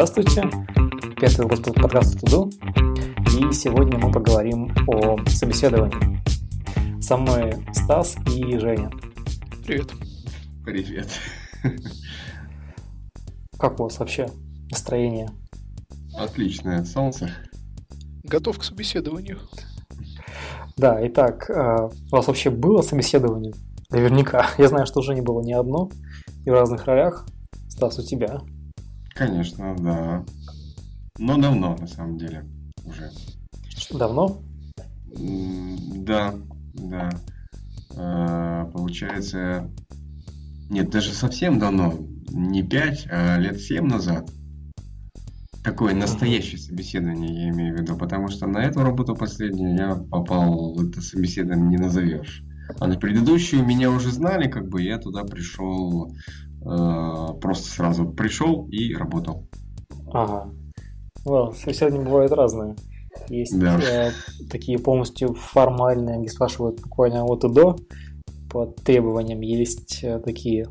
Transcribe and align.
Здравствуйте, 0.00 0.48
пятый 1.20 1.42
выпуск 1.42 1.74
подкаста 1.74 2.20
Туду, 2.20 2.52
и 3.36 3.52
сегодня 3.52 3.98
мы 3.98 4.12
поговорим 4.12 4.72
о 4.86 5.18
собеседовании. 5.26 6.22
Со 7.02 7.16
мной 7.16 7.54
Стас 7.72 8.16
и 8.32 8.56
Женя. 8.58 8.92
Привет. 9.66 9.90
Привет. 10.64 11.08
Как 13.58 13.80
у 13.80 13.82
вас 13.82 13.98
вообще 13.98 14.28
настроение? 14.70 15.30
Отличное 16.16 16.84
солнце. 16.84 17.30
Готов 18.22 18.60
к 18.60 18.62
собеседованию. 18.62 19.40
Да, 20.76 21.04
итак, 21.08 21.50
э, 21.50 21.88
у 22.12 22.14
вас 22.14 22.28
вообще 22.28 22.50
было 22.50 22.82
собеседование? 22.82 23.52
Наверняка. 23.90 24.46
Я 24.58 24.68
знаю, 24.68 24.86
что 24.86 25.00
уже 25.00 25.16
не 25.16 25.22
было 25.22 25.42
ни 25.42 25.52
одно, 25.52 25.90
и 26.44 26.50
в 26.50 26.52
разных 26.52 26.84
ролях. 26.84 27.26
Стас, 27.68 27.98
у 27.98 28.04
тебя? 28.04 28.38
Конечно, 29.18 29.74
да. 29.80 30.24
Но 31.18 31.36
давно, 31.38 31.76
на 31.76 31.88
самом 31.88 32.18
деле, 32.18 32.44
уже. 32.84 33.10
Давно? 33.90 34.40
Да, 35.96 36.34
да. 36.74 37.10
А, 37.96 38.66
получается, 38.66 39.68
нет, 40.70 40.90
даже 40.90 41.12
совсем 41.12 41.58
давно, 41.58 41.98
не 42.30 42.62
пять, 42.62 43.08
а 43.10 43.38
лет 43.38 43.60
семь 43.60 43.88
назад. 43.88 44.30
Такое 45.64 45.94
настоящее 45.94 46.58
собеседование, 46.58 47.46
я 47.46 47.48
имею 47.48 47.76
в 47.76 47.80
виду, 47.80 47.96
потому 47.96 48.28
что 48.28 48.46
на 48.46 48.58
эту 48.58 48.82
работу 48.82 49.16
последнюю 49.16 49.76
я 49.76 49.96
попал, 49.96 50.80
это 50.80 51.00
собеседование 51.00 51.70
не 51.70 51.76
назовешь. 51.76 52.44
А 52.78 52.86
на 52.86 52.96
предыдущую 52.96 53.66
меня 53.66 53.90
уже 53.90 54.12
знали, 54.12 54.48
как 54.48 54.68
бы 54.68 54.80
я 54.80 54.98
туда 54.98 55.24
пришел, 55.24 56.14
просто 56.62 57.68
сразу 57.68 58.08
пришел 58.08 58.66
и 58.70 58.94
работал. 58.94 59.46
Ага. 60.12 60.50
Well, 61.24 61.54
собеседования 61.54 62.04
бывают 62.04 62.32
разные. 62.32 62.76
Есть 63.28 63.58
да. 63.58 63.78
э, 63.80 64.10
такие 64.50 64.78
полностью 64.78 65.34
формальные, 65.34 66.20
где 66.20 66.28
спрашивают 66.28 66.80
буквально 66.80 67.24
от 67.24 67.44
и 67.44 67.48
до 67.48 67.76
по 68.50 68.66
требованиям. 68.66 69.40
Есть 69.40 70.02
э, 70.02 70.18
такие 70.20 70.68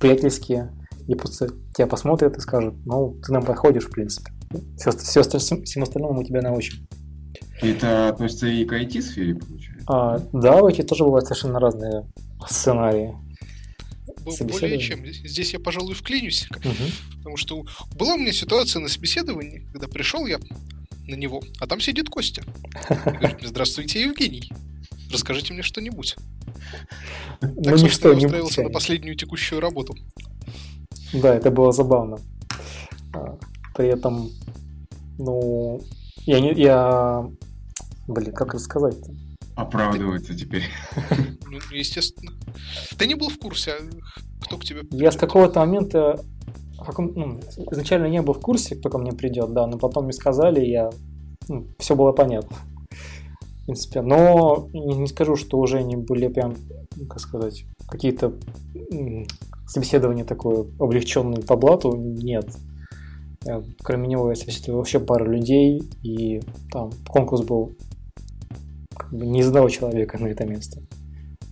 приятельские, 0.00 0.72
и 1.06 1.14
просто 1.14 1.48
тебя 1.74 1.86
посмотрят 1.86 2.36
и 2.36 2.40
скажут, 2.40 2.74
ну, 2.86 3.16
ты 3.22 3.32
нам 3.32 3.44
подходишь, 3.44 3.84
в 3.84 3.90
принципе. 3.90 4.32
Все, 4.76 4.90
все, 4.92 5.22
все, 5.22 5.62
всем 5.62 5.82
остальному 5.82 6.14
мы 6.14 6.24
тебя 6.24 6.42
научим. 6.42 6.86
Это 7.60 8.08
относится 8.08 8.46
и 8.48 8.64
к 8.64 8.72
IT-сфере, 8.72 9.36
получается? 9.36 9.84
А, 9.86 10.18
да, 10.32 10.60
в 10.60 10.66
IT 10.66 10.82
тоже 10.84 11.04
бывают 11.04 11.26
совершенно 11.26 11.60
разные 11.60 12.06
сценарии. 12.48 13.14
Более 14.24 14.78
чем. 14.78 15.04
Здесь 15.06 15.52
я, 15.52 15.60
пожалуй, 15.60 15.94
вклинюсь, 15.94 16.46
угу. 16.50 16.74
потому 17.18 17.36
что 17.36 17.64
была 17.96 18.14
у 18.14 18.18
меня 18.18 18.32
ситуация 18.32 18.80
на 18.80 18.88
собеседовании, 18.88 19.66
когда 19.72 19.88
пришел 19.88 20.26
я 20.26 20.38
на 21.06 21.14
него, 21.14 21.42
а 21.58 21.66
там 21.66 21.80
сидит 21.80 22.08
Костя. 22.08 22.42
И 22.90 22.94
говорит 22.94 23.40
мне, 23.40 23.48
здравствуйте, 23.48 24.02
Евгений. 24.02 24.50
Расскажите 25.10 25.52
мне 25.52 25.62
что-нибудь. 25.62 26.16
Ну, 27.40 27.62
так, 27.62 27.82
ничто, 27.82 28.12
я 28.12 28.16
устроился 28.16 28.62
на 28.62 28.70
последнюю 28.70 29.16
текущую 29.16 29.60
работу. 29.60 29.94
Да, 31.12 31.34
это 31.34 31.50
было 31.50 31.72
забавно. 31.72 32.18
А, 33.14 33.38
при 33.74 33.88
этом, 33.88 34.30
ну, 35.18 35.82
я 36.24 36.40
не, 36.40 36.54
я, 36.54 37.28
блин, 38.06 38.32
как 38.32 38.54
рассказать-то? 38.54 39.12
Оправдывается 39.54 40.36
теперь. 40.36 40.64
Ну, 41.52 41.58
естественно. 41.70 42.32
Ты 42.96 43.06
не 43.06 43.14
был 43.14 43.28
в 43.28 43.38
курсе, 43.38 43.72
а 43.72 44.44
кто 44.44 44.56
к 44.56 44.64
тебе 44.64 44.84
Я 44.90 45.12
с 45.12 45.16
какого-то 45.16 45.60
момента 45.60 46.18
ну, 46.98 47.40
изначально 47.70 48.06
не 48.06 48.22
был 48.22 48.32
в 48.32 48.40
курсе, 48.40 48.74
кто 48.74 48.88
ко 48.88 48.96
мне 48.96 49.12
придет, 49.12 49.52
да, 49.52 49.66
но 49.66 49.78
потом 49.78 50.04
мне 50.04 50.14
сказали, 50.14 50.64
я 50.64 50.90
ну, 51.48 51.66
все 51.78 51.94
было 51.94 52.12
понятно. 52.12 52.56
В 53.40 53.66
принципе. 53.66 54.02
Но 54.02 54.68
не, 54.72 54.96
не 54.96 55.06
скажу, 55.06 55.36
что 55.36 55.58
уже 55.58 55.78
они 55.78 55.96
были 55.96 56.28
прям, 56.28 56.54
как 57.08 57.20
сказать, 57.20 57.64
какие-то 57.88 58.34
собеседования 59.66 60.24
такое 60.24 60.66
облегченные 60.78 61.42
по 61.42 61.56
блату. 61.56 61.94
Нет. 61.96 62.48
Кроме 63.82 64.08
него 64.08 64.30
я 64.30 64.36
собеседовал 64.36 64.78
вообще 64.78 65.00
пару 65.00 65.30
людей, 65.30 65.82
и 66.02 66.40
там 66.70 66.90
конкурс 67.06 67.42
был 67.42 67.72
как 68.96 69.12
бы 69.12 69.26
не 69.26 69.40
из 69.40 69.48
одного 69.48 69.68
человека 69.68 70.18
на 70.18 70.28
это 70.28 70.44
место. 70.44 70.80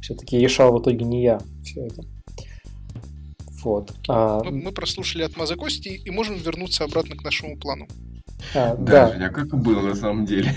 Все-таки 0.01 0.39
решал 0.39 0.73
в 0.73 0.83
итоге 0.83 1.05
не 1.05 1.23
я 1.23 1.41
все 1.63 1.87
это. 1.87 2.03
Вот. 3.63 3.93
А... 4.09 4.43
Мы, 4.45 4.51
мы 4.51 4.73
прослушали 4.73 5.23
от 5.23 5.37
Маза 5.37 5.57
Кости 5.57 5.89
и 5.89 6.11
можем 6.11 6.37
вернуться 6.37 6.85
обратно 6.85 7.17
к 7.17 7.23
нашему 7.23 7.57
плану. 7.59 7.87
А, 8.55 8.75
да, 8.77 9.13
да. 9.19 9.29
как 9.29 9.53
и 9.53 9.57
было 9.57 9.83
на 9.83 9.95
самом 9.95 10.25
деле. 10.25 10.55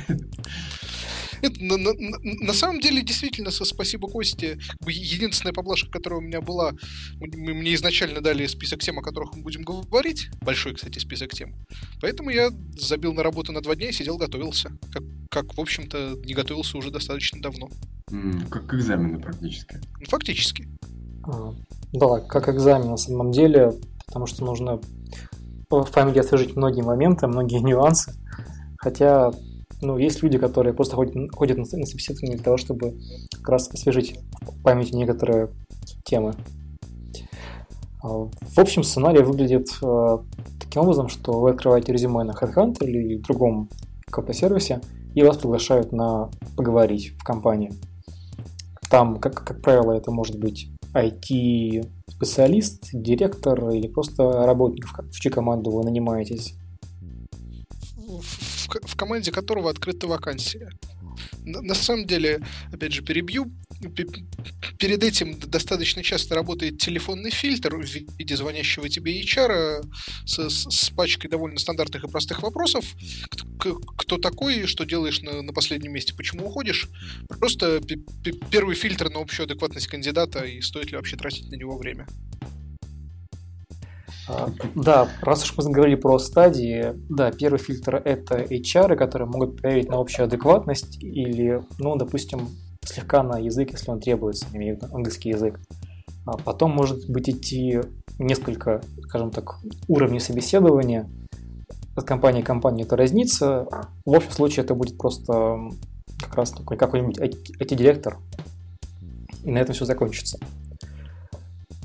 Нет, 1.49 1.59
на, 1.59 1.77
на, 1.77 1.93
на 2.21 2.53
самом 2.53 2.79
деле, 2.79 3.01
действительно, 3.01 3.51
со 3.51 3.65
спасибо 3.65 4.07
Косте, 4.07 4.57
единственная 4.87 5.53
поблажка, 5.53 5.89
которая 5.91 6.19
у 6.19 6.23
меня 6.23 6.39
была, 6.39 6.71
мы, 7.19 7.53
мне 7.53 7.75
изначально 7.75 8.21
дали 8.21 8.47
список 8.47 8.79
тем, 8.79 8.99
о 8.99 9.01
которых 9.01 9.35
мы 9.35 9.43
будем 9.43 9.63
говорить, 9.63 10.29
большой, 10.41 10.73
кстати, 10.73 10.99
список 10.99 11.31
тем, 11.31 11.53
поэтому 11.99 12.29
я 12.29 12.49
забил 12.77 13.13
на 13.13 13.23
работу 13.23 13.51
на 13.51 13.61
два 13.61 13.75
дня 13.75 13.89
и 13.89 13.91
сидел, 13.91 14.17
готовился, 14.17 14.71
как, 14.91 15.03
как 15.29 15.57
в 15.57 15.59
общем-то, 15.59 16.19
не 16.23 16.33
готовился 16.33 16.77
уже 16.77 16.91
достаточно 16.91 17.41
давно. 17.41 17.69
Mm, 18.09 18.47
как 18.47 18.67
к 18.67 18.73
экзамену 18.75 19.19
практически. 19.19 19.81
Фактически. 20.07 20.69
А, 21.25 21.53
да, 21.91 22.19
как 22.21 22.47
экзамен 22.47 22.91
на 22.91 22.97
самом 22.97 23.31
деле, 23.31 23.73
потому 24.05 24.27
что 24.27 24.45
нужно 24.45 24.79
в 25.69 25.91
памяти 25.91 26.19
освежить 26.19 26.55
многие 26.55 26.83
моменты, 26.83 27.27
многие 27.27 27.59
нюансы. 27.63 28.13
Хотя, 28.77 29.31
ну, 29.83 29.97
есть 29.97 30.23
люди, 30.23 30.37
которые 30.37 30.73
просто 30.73 30.95
ходят, 30.95 31.15
ходят 31.33 31.57
на, 31.57 31.63
на 31.63 31.85
собеседование 31.85 32.35
для 32.35 32.43
того, 32.43 32.57
чтобы 32.57 32.99
как 33.31 33.49
раз 33.49 33.69
освежить 33.69 34.17
в 34.41 34.61
памяти 34.63 34.95
некоторые 34.95 35.49
темы. 36.05 36.33
А, 38.01 38.07
в 38.07 38.57
общем, 38.57 38.83
сценарий 38.83 39.23
выглядит 39.23 39.67
э, 39.81 40.17
таким 40.59 40.83
образом, 40.83 41.09
что 41.09 41.39
вы 41.39 41.51
открываете 41.51 41.93
резюме 41.93 42.23
на 42.23 42.31
HeadHunter 42.31 42.85
или 42.85 43.17
другом 43.17 43.69
КП-сервисе, 44.11 44.81
и 45.15 45.23
вас 45.23 45.37
приглашают 45.37 45.91
на 45.91 46.29
поговорить 46.55 47.13
в 47.17 47.23
компании. 47.23 47.71
Там, 48.89 49.17
как, 49.17 49.43
как 49.43 49.61
правило, 49.61 49.93
это 49.93 50.11
может 50.11 50.39
быть 50.39 50.69
IT-специалист, 50.93 52.89
директор 52.93 53.69
или 53.69 53.87
просто 53.87 54.45
работник, 54.45 54.85
в 54.87 55.19
чью 55.19 55.31
команду 55.31 55.71
вы 55.71 55.83
нанимаетесь? 55.83 56.55
В, 58.67 58.95
команде 58.95 59.31
которого 59.31 59.69
открыта 59.69 60.07
вакансия. 60.07 60.69
На, 61.43 61.61
на 61.61 61.75
самом 61.75 62.05
деле, 62.05 62.41
опять 62.71 62.93
же, 62.93 63.01
перебью. 63.01 63.51
Перед 64.79 65.03
этим 65.03 65.37
достаточно 65.39 66.01
часто 66.03 66.35
работает 66.35 66.79
телефонный 66.79 67.31
фильтр 67.31 67.75
в 67.75 67.83
виде 67.83 68.37
звонящего 68.37 68.87
тебе 68.87 69.21
HR 69.21 69.83
с, 70.25 70.49
с, 70.49 70.67
с 70.69 70.89
пачкой 70.91 71.29
довольно 71.29 71.59
стандартных 71.59 72.05
и 72.05 72.07
простых 72.07 72.41
вопросов. 72.43 72.85
Кто, 73.29 73.75
кто 73.75 74.17
такой, 74.17 74.65
что 74.67 74.85
делаешь 74.85 75.21
на, 75.21 75.41
на 75.41 75.53
последнем 75.53 75.91
месте, 75.93 76.13
почему 76.15 76.47
уходишь? 76.47 76.87
Просто 77.39 77.81
первый 78.49 78.75
фильтр 78.75 79.09
на 79.09 79.19
общую 79.19 79.45
адекватность 79.45 79.87
кандидата 79.87 80.43
и 80.45 80.61
стоит 80.61 80.91
ли 80.91 80.97
вообще 80.97 81.17
тратить 81.17 81.49
на 81.49 81.55
него 81.55 81.77
время. 81.77 82.07
А, 84.27 84.49
да, 84.75 85.09
раз 85.21 85.43
уж 85.43 85.57
мы 85.57 85.63
заговорили 85.63 85.95
про 85.95 86.17
стадии, 86.17 86.93
да, 87.09 87.31
первый 87.31 87.57
фильтр 87.57 87.95
это 87.95 88.37
HR, 88.41 88.95
которые 88.95 89.27
могут 89.27 89.61
проверить 89.61 89.89
на 89.89 89.99
общую 89.99 90.25
адекватность 90.25 91.01
или, 91.03 91.61
ну, 91.77 91.95
допустим, 91.95 92.49
слегка 92.85 93.23
на 93.23 93.37
язык, 93.37 93.71
если 93.71 93.91
он 93.91 93.99
требуется, 93.99 94.45
имею 94.53 94.79
английский 94.93 95.29
язык. 95.29 95.59
А 96.25 96.37
потом 96.37 96.71
может 96.71 97.09
быть 97.09 97.29
идти 97.29 97.81
несколько, 98.17 98.81
скажем 99.07 99.31
так, 99.31 99.55
уровней 99.87 100.19
собеседования. 100.19 101.09
От 101.95 102.05
компании 102.05 102.41
к 102.41 102.45
компании 102.45 102.85
это 102.85 102.95
разнится. 102.95 103.67
В 104.05 104.15
общем 104.15 104.31
случае 104.31 104.63
это 104.63 104.73
будет 104.73 104.97
просто 104.97 105.69
как 106.19 106.35
раз 106.35 106.51
такой 106.51 106.77
какой-нибудь 106.77 107.19
IT-директор. 107.19 108.17
И 109.43 109.51
на 109.51 109.57
этом 109.57 109.75
все 109.75 109.85
закончится. 109.85 110.39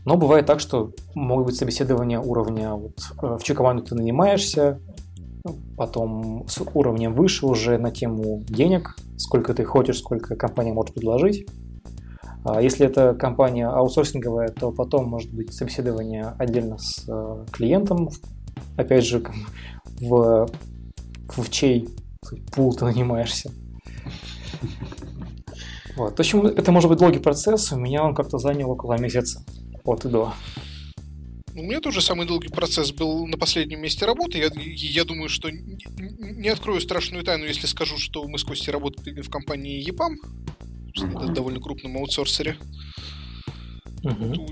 Но 0.09 0.17
бывает 0.17 0.47
так, 0.47 0.59
что 0.59 0.93
могут 1.15 1.45
быть 1.45 1.57
собеседования 1.57 2.19
уровня, 2.19 2.73
вот, 2.73 2.95
э, 3.23 3.37
в 3.39 3.43
чью 3.43 3.55
команду 3.55 3.83
ты 3.83 3.95
нанимаешься, 3.95 4.81
потом 5.77 6.47
с 6.49 6.63
уровнем 6.73 7.13
выше 7.13 7.45
уже 7.45 7.77
на 7.77 7.91
тему 7.91 8.43
денег, 8.49 8.97
сколько 9.19 9.53
ты 9.53 9.65
хочешь, 9.65 9.99
сколько 9.99 10.35
компания 10.35 10.73
может 10.73 10.95
предложить. 10.95 11.47
А 12.43 12.63
если 12.63 12.87
это 12.87 13.13
компания 13.13 13.69
аутсорсинговая, 13.69 14.49
то 14.49 14.73
потом 14.73 15.11
может 15.11 15.31
быть 15.31 15.53
собеседование 15.53 16.35
отдельно 16.39 16.79
с 16.79 17.05
э, 17.07 17.45
клиентом, 17.53 18.09
опять 18.79 19.05
же, 19.05 19.23
в, 20.01 20.49
в 21.29 21.51
чей 21.51 21.87
пул 22.55 22.73
ты 22.73 22.87
нанимаешься. 22.87 23.53
Вот. 25.99 26.17
В 26.17 26.21
общем, 26.21 26.47
это 26.47 26.73
может 26.73 26.89
быть 26.89 26.99
долгий 26.99 27.19
процесс, 27.19 27.73
у 27.73 27.77
меня 27.77 28.05
он 28.05 28.15
как-то 28.15 28.39
занял 28.39 28.71
около 28.71 28.97
месяца 28.99 29.45
от 29.93 30.05
и 30.05 30.08
до. 30.08 30.35
У 31.55 31.62
меня 31.62 31.81
тоже 31.81 32.00
самый 32.00 32.26
долгий 32.26 32.49
процесс 32.49 32.93
был 32.93 33.26
на 33.26 33.37
последнем 33.37 33.81
месте 33.81 34.06
работы. 34.06 34.38
Я, 34.38 34.50
я 34.55 35.05
думаю, 35.05 35.29
что 35.29 35.50
не, 35.50 35.79
не 35.99 36.49
открою 36.49 36.81
страшную 36.81 37.25
тайну, 37.25 37.46
если 37.46 37.67
скажу, 37.67 37.99
что 37.99 38.26
мы 38.29 38.38
с 38.38 38.44
Костей 38.44 38.70
работали 38.70 39.20
в 39.23 39.29
компании 39.29 39.85
EPAM, 39.85 40.14
mm-hmm. 40.96 41.32
довольно 41.32 41.61
крупном 41.61 41.96
аутсорсере. 41.96 42.56
Угу. 44.03 44.47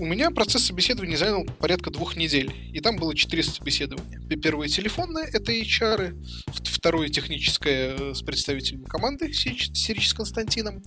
У 0.00 0.06
меня 0.06 0.30
процесс 0.30 0.64
собеседования 0.64 1.16
занял 1.16 1.44
порядка 1.44 1.90
двух 1.90 2.16
недель, 2.16 2.52
и 2.72 2.80
там 2.80 2.96
было 2.96 3.14
четыре 3.14 3.42
собеседования. 3.42 4.20
Первое 4.40 4.68
телефонное, 4.68 5.24
это 5.24 5.52
HR, 5.52 6.16
второе 6.64 7.08
техническое 7.08 7.96
э, 7.96 8.14
с 8.14 8.22
представителем 8.22 8.84
команды 8.84 9.32
Сирич 9.32 10.08
с 10.08 10.14
Константином, 10.14 10.82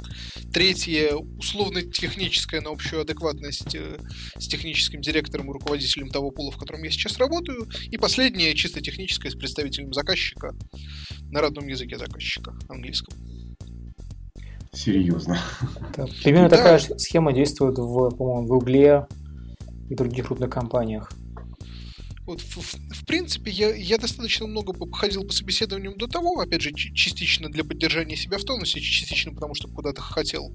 третье 0.54 1.16
условно-техническое 1.16 2.62
на 2.62 2.70
общую 2.70 3.02
адекватность 3.02 3.76
э, 3.76 3.98
с 4.38 4.48
техническим 4.48 5.02
директором 5.02 5.50
и 5.50 5.54
руководителем 5.54 6.10
того 6.10 6.32
пола, 6.32 6.52
в 6.52 6.58
котором 6.58 6.84
я 6.84 6.92
сейчас 6.92 7.18
работаю, 7.18 7.68
и 7.90 7.98
последнее 7.98 8.54
чисто 8.56 8.82
техническое 8.82 9.30
с 9.30 9.36
представителем 9.36 9.94
заказчика 9.94 10.56
на 11.30 11.42
родном 11.42 11.68
языке 11.68 11.98
заказчика, 11.98 12.54
английском. 12.70 13.18
Серьезно. 14.74 15.40
Да, 15.96 16.06
примерно 16.24 16.50
да. 16.50 16.58
такая 16.58 16.80
схема 16.80 17.34
действует 17.34 17.78
в, 17.78 18.10
по-моему, 18.12 18.44
в 18.44 18.48
Гугле 18.48 19.06
и 19.90 19.96
других 19.96 20.28
крупных 20.28 20.50
компаниях. 20.50 21.12
Вот, 22.26 22.40
в, 22.40 22.58
в 22.58 23.06
принципе, 23.06 23.52
я, 23.52 23.76
я 23.76 23.98
достаточно 23.98 24.48
много 24.48 24.72
походил 24.74 25.26
по 25.26 25.34
собеседованиям 25.34 25.98
до 25.98 26.08
того, 26.08 26.40
опять 26.40 26.62
же, 26.62 26.72
частично 26.72 27.50
для 27.50 27.66
поддержания 27.66 28.16
себя 28.16 28.38
в 28.38 28.44
тонусе, 28.44 28.80
частично 28.80 29.34
потому, 29.34 29.56
что 29.56 29.68
куда-то 29.68 30.02
хотел. 30.02 30.54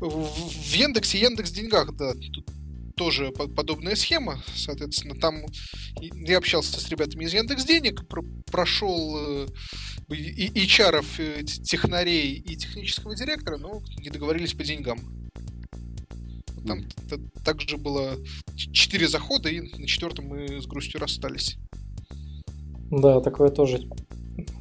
В 0.00 0.74
Яндексе, 0.74 1.18
Яндекс 1.18 1.50
Деньгах, 1.50 1.94
да, 1.96 2.12
тут 2.14 2.46
тоже 2.98 3.30
подобная 3.30 3.94
схема, 3.94 4.42
соответственно, 4.54 5.14
там 5.14 5.44
я 6.00 6.38
общался 6.38 6.80
с 6.80 6.88
ребятами 6.88 7.24
из 7.24 7.32
Яндекс 7.32 7.64
Денег, 7.64 8.02
прошел 8.50 9.16
э, 9.16 9.46
и 10.10 10.66
HR, 10.66 11.04
э, 11.18 11.44
технарей 11.44 12.34
и 12.34 12.56
технического 12.56 13.14
директора, 13.14 13.56
но 13.56 13.80
не 13.98 14.10
договорились 14.10 14.52
по 14.52 14.64
деньгам. 14.64 14.98
Там 16.66 16.84
также 17.44 17.76
было 17.76 18.16
четыре 18.56 19.08
захода, 19.08 19.48
и 19.48 19.60
на 19.60 19.86
четвертом 19.86 20.26
мы 20.26 20.60
с 20.60 20.66
грустью 20.66 21.00
расстались. 21.00 21.56
Да, 22.90 23.20
такое 23.20 23.50
тоже 23.50 23.88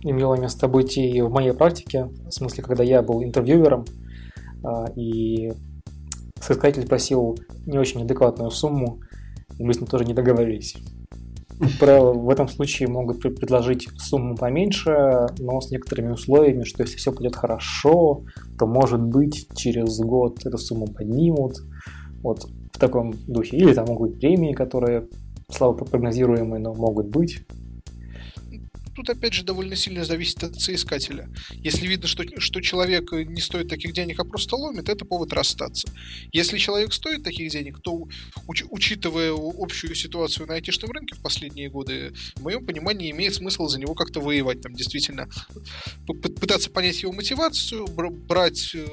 имело 0.04 0.36
место 0.36 0.68
быть 0.68 0.98
и 0.98 1.22
в 1.22 1.32
моей 1.32 1.54
практике, 1.54 2.06
в 2.06 2.32
смысле, 2.32 2.64
когда 2.64 2.84
я 2.84 3.02
был 3.02 3.24
интервьюером, 3.24 3.86
а, 4.64 4.86
и 4.96 5.52
соискатель 6.42 6.88
просил 6.88 7.38
не 7.66 7.78
очень 7.78 8.02
адекватную 8.02 8.52
сумму, 8.52 9.00
и 9.58 9.64
мы 9.64 9.74
с 9.74 9.80
ним 9.80 9.88
тоже 9.88 10.06
не 10.06 10.14
договорились. 10.14 10.76
Правило, 11.80 12.14
в 12.14 12.30
этом 12.30 12.48
случае 12.48 12.88
могут 12.88 13.20
предложить 13.20 13.88
сумму 13.98 14.36
поменьше, 14.36 15.26
но 15.40 15.60
с 15.60 15.72
некоторыми 15.72 16.12
условиями, 16.12 16.64
что 16.64 16.84
если 16.84 16.98
все 16.98 17.12
пойдет 17.12 17.36
хорошо, 17.36 18.24
то 18.60 18.68
может 18.68 19.02
быть 19.02 19.48
через 19.56 19.98
год 20.00 20.46
эту 20.46 20.60
сумму 20.60 20.86
поднимут. 20.86 21.56
Вот 22.22 22.48
в 22.74 22.80
таком 22.80 23.14
духе. 23.28 23.58
Или 23.58 23.74
там 23.74 23.88
могут 23.88 24.12
быть 24.12 24.20
премии, 24.20 24.54
которые 24.54 25.08
слабо 25.50 25.84
прогнозируемые, 25.84 26.62
но 26.62 26.76
могут 26.76 27.08
быть 27.08 27.42
тут 28.98 29.12
опять 29.12 29.34
же 29.34 29.44
довольно 29.44 29.76
сильно 29.76 30.04
зависит 30.04 30.44
от 30.44 30.60
соискателя. 30.60 31.30
Если 31.52 31.86
видно, 31.86 32.08
что, 32.08 32.24
что 32.40 32.62
человек 32.62 33.12
не 33.12 33.42
стоит 33.42 33.70
таких 33.70 33.94
денег, 33.94 34.20
а 34.20 34.24
просто 34.24 34.56
ломит, 34.56 34.90
это 34.90 35.06
повод 35.06 35.34
расстаться. 35.34 35.88
Если 36.32 36.58
человек 36.58 36.92
стоит 36.92 37.24
таких 37.24 37.52
денег, 37.52 37.80
то, 37.80 38.08
уч, 38.48 38.64
учитывая 38.72 39.34
общую 39.34 39.94
ситуацию 39.94 40.48
на 40.48 40.56
айтишном 40.56 40.90
рынке 40.90 41.16
в 41.16 41.22
последние 41.22 41.70
годы, 41.70 42.12
в 42.38 42.42
моем 42.42 42.66
понимании 42.66 43.12
имеет 43.12 43.36
смысл 43.36 43.68
за 43.68 43.80
него 43.80 43.94
как-то 43.94 44.20
воевать. 44.20 44.62
Там 44.62 44.74
действительно 44.74 45.30
пытаться 46.08 46.72
понять 46.72 47.04
его 47.04 47.12
мотивацию, 47.12 47.86
брать 47.86 48.74
э, 48.74 48.88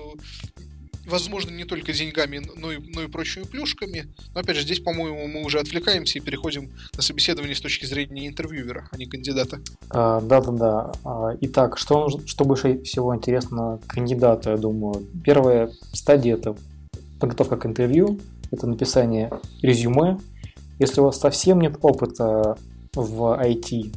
возможно, 1.07 1.51
не 1.51 1.65
только 1.65 1.93
деньгами, 1.93 2.43
но 2.57 2.73
и, 2.73 2.79
но 2.79 3.03
и 3.03 3.09
прочими 3.09 3.45
плюшками. 3.45 4.07
Но 4.35 4.41
опять 4.41 4.57
же, 4.57 4.63
здесь, 4.63 4.81
по-моему, 4.81 5.27
мы 5.27 5.45
уже 5.45 5.59
отвлекаемся 5.59 6.19
и 6.19 6.23
переходим 6.23 6.71
на 6.97 7.03
собеседование 7.03 7.55
с 7.55 7.61
точки 7.61 7.87
зрения 7.87 8.29
интервьюера, 8.29 8.89
а 8.91 8.97
не 8.97 9.07
кандидата. 9.07 9.61
А, 9.91 10.21
да-да-да. 10.21 10.93
А, 11.05 11.37
итак, 11.41 11.79
что, 11.79 12.09
что 12.27 12.45
больше 12.45 12.83
всего 12.83 13.15
интересно 13.15 13.81
кандидату, 13.87 14.51
я 14.51 14.57
думаю? 14.57 15.07
Первая 15.25 15.71
стадия– 15.93 16.35
это 16.37 16.57
подготовка 17.21 17.57
к 17.57 17.67
интервью, 17.67 18.21
это 18.51 18.67
написание 18.67 19.31
резюме. 19.63 20.19
Если 20.79 21.01
у 21.01 21.05
вас 21.05 21.21
совсем 21.21 21.61
нет 21.61 21.79
опыта 21.83 22.59
в 22.95 23.41
IT, 23.41 23.95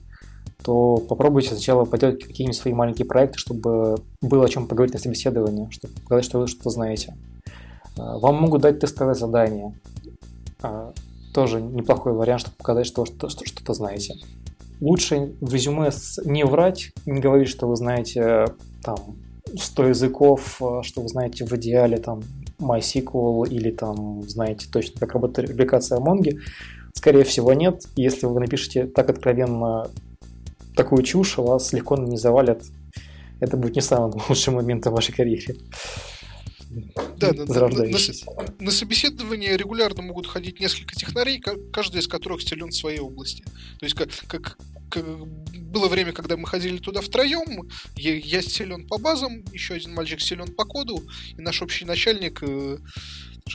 то 0.68 0.98
попробуйте 0.98 1.52
сначала 1.52 1.86
поделать 1.86 2.22
какие-нибудь 2.22 2.60
свои 2.60 2.74
маленькие 2.74 3.06
проекты, 3.06 3.40
чтобы 3.40 4.04
было 4.22 4.44
о 4.44 4.50
чем 4.50 4.68
поговорить 4.68 4.96
на 4.96 5.00
собеседовании, 5.00 5.70
чтобы 5.72 5.94
показать, 5.94 6.26
что 6.26 6.40
вы 6.40 6.48
что-то 6.48 6.72
знаете. 6.72 7.16
А, 7.98 8.20
вам 8.20 8.36
могут 8.42 8.64
дать 8.64 8.82
тестовое 8.82 9.14
задание. 9.14 9.80
А, 10.62 10.92
тоже 11.34 11.62
неплохой 11.62 12.12
вариант, 12.12 12.42
чтобы 12.42 12.58
показать, 12.58 12.86
что 12.86 13.06
что 13.06 13.30
что-то 13.30 13.74
знаете. 13.74 14.16
Лучше 14.82 15.36
в 15.40 15.54
резюме 15.54 15.90
не 16.26 16.44
врать, 16.44 16.92
не 17.06 17.22
говорить, 17.22 17.48
что 17.48 17.66
вы 17.66 17.78
знаете 17.78 18.48
там 18.84 18.98
100 19.56 19.88
языков, 19.88 20.62
а, 20.62 20.84
что 20.84 21.02
вы 21.02 21.08
знаете 21.08 21.46
в 21.46 21.54
идеале 21.54 21.96
там 21.96 22.24
MySQL 22.60 23.48
или 23.48 23.72
там 23.72 24.24
знаете 24.28 24.68
точно, 24.70 25.00
как 25.00 25.14
работает 25.14 25.50
репликация 25.50 26.02
Mongo. 26.02 26.38
Скорее 26.94 27.24
всего, 27.24 27.54
нет. 27.54 27.84
Если 27.96 28.26
вы 28.26 28.38
напишете 28.42 28.86
так 28.86 29.10
откровенно 29.10 29.88
такую 30.78 31.04
чушь, 31.04 31.38
вас 31.38 31.74
легко 31.74 31.98
не 31.98 32.18
завалят. 32.18 32.64
Это 33.40 33.58
будет 33.58 33.76
не 33.76 33.82
самым 33.82 34.22
лучшим 34.30 34.56
моментом 34.56 34.94
в 34.94 34.96
вашей 34.96 35.14
карьере. 35.14 35.56
Да, 37.18 37.32
да, 37.32 37.46
да. 37.46 37.68
На, 37.70 38.66
на 38.66 38.72
собеседование 38.72 39.58
регулярно 39.58 40.04
могут 40.04 40.28
ходить 40.28 40.60
несколько 40.60 40.96
технарей, 40.96 41.42
каждый 41.72 42.02
из 42.02 42.08
которых 42.08 42.42
силен 42.42 42.70
в 42.70 42.76
своей 42.76 43.00
области. 43.00 43.44
То 43.80 43.86
есть 43.86 43.96
как, 43.96 44.10
как, 44.28 44.58
как 44.90 45.06
было 45.08 45.88
время, 45.88 46.12
когда 46.14 46.38
мы 46.38 46.46
ходили 46.46 46.78
туда 46.78 47.02
втроем, 47.02 47.70
я, 47.96 48.16
я 48.16 48.42
силен 48.42 48.86
по 48.86 48.98
базам, 48.98 49.44
еще 49.54 49.76
один 49.76 49.94
мальчик 49.94 50.22
силен 50.22 50.54
по 50.54 50.66
коду, 50.66 51.02
и 51.38 51.42
наш 51.42 51.62
общий 51.62 51.86
начальник 51.86 52.44
э, 52.44 52.78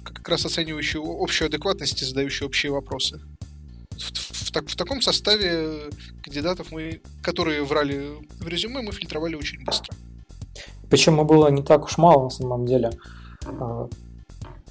как 0.02 0.28
раз 0.28 0.46
оценивающий 0.46 1.00
общую 1.02 1.46
адекватность 1.46 2.02
и 2.02 2.04
задающий 2.04 2.46
общие 2.46 2.72
вопросы 2.72 3.20
в, 3.98 4.46
в, 4.46 4.52
так, 4.52 4.68
в 4.68 4.76
таком 4.76 5.00
составе 5.00 5.90
кандидатов 6.22 6.72
мы, 6.72 7.00
которые 7.22 7.64
врали 7.64 8.12
в 8.38 8.48
резюме, 8.48 8.82
мы 8.82 8.92
фильтровали 8.92 9.34
очень 9.34 9.64
быстро. 9.64 9.94
Причем 10.90 11.26
было 11.26 11.48
не 11.48 11.62
так 11.62 11.84
уж 11.84 11.98
мало 11.98 12.24
на 12.24 12.30
самом 12.30 12.66
деле. 12.66 12.90
А, 13.46 13.88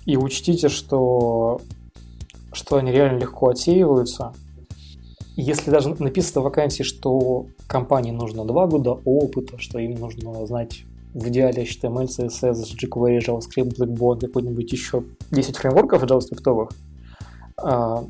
и 0.05 0.17
учтите, 0.17 0.69
что, 0.69 1.61
что 2.53 2.77
они 2.77 2.91
реально 2.91 3.19
легко 3.19 3.49
отсеиваются. 3.49 4.33
Если 5.35 5.71
даже 5.71 5.89
написано 5.89 6.41
в 6.41 6.43
вакансии, 6.43 6.83
что 6.83 7.47
компании 7.67 8.11
нужно 8.11 8.45
2 8.45 8.67
года 8.67 8.91
опыта, 9.05 9.57
что 9.57 9.79
им 9.79 9.95
нужно 9.95 10.45
знать 10.45 10.83
в 11.13 11.27
идеале 11.29 11.63
HTML, 11.63 12.07
CSS, 12.07 12.75
jQuery, 12.77 13.19
JavaScript, 13.19 13.77
Blackboard, 13.77 14.21
какой-нибудь 14.21 14.71
еще 14.71 15.03
10 15.31 15.57
фреймворков 15.57 16.03
JavaScript, 16.03 16.69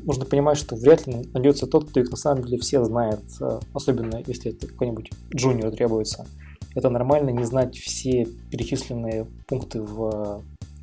нужно 0.04 0.24
понимать, 0.24 0.58
что 0.58 0.76
вряд 0.76 1.06
ли 1.06 1.26
найдется 1.32 1.66
тот, 1.66 1.90
кто 1.90 2.00
их 2.00 2.10
на 2.10 2.16
самом 2.16 2.44
деле 2.44 2.58
все 2.58 2.84
знает, 2.84 3.20
а, 3.40 3.60
особенно 3.74 4.22
если 4.26 4.52
это 4.52 4.66
какой-нибудь 4.66 5.10
джуниор 5.34 5.70
требуется. 5.72 6.26
Это 6.74 6.88
нормально 6.88 7.30
не 7.30 7.44
знать 7.44 7.76
все 7.76 8.26
перечисленные 8.50 9.26
пункты 9.46 9.82
в, 9.82 10.42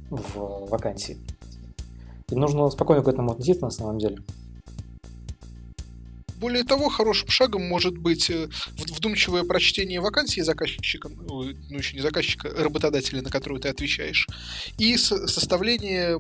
в 0.10 0.70
вакансии. 0.70 1.18
И 2.30 2.36
нужно 2.36 2.70
спокойно 2.70 3.04
к 3.04 3.08
этому 3.08 3.32
относиться 3.32 3.66
на 3.66 3.72
самом 3.72 3.98
деле. 3.98 4.20
Более 6.40 6.64
того, 6.64 6.88
хорошим 6.88 7.28
шагом 7.28 7.68
может 7.68 7.98
быть 7.98 8.30
э, 8.30 8.48
вдумчивое 8.78 9.44
прочтение 9.44 10.00
вакансии 10.00 10.40
заказчика, 10.40 11.10
ну 11.10 11.44
еще 11.44 11.96
не 11.98 12.02
заказчика, 12.02 12.48
а 12.50 12.64
работодателя, 12.64 13.22
на 13.22 13.30
которую 13.30 13.60
ты 13.60 13.68
отвечаешь, 13.68 14.26
и 14.78 14.96
составление 14.96 16.18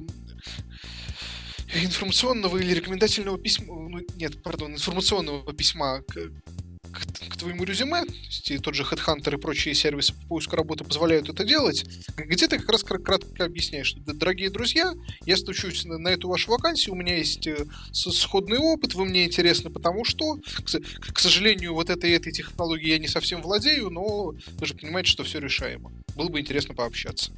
информационного 1.73 2.57
или 2.57 2.73
рекомендательного 2.73 3.37
письма, 3.37 3.75
ну, 3.89 3.99
нет, 4.15 4.41
пардон, 4.41 4.73
информационного 4.73 5.53
письма 5.53 6.01
к, 6.01 6.13
к, 6.13 7.29
к 7.29 7.37
твоему 7.37 7.63
резюме, 7.63 8.05
то 8.05 8.13
есть 8.13 8.51
и 8.51 8.57
тот 8.57 8.75
же 8.75 8.83
Headhunter 8.83 9.35
и 9.35 9.37
прочие 9.37 9.75
сервисы 9.75 10.13
по 10.13 10.27
поиску 10.27 10.55
работы 10.55 10.83
позволяют 10.83 11.29
это 11.29 11.43
делать, 11.43 11.85
где 12.17 12.47
ты 12.47 12.57
как 12.57 12.69
раз 12.69 12.83
кратко 12.83 13.45
объясняешь, 13.45 13.87
что, 13.87 13.99
дорогие 14.13 14.49
друзья, 14.49 14.93
я 15.25 15.37
стучусь 15.37 15.85
на, 15.85 15.97
на 15.97 16.09
эту 16.09 16.27
вашу 16.27 16.51
вакансию, 16.51 16.93
у 16.95 16.97
меня 16.97 17.17
есть 17.17 17.45
э, 17.45 17.65
сходный 17.91 18.57
опыт, 18.57 18.95
вы 18.95 19.05
мне 19.05 19.25
интересны 19.25 19.69
потому 19.69 20.03
что, 20.05 20.37
к, 20.37 21.13
к 21.13 21.19
сожалению, 21.19 21.73
вот 21.73 21.89
этой 21.89 22.11
этой 22.11 22.31
технологией 22.31 22.93
я 22.93 22.99
не 22.99 23.07
совсем 23.07 23.41
владею, 23.41 23.89
но 23.89 24.33
вы 24.57 24.65
же 24.65 24.73
понимаете, 24.73 25.11
что 25.11 25.23
все 25.23 25.39
решаемо. 25.39 25.91
Было 26.15 26.29
бы 26.29 26.39
интересно 26.39 26.73
пообщаться. 26.73 27.31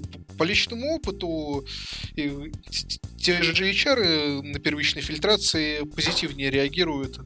По, 0.00 0.34
по 0.36 0.42
личному 0.44 0.94
опыту 0.94 1.66
те 2.14 3.42
же 3.42 3.70
HR 3.70 4.42
на 4.42 4.58
первичной 4.58 5.02
фильтрации 5.02 5.84
позитивнее 5.84 6.50
реагируют, 6.50 7.18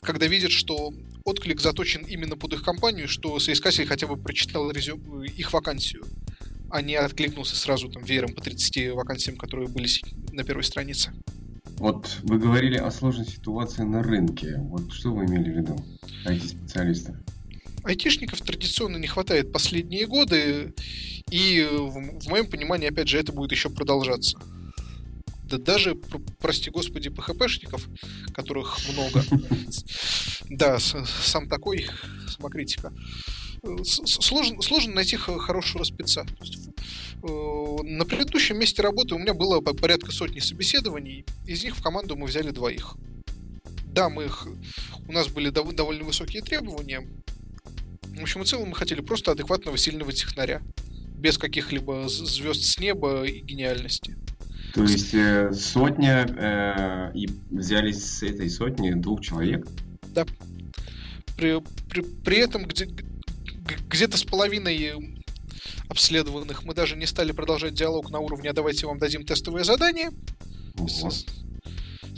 когда 0.00 0.26
видят, 0.26 0.50
что 0.50 0.92
отклик 1.24 1.60
заточен 1.60 2.02
именно 2.02 2.36
под 2.36 2.54
их 2.54 2.62
компанию, 2.62 3.08
что 3.08 3.38
соискатель 3.38 3.86
хотя 3.86 4.06
бы 4.06 4.16
прочитал 4.16 4.70
резюм, 4.70 5.22
их 5.22 5.52
вакансию, 5.52 6.04
а 6.70 6.82
не 6.82 6.94
откликнулся 6.96 7.56
сразу 7.56 7.88
там 7.88 8.02
веером 8.04 8.34
по 8.34 8.40
30 8.40 8.92
вакансиям, 8.92 9.36
которые 9.36 9.68
были 9.68 9.88
на 10.32 10.44
первой 10.44 10.64
странице. 10.64 11.12
Вот 11.78 12.18
вы 12.22 12.38
говорили 12.38 12.76
о 12.76 12.90
сложной 12.90 13.26
ситуации 13.26 13.84
на 13.84 14.02
рынке. 14.02 14.56
Вот 14.58 14.92
что 14.92 15.12
вы 15.12 15.26
имели 15.26 15.52
в 15.52 15.56
виду, 15.58 15.84
IT-специалисты? 16.26 17.16
Айтишников 17.84 18.40
традиционно 18.42 18.96
не 18.96 19.06
хватает 19.06 19.52
последние 19.52 20.06
годы, 20.06 20.74
и 21.30 21.66
в, 21.70 22.20
в 22.20 22.28
моем 22.28 22.46
понимании, 22.46 22.88
опять 22.88 23.08
же, 23.08 23.18
это 23.18 23.32
будет 23.32 23.52
еще 23.52 23.70
продолжаться. 23.70 24.38
Да 25.44 25.56
даже, 25.56 25.94
прости 26.38 26.70
господи, 26.70 27.08
ПХПшников, 27.08 27.88
которых 28.34 28.78
много. 28.92 29.24
Да, 30.50 30.78
сам 30.78 31.46
такой, 31.46 31.86
самокритика. 32.26 32.90
Сложно, 33.84 34.62
сложно 34.62 34.94
найти 34.94 35.16
хорошего 35.16 35.84
спеца. 35.84 36.24
Э, 37.22 37.82
на 37.82 38.04
предыдущем 38.06 38.58
месте 38.58 38.80
работы 38.80 39.14
у 39.14 39.18
меня 39.18 39.34
было 39.34 39.60
порядка 39.60 40.10
сотни 40.10 40.40
собеседований, 40.40 41.26
из 41.46 41.64
них 41.64 41.76
в 41.76 41.82
команду 41.82 42.16
мы 42.16 42.26
взяли 42.26 42.50
двоих. 42.50 42.94
Да, 43.84 44.08
мы 44.08 44.24
их, 44.24 44.46
у 45.06 45.12
нас 45.12 45.28
были 45.28 45.50
довольно 45.50 46.04
высокие 46.04 46.42
требования, 46.42 47.06
в 48.18 48.22
общем 48.22 48.42
и 48.42 48.44
целом 48.44 48.70
мы 48.70 48.74
хотели 48.74 49.00
просто 49.00 49.32
адекватного 49.32 49.76
сильного 49.76 50.12
технаря. 50.12 50.62
Без 51.16 51.38
каких-либо 51.38 52.08
звезд 52.08 52.62
с 52.62 52.78
неба 52.78 53.24
и 53.24 53.40
гениальности. 53.40 54.16
То 54.74 54.82
есть 54.82 55.14
э, 55.14 55.52
сотня, 55.52 56.26
э, 56.28 57.16
и 57.16 57.28
взялись 57.50 58.04
с 58.04 58.22
этой 58.22 58.48
сотни 58.50 58.92
двух 58.92 59.22
человек? 59.22 59.66
Да. 60.14 60.26
При, 61.36 61.60
при, 61.90 62.02
при 62.02 62.38
этом 62.38 62.66
где, 62.66 62.88
где-то 63.88 64.16
с 64.16 64.24
половиной 64.24 65.18
обследованных 65.88 66.64
мы 66.64 66.74
даже 66.74 66.96
не 66.96 67.06
стали 67.06 67.32
продолжать 67.32 67.74
диалог 67.74 68.10
на 68.10 68.20
уровне 68.20 68.50
«а 68.50 68.52
давайте 68.52 68.86
вам 68.86 68.98
дадим 68.98 69.24
тестовое 69.24 69.64
задание». 69.64 70.10
Ого. 70.76 71.10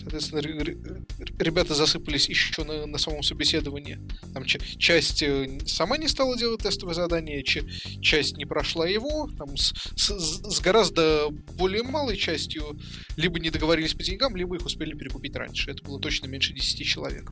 Соответственно, 0.00 0.40
ребята 0.40 1.75
засыпались 1.75 2.28
еще 2.28 2.64
на, 2.64 2.87
на 2.87 2.97
самом 2.97 3.23
собеседовании. 3.23 3.99
Там 4.33 4.45
часть 4.47 5.23
э, 5.23 5.59
сама 5.66 5.99
не 5.99 6.09
стала 6.09 6.38
делать 6.38 6.62
тестовое 6.62 6.95
задание, 6.95 7.42
часть 7.42 8.37
не 8.38 8.47
прошла 8.47 8.88
его. 8.88 9.28
Там 9.37 9.57
с, 9.59 9.75
с, 9.97 10.11
с 10.11 10.61
гораздо 10.61 11.28
более 11.30 11.83
малой 11.83 12.16
частью 12.16 12.78
либо 13.16 13.38
не 13.38 13.50
договорились 13.50 13.92
по 13.92 14.02
деньгам, 14.02 14.37
либо 14.37 14.57
их 14.57 14.64
успели 14.64 14.95
перекупить 14.97 15.37
раньше. 15.37 15.71
Это 15.71 15.83
было 15.85 16.00
точно 16.00 16.28
меньше 16.28 16.54
10 16.54 16.87
человек. 16.87 17.30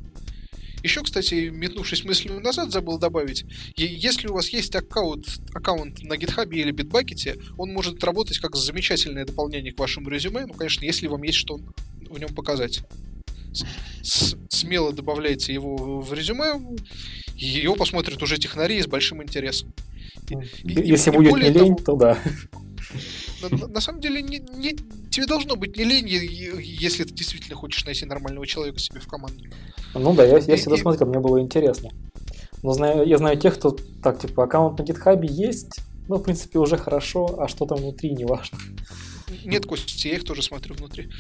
Еще, 0.82 1.02
кстати, 1.02 1.50
метнувшись 1.50 2.04
мыслью 2.04 2.40
назад, 2.40 2.70
забыл 2.70 2.98
добавить, 2.98 3.44
если 3.76 4.28
у 4.28 4.34
вас 4.34 4.48
есть 4.50 4.74
аккаунт, 4.74 5.26
аккаунт 5.54 6.02
на 6.02 6.14
GitHub 6.14 6.48
или 6.50 6.72
Bitbucket, 6.72 7.42
он 7.56 7.72
может 7.72 8.02
работать 8.04 8.38
как 8.38 8.56
замечательное 8.56 9.24
дополнение 9.24 9.72
к 9.72 9.78
вашему 9.78 10.08
резюме, 10.08 10.46
ну, 10.46 10.54
конечно, 10.54 10.84
если 10.84 11.06
вам 11.06 11.22
есть 11.22 11.38
что 11.38 11.58
в 12.08 12.18
нем 12.18 12.34
показать. 12.34 12.82
С 14.02 14.36
смело 14.48 14.92
добавляйте 14.92 15.52
его 15.52 16.00
в 16.00 16.12
резюме, 16.12 16.60
его 17.34 17.74
посмотрят 17.74 18.22
уже 18.22 18.36
технари 18.38 18.80
с 18.82 18.86
большим 18.86 19.22
интересом. 19.22 19.72
И, 20.28 20.36
Если 20.64 21.10
и, 21.10 21.14
будет 21.14 21.32
не 21.34 21.50
лень, 21.50 21.76
того, 21.76 21.84
то 21.84 21.96
да. 21.96 22.18
На, 23.40 23.80
самом 23.80 24.00
деле, 24.00 24.22
не, 24.22 24.38
не, 24.38 24.76
тебе 25.10 25.26
должно 25.26 25.56
быть 25.56 25.76
не 25.76 25.84
лень, 25.84 26.08
если 26.08 27.04
ты 27.04 27.14
действительно 27.14 27.56
хочешь 27.56 27.84
найти 27.84 28.04
нормального 28.04 28.46
человека 28.46 28.78
себе 28.78 29.00
в 29.00 29.06
команду. 29.06 29.44
Ну 29.94 30.14
да, 30.14 30.24
я, 30.24 30.38
я 30.38 30.56
всегда 30.56 30.76
и, 30.76 30.78
смотрел, 30.78 31.08
мне 31.08 31.20
было 31.20 31.40
интересно. 31.40 31.90
Но 32.62 32.72
знаю, 32.72 33.06
я 33.06 33.18
знаю 33.18 33.38
тех, 33.38 33.54
кто 33.56 33.76
так, 34.02 34.20
типа, 34.20 34.44
аккаунт 34.44 34.78
на 34.78 34.82
GitHub 34.82 35.24
есть, 35.24 35.80
ну, 36.08 36.16
в 36.16 36.22
принципе, 36.22 36.58
уже 36.58 36.76
хорошо, 36.76 37.40
а 37.40 37.48
что 37.48 37.66
там 37.66 37.78
внутри, 37.78 38.10
не 38.10 38.24
важно. 38.24 38.58
Нет, 39.44 39.66
Костя, 39.66 40.08
я 40.08 40.14
их 40.16 40.24
тоже 40.24 40.42
смотрю 40.42 40.74
внутри. 40.74 41.10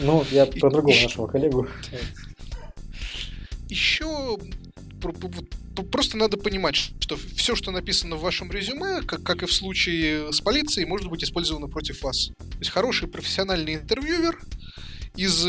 Ну, 0.00 0.24
я 0.30 0.46
про 0.46 0.70
другого 0.70 0.94
нашего 0.94 1.26
коллегу. 1.26 1.68
Еще 3.68 4.38
просто 5.90 6.16
надо 6.16 6.36
понимать, 6.36 6.76
что 7.00 7.16
все, 7.36 7.54
что 7.54 7.70
написано 7.70 8.16
в 8.16 8.20
вашем 8.20 8.50
резюме, 8.50 9.02
как, 9.02 9.22
как 9.22 9.42
и 9.42 9.46
в 9.46 9.52
случае 9.52 10.32
с 10.32 10.40
полицией, 10.40 10.86
может 10.86 11.08
быть 11.08 11.24
использовано 11.24 11.68
против 11.68 12.02
вас. 12.02 12.28
То 12.38 12.58
есть 12.58 12.70
хороший 12.70 13.08
профессиональный 13.08 13.74
интервьюер 13.74 14.38
из 15.16 15.46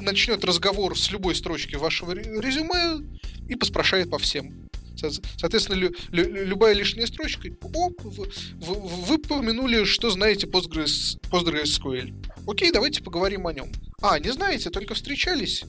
начнет 0.00 0.44
разговор 0.44 0.98
с 0.98 1.10
любой 1.10 1.34
строчки 1.34 1.76
вашего 1.76 2.12
резюме 2.12 3.04
и 3.48 3.54
поспрашает 3.54 4.10
по 4.10 4.18
всем. 4.18 4.68
Соответственно, 4.96 5.76
лю, 5.76 5.94
лю, 6.12 6.46
любая 6.46 6.72
лишняя 6.72 7.06
строчка, 7.06 7.48
оп, 7.60 8.00
вы, 8.02 8.28
вы, 8.58 9.18
помянули, 9.18 9.84
что 9.84 10.08
знаете 10.10 10.46
Postgres, 10.46 11.18
PostgreSQL. 11.30 12.14
Окей, 12.46 12.70
давайте 12.72 13.02
поговорим 13.02 13.46
о 13.46 13.52
нем. 13.52 13.70
А, 14.00 14.18
не 14.18 14.32
знаете, 14.32 14.70
только 14.70 14.94
встречались, 14.94 15.64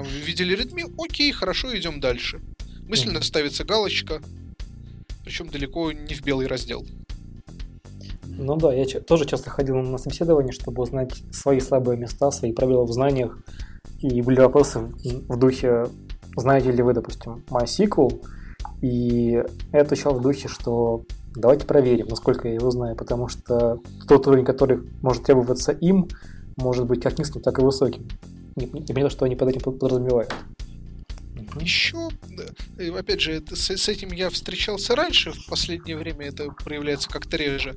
там, 0.00 0.06
видели 0.24 0.56
Redmi, 0.56 0.92
окей, 0.98 1.30
хорошо, 1.32 1.76
идем 1.76 2.00
дальше. 2.00 2.40
Мысленно 2.88 3.22
ставится 3.22 3.64
галочка, 3.64 4.20
причем 5.24 5.48
далеко 5.48 5.92
не 5.92 6.14
в 6.14 6.22
белый 6.24 6.46
раздел. 6.46 6.84
Ну 8.24 8.56
да, 8.56 8.72
я 8.72 8.86
тоже 9.00 9.26
часто 9.26 9.50
ходил 9.50 9.76
на 9.76 9.98
собеседование, 9.98 10.52
чтобы 10.52 10.82
узнать 10.82 11.22
свои 11.30 11.60
слабые 11.60 11.98
места, 11.98 12.30
свои 12.30 12.52
пробелы 12.52 12.86
в 12.86 12.92
знаниях. 12.92 13.38
И 13.98 14.22
были 14.22 14.40
вопросы 14.40 14.78
в 14.80 15.36
духе, 15.38 15.86
знаете 16.36 16.72
ли 16.72 16.82
вы, 16.82 16.94
допустим, 16.94 17.44
MySQL? 17.50 18.24
И 18.80 19.42
я 19.72 19.80
отвечал 19.80 20.14
в 20.14 20.22
духе, 20.22 20.48
что 20.48 21.04
давайте 21.34 21.66
проверим, 21.66 22.06
насколько 22.06 22.48
я 22.48 22.54
его 22.54 22.70
знаю, 22.70 22.96
потому 22.96 23.28
что 23.28 23.80
тот 24.08 24.26
уровень, 24.26 24.46
который 24.46 24.80
может 25.02 25.24
требоваться 25.24 25.72
им, 25.72 26.08
может 26.56 26.86
быть 26.86 27.02
как 27.02 27.18
низким, 27.18 27.42
так 27.42 27.58
и 27.58 27.62
высоким. 27.62 28.08
Не, 28.60 28.66
не 28.66 28.92
понимаю, 28.92 29.10
что 29.10 29.24
они 29.24 29.36
под 29.36 29.48
этим 29.48 29.60
подразумевают. 29.60 30.32
Еще, 31.58 32.10
опять 32.96 33.20
же, 33.20 33.42
с, 33.50 33.76
с 33.76 33.88
этим 33.88 34.12
я 34.12 34.30
встречался 34.30 34.94
раньше, 34.94 35.32
в 35.32 35.46
последнее 35.46 35.96
время 35.96 36.26
это 36.26 36.50
проявляется 36.50 37.08
как-то 37.08 37.36
реже. 37.36 37.76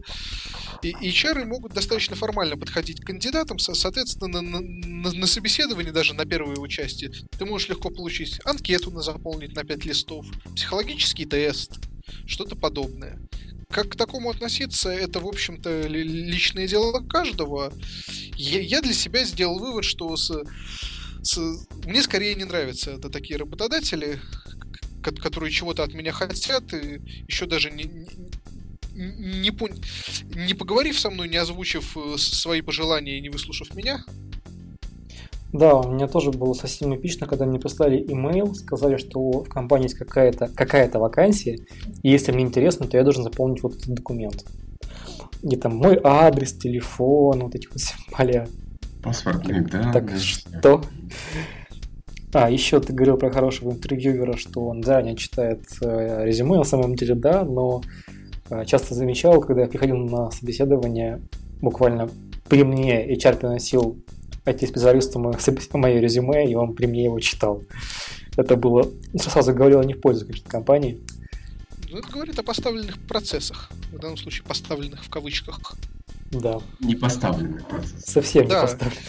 И 0.82 0.92
HR 0.92 1.46
могут 1.46 1.74
достаточно 1.74 2.16
формально 2.16 2.58
подходить 2.58 3.02
к 3.02 3.06
кандидатам, 3.06 3.58
соответственно, 3.58 4.42
на, 4.42 4.60
на, 4.60 5.12
на 5.12 5.28
собеседовании, 5.28 5.92
даже 5.92 6.13
на 6.13 6.25
первое 6.25 6.58
участие, 6.58 7.12
ты 7.38 7.46
можешь 7.46 7.70
легко 7.70 7.90
получить 7.90 8.40
анкету 8.44 8.92
на 8.92 9.02
заполнить 9.02 9.56
на 9.56 9.63
5 9.63 9.86
листов, 9.86 10.25
психологический 10.56 11.25
тест, 11.25 11.80
что-то 12.25 12.56
подобное. 12.56 13.20
Как 13.70 13.90
к 13.90 13.96
такому 13.96 14.30
относиться, 14.30 14.92
это, 14.92 15.20
в 15.20 15.28
общем-то, 15.28 15.88
личное 15.88 16.68
дело 16.68 17.00
каждого. 17.08 17.74
Я, 18.36 18.62
я 18.62 18.82
для 18.82 18.94
себя 18.94 19.24
сделал 19.25 19.60
вывод, 19.60 19.86
что 19.86 20.16
с 20.16 20.32
мне 21.86 22.02
скорее 22.02 22.36
не 22.36 22.44
нравятся 22.44 22.92
это 22.92 23.10
такие 23.10 23.38
работодатели, 23.38 24.20
которые 25.02 25.52
чего-то 25.52 25.84
от 25.84 25.94
меня 25.94 26.12
хотят, 26.12 26.74
и 26.74 27.02
еще 27.28 27.46
даже 27.46 27.72
не, 27.72 27.86
не, 28.94 29.50
не, 29.50 30.46
не 30.46 30.54
поговорив 30.54 31.00
со 31.00 31.10
мной, 31.10 31.30
не 31.30 31.38
озвучив 31.38 31.98
э, 31.98 32.18
свои 32.18 32.62
пожелания 32.62 33.18
и 33.18 33.22
не 33.22 33.30
выслушав 33.30 33.74
меня. 33.75 34.04
Да, 35.52 35.75
у 35.75 35.92
меня 35.92 36.08
тоже 36.08 36.32
было 36.32 36.54
совсем 36.54 36.96
эпично, 36.96 37.28
когда 37.28 37.46
мне 37.46 37.60
прислали 37.60 38.02
имейл, 38.02 38.56
сказали, 38.56 38.98
что 38.98 39.44
в 39.44 39.50
компании 39.50 39.86
есть 39.86 39.98
какая-то 39.98 40.48
какая 40.48 40.90
вакансия, 40.90 41.60
и 42.02 42.10
если 42.10 42.32
мне 42.32 42.44
интересно, 42.44 42.88
то 42.88 42.98
я 42.98 43.04
должен 43.04 43.24
заполнить 43.24 43.62
вот 43.62 43.75
этот 43.75 43.94
документ. 43.94 44.46
Где 45.44 45.58
там 45.58 45.76
мой 45.76 46.00
адрес, 46.04 46.54
телефон, 46.54 47.42
вот 47.42 47.56
эти 47.56 47.68
вот 47.68 47.82
поля. 48.12 48.48
Паспортный, 49.04 49.62
да. 49.62 49.92
Так 49.92 50.12
да, 50.12 50.18
что? 50.18 50.82
А, 52.34 52.50
еще 52.50 52.80
ты 52.80 52.94
говорил 52.94 53.18
про 53.18 53.30
хорошего 53.30 53.72
интервьюера, 53.72 54.38
что 54.38 54.66
он 54.66 54.82
заранее 54.82 55.16
читает 55.16 55.64
э, 55.82 56.26
резюме, 56.26 56.58
на 56.58 56.64
самом 56.64 56.96
деле 56.96 57.14
да, 57.14 57.44
но 57.44 57.84
э, 58.50 58.66
часто 58.66 58.96
замечал, 58.96 59.40
когда 59.42 59.64
я 59.64 59.68
приходил 59.68 59.98
на 59.98 60.32
собеседование, 60.32 61.22
буквально 61.62 62.10
при 62.50 62.64
мне 62.64 63.14
HR 63.14 63.38
приносил 63.38 64.00
IT-специалисту 64.46 65.20
мое 65.20 66.00
резюме, 66.00 66.50
и 66.50 66.56
он 66.56 66.74
при 66.74 66.88
мне 66.88 67.04
его 67.06 67.20
читал. 67.20 67.62
Это 68.36 68.56
было, 68.56 68.90
сразу 69.16 69.54
говорило 69.54 69.84
не 69.84 69.94
в 69.94 70.02
пользу, 70.02 70.26
конечно, 70.26 70.50
компании. 70.50 71.00
Ну, 71.94 72.00
это 72.00 72.10
говорит 72.10 72.40
о 72.40 72.44
поставленных 72.44 73.00
процессах, 73.08 73.70
в 73.92 74.00
данном 74.00 74.18
случае 74.18 74.44
поставленных 74.46 75.06
в 75.06 75.12
кавычках. 75.12 75.60
Да. 76.32 76.60
Не 76.80 76.96
поставленных 76.96 77.68
процессах. 77.68 78.00
Совсем 78.00 78.48
да. 78.48 78.56
не 78.56 78.62
поставленных. 78.62 79.04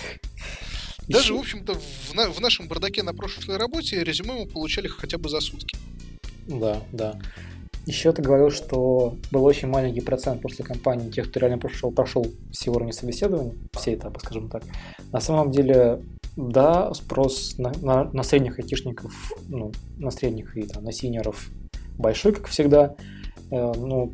Даже, 1.08 1.34
в 1.34 1.38
общем-то, 1.38 1.74
в, 1.74 2.14
на, 2.14 2.30
в 2.30 2.40
нашем 2.40 2.68
бардаке 2.68 3.02
на 3.02 3.14
прошлой 3.14 3.56
работе 3.56 4.04
резюме 4.04 4.34
мы 4.34 4.46
получали 4.46 4.86
хотя 4.86 5.16
бы 5.16 5.30
за 5.30 5.40
сутки. 5.40 5.78
Да, 6.46 6.82
да. 6.92 7.18
еще 7.86 8.12
ты 8.12 8.20
говорил, 8.20 8.50
что 8.50 9.16
был 9.30 9.44
очень 9.46 9.68
маленький 9.68 10.02
процент 10.02 10.42
после 10.42 10.62
компании 10.62 11.10
тех, 11.10 11.30
кто 11.30 11.40
реально 11.40 11.56
прошел, 11.56 11.90
прошел 11.90 12.26
все 12.52 12.70
уровни 12.70 12.92
собеседования, 12.92 13.54
все 13.72 13.94
этапы, 13.94 14.20
скажем 14.20 14.50
так. 14.50 14.62
На 15.10 15.20
самом 15.20 15.50
деле, 15.52 16.02
да, 16.36 16.92
спрос 16.92 17.56
на, 17.56 17.72
на, 17.80 18.04
на 18.12 18.22
средних 18.22 18.58
айтишников, 18.58 19.32
ну, 19.48 19.72
на 19.96 20.10
средних 20.10 20.54
и 20.58 20.64
там, 20.64 20.84
на 20.84 20.92
синеров 20.92 21.48
большой, 21.98 22.32
как 22.32 22.46
всегда. 22.46 22.94
Э, 23.50 23.72
ну, 23.76 24.12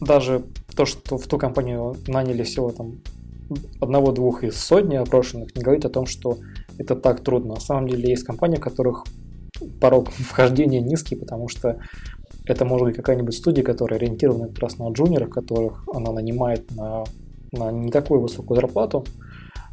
даже 0.00 0.44
то, 0.74 0.84
что 0.84 1.18
в 1.18 1.26
ту 1.26 1.38
компанию 1.38 1.96
наняли 2.06 2.42
всего 2.42 2.70
там 2.70 3.00
одного-двух 3.80 4.44
из 4.44 4.56
сотни 4.56 4.96
опрошенных, 4.96 5.54
не 5.54 5.62
говорит 5.62 5.84
о 5.84 5.90
том, 5.90 6.06
что 6.06 6.38
это 6.78 6.96
так 6.96 7.22
трудно. 7.22 7.54
На 7.54 7.60
самом 7.60 7.88
деле 7.88 8.10
есть 8.10 8.24
компании, 8.24 8.58
у 8.58 8.60
которых 8.60 9.04
порог 9.80 10.10
вхождения 10.10 10.80
низкий, 10.80 11.16
потому 11.16 11.48
что 11.48 11.78
это 12.44 12.64
может 12.64 12.88
быть 12.88 12.96
какая-нибудь 12.96 13.34
студия, 13.34 13.64
которая 13.64 13.98
ориентирована 13.98 14.48
как 14.48 14.58
раз 14.58 14.78
на 14.78 14.90
джуниоров, 14.90 15.30
которых 15.30 15.84
она 15.92 16.12
нанимает 16.12 16.70
на, 16.72 17.04
на 17.52 17.70
не 17.72 17.90
такую 17.90 18.20
высокую 18.20 18.60
зарплату, 18.60 19.04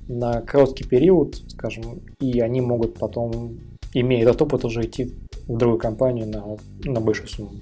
на 0.08 0.42
короткий 0.42 0.84
период, 0.84 1.36
скажем, 1.50 2.02
и 2.20 2.40
они 2.40 2.62
могут 2.62 2.96
потом, 2.96 3.60
имея 3.94 4.24
этот 4.24 4.42
опыт, 4.42 4.66
уже 4.66 4.82
идти 4.84 5.14
в 5.48 5.58
другую 5.58 5.80
компанию 5.80 6.28
на, 6.28 6.58
на 6.90 7.02
большую 7.02 7.28
сумму. 7.28 7.56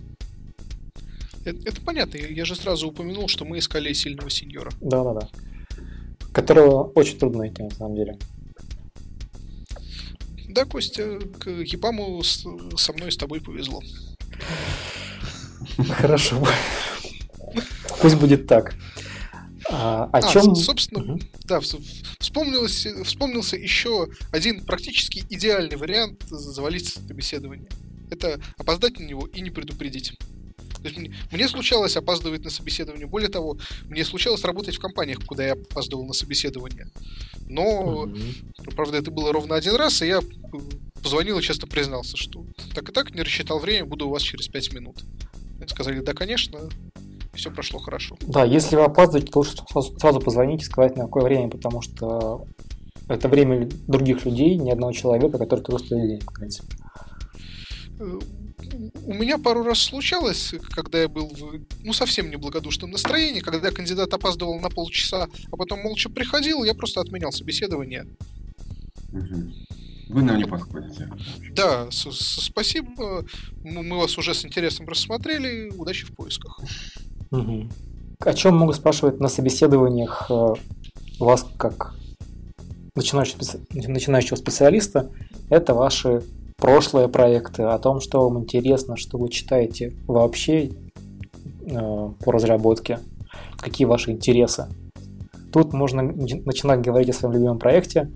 Это, 1.44 1.70
это 1.70 1.82
понятно, 1.82 2.18
я 2.18 2.46
же 2.46 2.56
сразу 2.56 2.88
упомянул, 2.88 3.28
что 3.28 3.46
мы 3.46 3.58
искали 3.60 3.94
сильного 3.94 4.30
сеньора. 4.30 4.72
Да-да-да. 4.80 5.28
Которого 6.32 6.84
очень 6.84 7.18
трудно 7.18 7.40
найти, 7.40 7.64
на 7.64 7.72
самом 7.72 7.96
деле. 7.96 8.18
Да, 10.50 10.66
Костя, 10.66 11.20
к 11.40 11.50
Ебаму 11.50 12.22
со 12.24 12.94
мной 12.94 13.12
с 13.12 13.18
тобой 13.18 13.42
повезло. 13.42 13.82
Хорошо. 15.90 16.46
Пусть 18.02 18.18
будет 18.18 18.48
так. 18.48 18.76
А, 19.72 20.10
о 20.12 20.18
а, 20.18 20.22
чем? 20.22 20.56
Собственно, 20.56 21.14
угу. 21.14 21.20
да, 21.46 21.60
вспомнилось, 22.20 22.86
вспомнился 23.06 23.56
еще 23.56 24.08
один 24.32 24.66
практически 24.66 25.24
идеальный 25.30 25.78
вариант 25.78 26.24
завалить 26.28 26.88
собеседование. 26.88 27.70
Это 28.10 28.40
опоздать 28.58 29.00
на 29.00 29.04
него 29.04 29.26
и 29.28 29.42
не 29.42 29.50
предупредить. 29.50 30.14
То 30.82 30.88
есть 30.88 30.98
мне, 30.98 31.16
мне 31.32 31.48
случалось 31.48 31.96
опаздывать 31.96 32.44
на 32.44 32.50
собеседование. 32.50 33.06
Более 33.06 33.30
того, 33.30 33.58
мне 33.86 34.04
случалось 34.04 34.44
работать 34.44 34.76
в 34.76 34.80
компаниях, 34.80 35.20
куда 35.26 35.46
я 35.46 35.54
опаздывал 35.54 36.06
на 36.06 36.14
собеседование. 36.14 36.88
Но, 37.48 38.06
mm-hmm. 38.06 38.76
правда, 38.76 38.98
это 38.98 39.12
было 39.12 39.32
ровно 39.32 39.56
один 39.56 39.76
раз, 39.76 40.02
и 40.02 40.08
я 40.08 40.22
позвонил 41.02 41.38
и 41.40 41.42
часто 41.42 41.68
признался, 41.68 42.18
что 42.18 42.46
так 42.74 42.90
и 42.90 42.92
так 42.92 43.14
не 43.14 43.22
рассчитал 43.22 43.60
время, 43.60 43.86
буду 43.86 44.08
у 44.08 44.10
вас 44.10 44.24
через 44.24 44.48
5 44.48 44.74
минут. 44.74 45.04
Сказали, 45.68 46.00
да, 46.00 46.14
конечно, 46.14 46.70
все 47.34 47.52
прошло 47.52 47.80
хорошо. 47.80 48.18
Да, 48.22 48.44
если 48.44 48.76
вы 48.76 48.84
опаздываете, 48.84 49.32
то 49.32 49.40
лучше 49.40 49.56
сразу 49.98 50.20
позвонить 50.20 50.62
и 50.62 50.66
сказать, 50.66 50.98
на 50.98 51.06
какое 51.06 51.24
время, 51.24 51.50
потому 51.50 51.82
что 51.82 52.46
это 53.08 53.28
время 53.28 53.70
других 53.88 54.26
людей, 54.26 54.56
ни 54.56 54.72
одного 54.72 54.92
человека, 54.92 55.38
который 55.38 55.80
стоит 55.80 56.08
денег, 56.08 56.32
в 56.32 56.34
принципе. 56.34 56.78
Э, 58.00 58.20
у 59.06 59.14
меня 59.14 59.38
пару 59.38 59.64
раз 59.64 59.80
случалось, 59.80 60.54
когда 60.72 61.02
я 61.02 61.08
был 61.08 61.28
в 61.28 61.62
ну, 61.84 61.94
совсем 61.94 62.30
неблагодушном 62.30 62.92
настроении, 62.92 63.40
когда 63.40 63.72
кандидат 63.72 64.14
опаздывал 64.14 64.60
на 64.60 64.70
полчаса, 64.70 65.28
а 65.52 65.58
потом 65.58 65.82
молча 65.82 66.10
приходил, 66.10 66.64
я 66.64 66.74
просто 66.74 67.02
отменял 67.02 67.32
собеседование. 67.32 68.06
Вы 69.12 70.24
нам 70.24 70.38
не 70.38 70.46
подходите. 70.46 71.10
Да, 71.54 71.88
спасибо. 71.90 73.26
Мы 73.64 73.98
вас 73.98 74.18
уже 74.18 74.34
с 74.34 74.44
интересом 74.46 74.88
рассмотрели. 74.88 75.70
Удачи 75.70 76.06
в 76.06 76.14
поисках. 76.14 76.60
Угу. 77.32 77.68
О 78.24 78.34
чем 78.34 78.58
могут 78.58 78.76
спрашивать 78.76 79.20
на 79.20 79.28
собеседованиях 79.28 80.28
э, 80.30 80.54
вас 81.20 81.46
как 81.58 81.96
начинающего, 82.96 84.36
специалиста? 84.36 85.10
Это 85.50 85.74
ваши 85.74 86.22
прошлые 86.58 87.08
проекты, 87.08 87.64
о 87.64 87.80
том, 87.80 88.00
что 88.00 88.30
вам 88.30 88.40
интересно, 88.42 88.96
что 88.98 89.18
вы 89.18 89.30
читаете 89.30 89.94
вообще 90.08 90.70
э, 90.70 92.10
по 92.24 92.32
разработке, 92.32 93.00
какие 93.58 93.86
ваши 93.86 94.12
интересы. 94.12 94.68
Тут 95.52 95.74
можно 95.74 96.02
начинать 96.02 96.82
говорить 96.82 97.10
о 97.10 97.14
своем 97.14 97.34
любимом 97.34 97.60
проекте, 97.60 98.12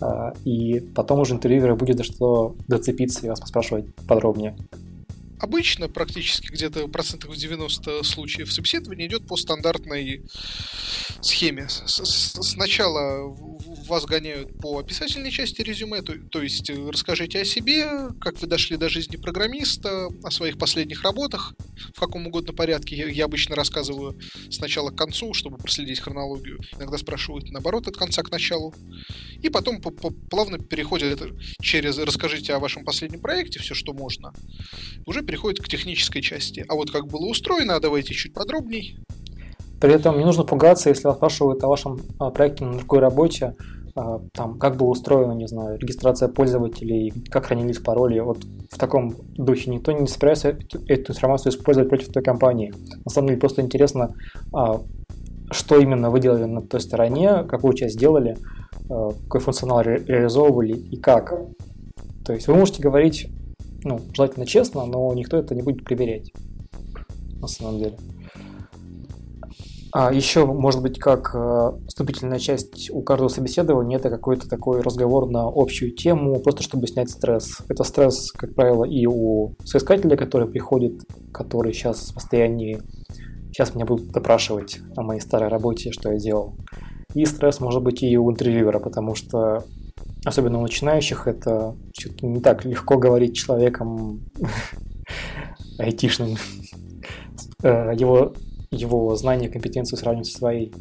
э, 0.00 0.32
и 0.44 0.80
потом 0.94 1.20
уже 1.20 1.34
интервьюеру 1.34 1.76
будет 1.76 1.98
за 1.98 2.04
что 2.04 2.54
зацепиться 2.66 3.26
и 3.26 3.28
вас 3.28 3.40
поспрашивать 3.40 3.94
подробнее. 4.08 4.56
Обычно 5.40 5.88
практически 5.88 6.48
где-то 6.48 6.86
процентов 6.88 7.34
90 7.34 8.02
случаев 8.04 8.52
собеседования 8.52 9.06
идет 9.06 9.26
по 9.26 9.36
стандартной 9.36 10.22
схеме. 11.22 11.66
Сначала 11.68 13.34
вас 13.90 14.06
гоняют 14.06 14.56
по 14.58 14.78
описательной 14.78 15.30
части 15.30 15.60
резюме, 15.62 16.00
то, 16.00 16.14
то 16.30 16.40
есть 16.40 16.70
э, 16.70 16.88
расскажите 16.88 17.40
о 17.40 17.44
себе, 17.44 18.08
как 18.20 18.40
вы 18.40 18.46
дошли 18.46 18.76
до 18.76 18.88
жизни 18.88 19.16
программиста, 19.16 20.08
о 20.22 20.30
своих 20.30 20.58
последних 20.58 21.02
работах, 21.02 21.54
в 21.94 22.00
каком 22.00 22.26
угодно 22.26 22.52
порядке. 22.52 22.96
Я, 22.96 23.08
я 23.08 23.24
обычно 23.24 23.56
рассказываю 23.56 24.18
сначала 24.48 24.90
к 24.90 24.96
концу, 24.96 25.34
чтобы 25.34 25.58
проследить 25.58 26.00
хронологию. 26.00 26.60
Иногда 26.78 26.96
спрашивают 26.98 27.50
наоборот 27.50 27.88
от 27.88 27.96
конца 27.96 28.22
к 28.22 28.30
началу. 28.30 28.72
И 29.42 29.48
потом 29.50 29.80
по 29.80 29.88
-по 29.88 30.14
плавно 30.30 30.58
переходят 30.58 31.20
через 31.60 31.98
«расскажите 31.98 32.54
о 32.54 32.60
вашем 32.60 32.84
последнем 32.84 33.20
проекте», 33.20 33.58
все, 33.58 33.74
что 33.74 33.92
можно. 33.92 34.32
Уже 35.06 35.22
переходит 35.22 35.60
к 35.60 35.68
технической 35.68 36.22
части. 36.22 36.64
А 36.68 36.74
вот 36.74 36.90
как 36.90 37.08
было 37.08 37.26
устроено, 37.26 37.74
а 37.74 37.80
давайте 37.80 38.14
чуть 38.14 38.32
подробней. 38.32 38.96
При 39.80 39.94
этом 39.94 40.18
не 40.18 40.24
нужно 40.24 40.44
пугаться, 40.44 40.90
если 40.90 41.06
вас 41.06 41.16
спрашивают 41.16 41.64
о 41.64 41.68
вашем 41.68 42.02
а, 42.18 42.30
проекте 42.30 42.64
на 42.64 42.76
другой 42.76 42.98
работе, 42.98 43.54
там, 43.94 44.58
как 44.58 44.76
было 44.76 44.88
устроено, 44.88 45.32
не 45.32 45.46
знаю, 45.46 45.78
регистрация 45.78 46.28
пользователей, 46.28 47.12
как 47.30 47.46
хранились 47.46 47.78
пароли. 47.78 48.20
Вот 48.20 48.38
в 48.70 48.78
таком 48.78 49.14
духе 49.34 49.70
никто 49.70 49.92
не 49.92 50.06
собирается 50.06 50.50
эту, 50.88 51.12
информацию 51.12 51.52
использовать 51.52 51.88
против 51.88 52.08
той 52.12 52.22
компании. 52.22 52.72
На 53.04 53.10
самом 53.10 53.28
деле 53.28 53.40
просто 53.40 53.62
интересно, 53.62 54.14
а, 54.52 54.80
что 55.50 55.78
именно 55.78 56.10
вы 56.10 56.20
делали 56.20 56.44
на 56.44 56.62
той 56.62 56.80
стороне, 56.80 57.44
какую 57.44 57.74
часть 57.74 57.94
сделали, 57.94 58.36
какой 58.88 59.40
функционал 59.40 59.82
ре 59.82 60.02
реализовывали 60.06 60.72
и 60.72 60.96
как. 60.96 61.34
То 62.24 62.32
есть 62.32 62.48
вы 62.48 62.54
можете 62.54 62.82
говорить, 62.82 63.28
ну, 63.84 64.00
желательно 64.12 64.46
честно, 64.46 64.84
но 64.86 65.12
никто 65.14 65.36
это 65.36 65.54
не 65.54 65.62
будет 65.62 65.84
проверять 65.84 66.32
на 67.40 67.48
самом 67.48 67.78
деле. 67.78 67.96
А 69.92 70.12
еще, 70.12 70.46
может 70.46 70.82
быть, 70.82 70.98
как 70.98 71.34
э, 71.34 71.72
вступительная 71.88 72.38
часть 72.38 72.90
у 72.90 73.02
каждого 73.02 73.28
собеседования, 73.28 73.96
это 73.96 74.08
какой-то 74.08 74.48
такой 74.48 74.82
разговор 74.82 75.28
на 75.28 75.48
общую 75.48 75.90
тему, 75.92 76.38
просто 76.38 76.62
чтобы 76.62 76.86
снять 76.86 77.10
стресс. 77.10 77.58
Это 77.68 77.82
стресс, 77.82 78.30
как 78.30 78.54
правило, 78.54 78.84
и 78.84 79.06
у 79.06 79.56
соискателя, 79.64 80.16
который 80.16 80.48
приходит, 80.48 81.00
который 81.32 81.72
сейчас 81.72 81.98
в 81.98 82.14
состоянии, 82.14 82.80
сейчас 83.48 83.74
меня 83.74 83.84
будут 83.84 84.12
допрашивать 84.12 84.78
о 84.96 85.02
моей 85.02 85.20
старой 85.20 85.48
работе, 85.48 85.90
что 85.90 86.12
я 86.12 86.18
делал. 86.18 86.54
И 87.14 87.24
стресс 87.24 87.58
может 87.58 87.82
быть 87.82 88.04
и 88.04 88.16
у 88.16 88.30
интервьюера, 88.30 88.78
потому 88.78 89.16
что 89.16 89.64
особенно 90.24 90.58
у 90.58 90.62
начинающих 90.62 91.26
это 91.26 91.74
все-таки 91.92 92.26
не 92.26 92.40
так 92.40 92.64
легко 92.64 92.96
говорить 92.96 93.34
человеком 93.34 94.20
айтишным. 95.78 96.36
Э, 97.64 97.92
его 97.96 98.34
его 98.70 99.14
знания 99.16 99.48
и 99.48 99.50
компетенцию 99.50 99.98
сравнивать 99.98 100.28
со 100.28 100.38
своей. 100.38 100.72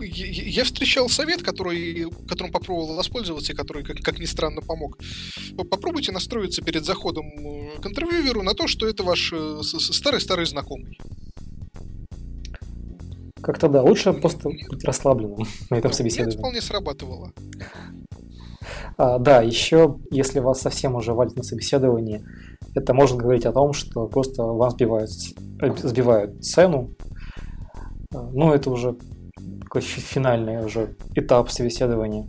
Я 0.00 0.64
встречал 0.64 1.08
совет, 1.08 1.42
который, 1.42 2.10
которым 2.28 2.52
попробовал 2.52 2.96
воспользоваться, 2.96 3.52
и 3.52 3.56
который, 3.56 3.84
как, 3.84 3.98
как 3.98 4.18
ни 4.18 4.24
странно, 4.24 4.60
помог. 4.60 4.98
Попробуйте 5.56 6.10
настроиться 6.10 6.60
перед 6.60 6.84
заходом 6.84 7.26
э, 7.26 7.80
к 7.80 7.86
интервьюеру 7.86 8.42
на 8.42 8.54
то, 8.54 8.66
что 8.66 8.88
это 8.88 9.04
ваш 9.04 9.32
старый-старый 9.62 10.46
знакомый. 10.46 10.98
Как-то 13.42 13.68
да, 13.68 13.82
лучше 13.82 14.12
просто 14.12 14.48
быть 14.48 14.84
расслабленным 14.84 15.46
на 15.70 15.76
этом 15.76 15.92
собеседовании. 15.92 16.34
Это 16.34 16.38
вполне 16.38 16.60
срабатывало. 16.60 17.32
А, 18.96 19.18
да, 19.18 19.42
еще, 19.42 19.98
если 20.10 20.40
вас 20.40 20.60
совсем 20.60 20.94
уже 20.94 21.12
валит 21.12 21.36
на 21.36 21.42
собеседовании, 21.42 22.24
это 22.74 22.94
может 22.94 23.16
говорить 23.16 23.46
о 23.46 23.52
том, 23.52 23.72
что 23.72 24.06
просто 24.06 24.42
вам 24.42 24.70
сбивают, 24.70 25.10
сбивают 25.10 26.44
цену. 26.44 26.90
Ну, 28.12 28.52
это 28.52 28.70
уже 28.70 28.96
такой 29.62 29.80
финальный 29.80 30.64
уже 30.64 30.96
этап 31.14 31.50
собеседования. 31.50 32.26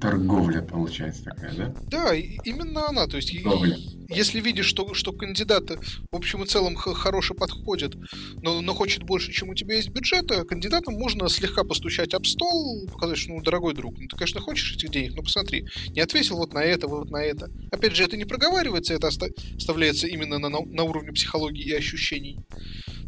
Торговля, 0.00 0.62
получается, 0.62 1.24
такая, 1.24 1.54
да? 1.54 1.74
Да, 1.90 2.14
именно 2.14 2.88
она. 2.88 3.06
То 3.06 3.16
есть 3.16 3.32
Торговля. 3.42 3.76
если 4.08 4.40
видишь, 4.40 4.66
что, 4.66 4.94
что 4.94 5.12
кандидат 5.12 5.70
в 5.70 6.16
общем 6.16 6.44
и 6.44 6.46
целом 6.46 6.76
хороший 6.76 7.36
подходит, 7.36 7.94
но, 8.42 8.60
но 8.60 8.74
хочет 8.74 9.02
больше, 9.02 9.32
чем 9.32 9.50
у 9.50 9.54
тебя 9.54 9.76
есть 9.76 9.90
бюджета, 9.90 10.44
кандидатам 10.44 10.94
можно 10.94 11.28
слегка 11.28 11.64
постучать 11.64 12.14
об 12.14 12.26
стол, 12.26 12.86
показать, 12.86 13.18
что, 13.18 13.32
ну, 13.32 13.42
дорогой 13.42 13.74
друг, 13.74 13.98
ну, 13.98 14.06
ты, 14.06 14.16
конечно, 14.16 14.40
хочешь 14.40 14.76
этих 14.76 14.90
денег, 14.90 15.14
но 15.16 15.22
посмотри, 15.22 15.66
не 15.90 16.00
ответил 16.00 16.36
вот 16.36 16.52
на 16.52 16.62
это, 16.62 16.86
вот 16.86 17.10
на 17.10 17.22
это. 17.22 17.50
Опять 17.72 17.96
же, 17.96 18.04
это 18.04 18.16
не 18.16 18.24
проговаривается, 18.24 18.94
это 18.94 19.08
оставляется 19.08 20.06
именно 20.06 20.38
на, 20.38 20.48
на 20.48 20.82
уровне 20.84 21.12
психологии 21.12 21.64
и 21.64 21.72
ощущений. 21.72 22.38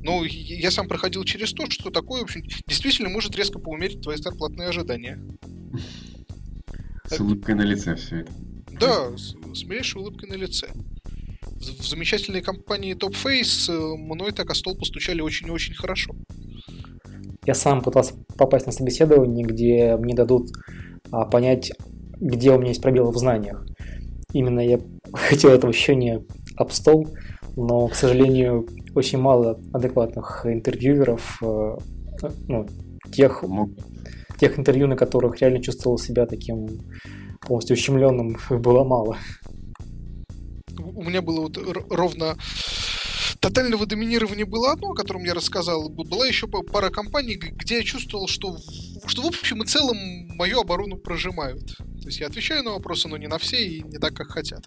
Но 0.02 0.24
я 0.24 0.70
сам 0.70 0.88
проходил 0.88 1.24
через 1.24 1.52
то, 1.52 1.70
что 1.70 1.90
такое, 1.90 2.20
в 2.20 2.24
общем, 2.24 2.42
действительно 2.66 3.10
может 3.10 3.36
резко 3.36 3.58
поумерить 3.58 4.00
твои 4.00 4.16
зарплатные 4.16 4.68
ожидания. 4.68 5.22
С 7.10 7.20
улыбкой 7.20 7.56
на 7.56 7.62
лице 7.62 7.96
все 7.96 8.20
это. 8.20 8.32
Да, 8.80 9.16
с, 9.16 9.34
с 9.52 9.64
милейшей 9.64 10.00
улыбкой 10.00 10.28
на 10.28 10.34
лице. 10.34 10.68
В 11.44 11.84
замечательной 11.84 12.40
компании 12.40 12.94
Top 12.94 13.14
Face 13.22 13.70
э, 13.70 13.96
мной 13.96 14.32
так 14.32 14.48
о 14.50 14.54
стол 14.54 14.76
постучали 14.76 15.20
очень 15.20 15.48
и 15.48 15.50
очень 15.50 15.74
хорошо. 15.74 16.14
Я 17.44 17.54
сам 17.54 17.82
пытался 17.82 18.14
попасть 18.36 18.66
на 18.66 18.72
собеседование, 18.72 19.44
где 19.44 19.96
мне 19.96 20.14
дадут 20.14 20.50
а, 21.10 21.24
понять, 21.26 21.72
где 22.18 22.52
у 22.52 22.58
меня 22.58 22.68
есть 22.68 22.82
пробелы 22.82 23.10
в 23.10 23.16
знаниях. 23.16 23.66
Именно 24.32 24.60
я 24.60 24.78
хотел 25.12 25.50
этого 25.50 25.70
еще 25.70 25.96
не 25.96 26.24
об 26.56 26.70
стол, 26.70 27.08
но, 27.56 27.88
к 27.88 27.94
сожалению, 27.94 28.68
очень 28.94 29.18
мало 29.18 29.60
адекватных 29.72 30.46
интервьюеров, 30.46 31.42
э, 31.42 31.76
ну, 32.46 32.66
тех, 33.12 33.42
тех 34.40 34.58
интервью, 34.58 34.88
на 34.88 34.96
которых 34.96 35.40
реально 35.40 35.62
чувствовал 35.62 35.98
себя 35.98 36.26
таким 36.26 36.80
полностью 37.40 37.76
ущемленным, 37.76 38.38
было 38.48 38.84
мало. 38.84 39.18
У 40.78 41.02
меня 41.02 41.20
было 41.20 41.42
вот 41.42 41.58
ровно 41.90 42.36
тотального 43.40 43.86
доминирования 43.86 44.46
было 44.46 44.72
одно, 44.72 44.90
о 44.90 44.94
котором 44.94 45.24
я 45.24 45.34
рассказал. 45.34 45.90
Была 45.90 46.26
еще 46.26 46.46
пара 46.46 46.90
компаний, 46.90 47.36
где 47.36 47.76
я 47.76 47.82
чувствовал, 47.82 48.28
что, 48.28 48.56
что 49.06 49.22
в 49.22 49.26
общем 49.26 49.62
и 49.62 49.66
целом 49.66 49.96
мою 50.36 50.60
оборону 50.60 50.96
прожимают. 50.96 51.76
То 51.76 52.06
есть 52.06 52.20
я 52.20 52.26
отвечаю 52.26 52.62
на 52.64 52.72
вопросы, 52.72 53.08
но 53.08 53.16
не 53.16 53.28
на 53.28 53.38
все 53.38 53.66
и 53.66 53.82
не 53.82 53.98
так, 53.98 54.14
как 54.14 54.28
хотят. 54.28 54.66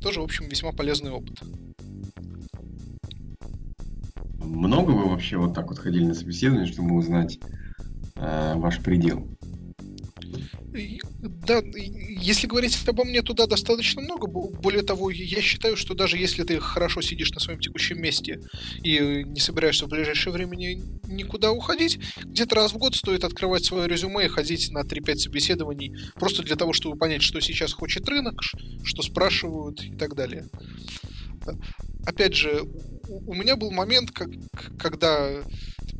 Тоже, 0.00 0.20
в 0.20 0.24
общем, 0.24 0.48
весьма 0.48 0.72
полезный 0.72 1.10
опыт. 1.10 1.40
Много 4.38 4.90
вы 4.90 5.08
вообще 5.08 5.36
вот 5.36 5.54
так 5.54 5.68
вот 5.68 5.78
ходили 5.78 6.04
на 6.04 6.14
собеседование, 6.14 6.70
чтобы 6.70 6.96
узнать 6.96 7.38
э, 8.16 8.54
ваш 8.56 8.82
предел? 8.82 9.28
Да, 11.46 11.62
если 11.64 12.48
говорить 12.48 12.76
обо 12.88 13.04
мне, 13.04 13.22
туда 13.22 13.46
достаточно 13.46 14.02
много. 14.02 14.26
Более 14.26 14.82
того, 14.82 15.08
я 15.10 15.40
считаю, 15.40 15.76
что 15.76 15.94
даже 15.94 16.18
если 16.18 16.42
ты 16.42 16.58
хорошо 16.58 17.00
сидишь 17.00 17.30
на 17.30 17.38
своем 17.38 17.60
текущем 17.60 18.00
месте 18.00 18.40
и 18.82 19.22
не 19.24 19.38
собираешься 19.38 19.86
в 19.86 19.88
ближайшее 19.88 20.32
время 20.32 20.56
никуда 20.56 21.52
уходить, 21.52 22.00
где-то 22.24 22.56
раз 22.56 22.72
в 22.72 22.78
год 22.78 22.96
стоит 22.96 23.22
открывать 23.22 23.64
свое 23.64 23.86
резюме 23.86 24.26
и 24.26 24.28
ходить 24.28 24.70
на 24.72 24.82
3-5 24.82 25.16
собеседований, 25.16 25.94
просто 26.14 26.42
для 26.42 26.56
того, 26.56 26.72
чтобы 26.72 26.96
понять, 26.96 27.22
что 27.22 27.40
сейчас 27.40 27.72
хочет 27.72 28.08
рынок, 28.08 28.40
что 28.82 29.02
спрашивают 29.02 29.80
и 29.84 29.96
так 29.96 30.16
далее. 30.16 30.46
Опять 32.04 32.34
же, 32.34 32.62
у 33.08 33.34
меня 33.34 33.54
был 33.56 33.70
момент, 33.70 34.10
когда 34.78 35.42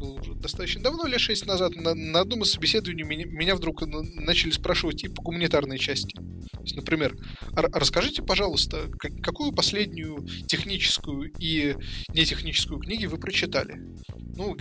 было 0.05 0.21
уже 0.21 0.35
достаточно 0.35 0.83
давно, 0.83 1.07
лет 1.07 1.21
6 1.21 1.47
назад, 1.47 1.75
на, 1.77 1.95
на 1.95 2.21
одном 2.21 2.43
из 2.43 2.53
собеседований 2.53 3.05
меня, 3.05 3.25
меня 3.25 3.57
вдруг 3.57 3.83
начали 3.87 4.51
спрашивать 4.51 5.05
и 5.05 5.09
по 5.09 5.23
гуманитарной 5.23 5.79
части. 5.79 6.15
То 6.15 6.63
есть, 6.63 6.77
например, 6.77 7.17
расскажите, 7.53 8.23
пожалуйста, 8.23 8.91
как, 8.99 9.13
какую 9.23 9.53
последнюю 9.53 10.27
техническую 10.47 11.33
и 11.39 11.77
нетехническую 12.13 12.79
книги 12.81 13.07
вы 13.07 13.17
прочитали? 13.17 13.81
Ну, 14.37 14.57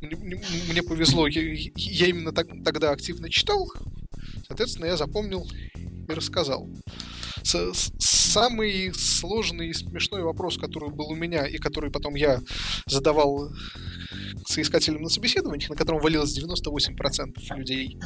мне, 0.00 0.42
мне 0.68 0.82
повезло, 0.82 1.26
я, 1.26 1.42
я 1.42 2.06
именно 2.06 2.32
так, 2.32 2.48
тогда 2.64 2.90
активно 2.90 3.30
читал, 3.30 3.70
соответственно, 4.48 4.86
я 4.86 4.96
запомнил 4.96 5.46
и 5.76 6.12
рассказал 6.12 6.68
самый 7.44 8.92
сложный 8.94 9.68
и 9.68 9.74
смешной 9.74 10.22
вопрос, 10.22 10.58
который 10.58 10.90
был 10.90 11.10
у 11.10 11.14
меня, 11.14 11.46
и 11.46 11.58
который 11.58 11.90
потом 11.90 12.14
я 12.14 12.40
задавал 12.86 13.50
соискателям 14.46 15.02
на 15.02 15.08
собеседованиях, 15.08 15.70
на 15.70 15.76
котором 15.76 16.00
валилось 16.00 16.38
98% 16.38 17.36
людей, 17.56 17.98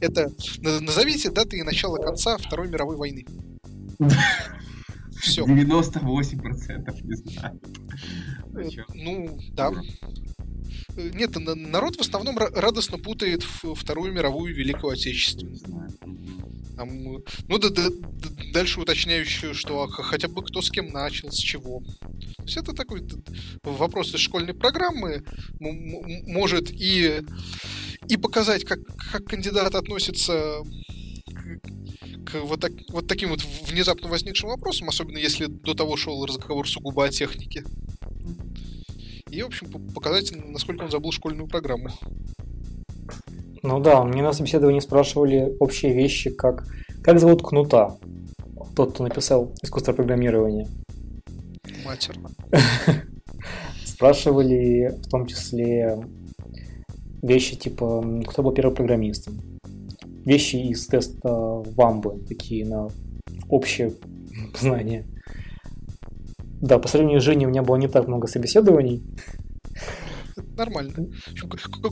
это 0.00 0.30
назовите 0.60 1.30
даты 1.30 1.58
и 1.58 1.62
начало 1.62 1.98
конца 1.98 2.36
Второй 2.38 2.68
мировой 2.68 2.96
войны. 2.96 3.24
Все. 5.20 5.44
98% 5.44 7.02
не 7.02 7.14
знаю. 7.14 7.60
Э, 8.56 8.68
ну, 8.94 9.38
да. 9.52 9.72
Э, 10.96 11.10
нет, 11.14 11.36
народ 11.36 11.96
в 11.96 12.00
основном 12.00 12.38
радостно 12.38 12.98
путает 12.98 13.42
Вторую 13.42 14.12
мировую 14.12 14.54
Великую 14.54 14.92
Отечественную. 14.92 15.58
Там, 16.76 16.88
ну, 17.48 17.58
да, 17.58 17.70
да, 17.70 17.88
дальше 18.52 18.80
уточняющую, 18.80 19.54
что 19.54 19.82
а 19.82 19.88
хотя 19.88 20.28
бы 20.28 20.42
кто 20.42 20.60
с 20.60 20.70
кем 20.70 20.88
начал, 20.88 21.30
с 21.30 21.36
чего. 21.36 21.82
То 22.36 22.42
есть 22.42 22.56
это 22.56 22.72
такой 22.72 23.06
вопрос 23.62 24.14
из 24.14 24.20
школьной 24.20 24.54
программы 24.54 25.22
может 25.60 26.70
и, 26.70 27.22
и 28.08 28.16
показать, 28.16 28.64
как, 28.64 28.80
как 29.12 29.24
кандидат 29.24 29.74
относится 29.74 30.62
к, 31.26 32.26
к 32.26 32.40
вот, 32.40 32.60
так, 32.60 32.72
вот 32.88 33.06
таким 33.06 33.30
вот 33.30 33.44
внезапно 33.68 34.08
возникшим 34.08 34.48
вопросам, 34.48 34.88
особенно 34.88 35.18
если 35.18 35.46
до 35.46 35.74
того 35.74 35.96
шел 35.96 36.26
разговор 36.26 36.68
сугубо 36.68 37.04
о 37.04 37.08
технике. 37.08 37.64
И, 39.34 39.42
в 39.42 39.46
общем, 39.46 39.68
показать, 39.92 40.32
насколько 40.46 40.84
он 40.84 40.90
забыл 40.90 41.10
школьную 41.10 41.48
программу. 41.48 41.88
Ну 43.64 43.80
да, 43.80 44.04
мне 44.04 44.22
на 44.22 44.32
собеседовании 44.32 44.78
спрашивали 44.78 45.56
общие 45.58 45.92
вещи, 45.92 46.30
как 46.30 46.64
как 47.02 47.18
зовут 47.18 47.42
Кнута, 47.42 47.98
тот, 48.76 48.92
кто 48.92 49.02
написал 49.02 49.52
искусство 49.60 49.92
программирования. 49.92 50.68
Матерно. 51.84 52.30
Спрашивали 53.84 54.94
в 55.02 55.08
том 55.10 55.26
числе 55.26 55.98
вещи 57.20 57.56
типа, 57.56 58.22
кто 58.28 58.42
был 58.44 58.52
первым 58.52 58.76
программистом. 58.76 59.40
Вещи 60.24 60.56
из 60.56 60.86
теста 60.86 61.28
Вамбы, 61.28 62.20
такие 62.28 62.64
на 62.64 62.88
общее 63.48 63.94
знание. 64.60 65.04
Да, 66.64 66.78
по 66.78 66.88
сравнению 66.88 67.20
с 67.20 67.24
Женей 67.24 67.44
у 67.44 67.50
меня 67.50 67.62
было 67.62 67.76
не 67.76 67.88
так 67.88 68.08
много 68.08 68.26
собеседований, 68.26 69.02
нормально. 70.56 71.10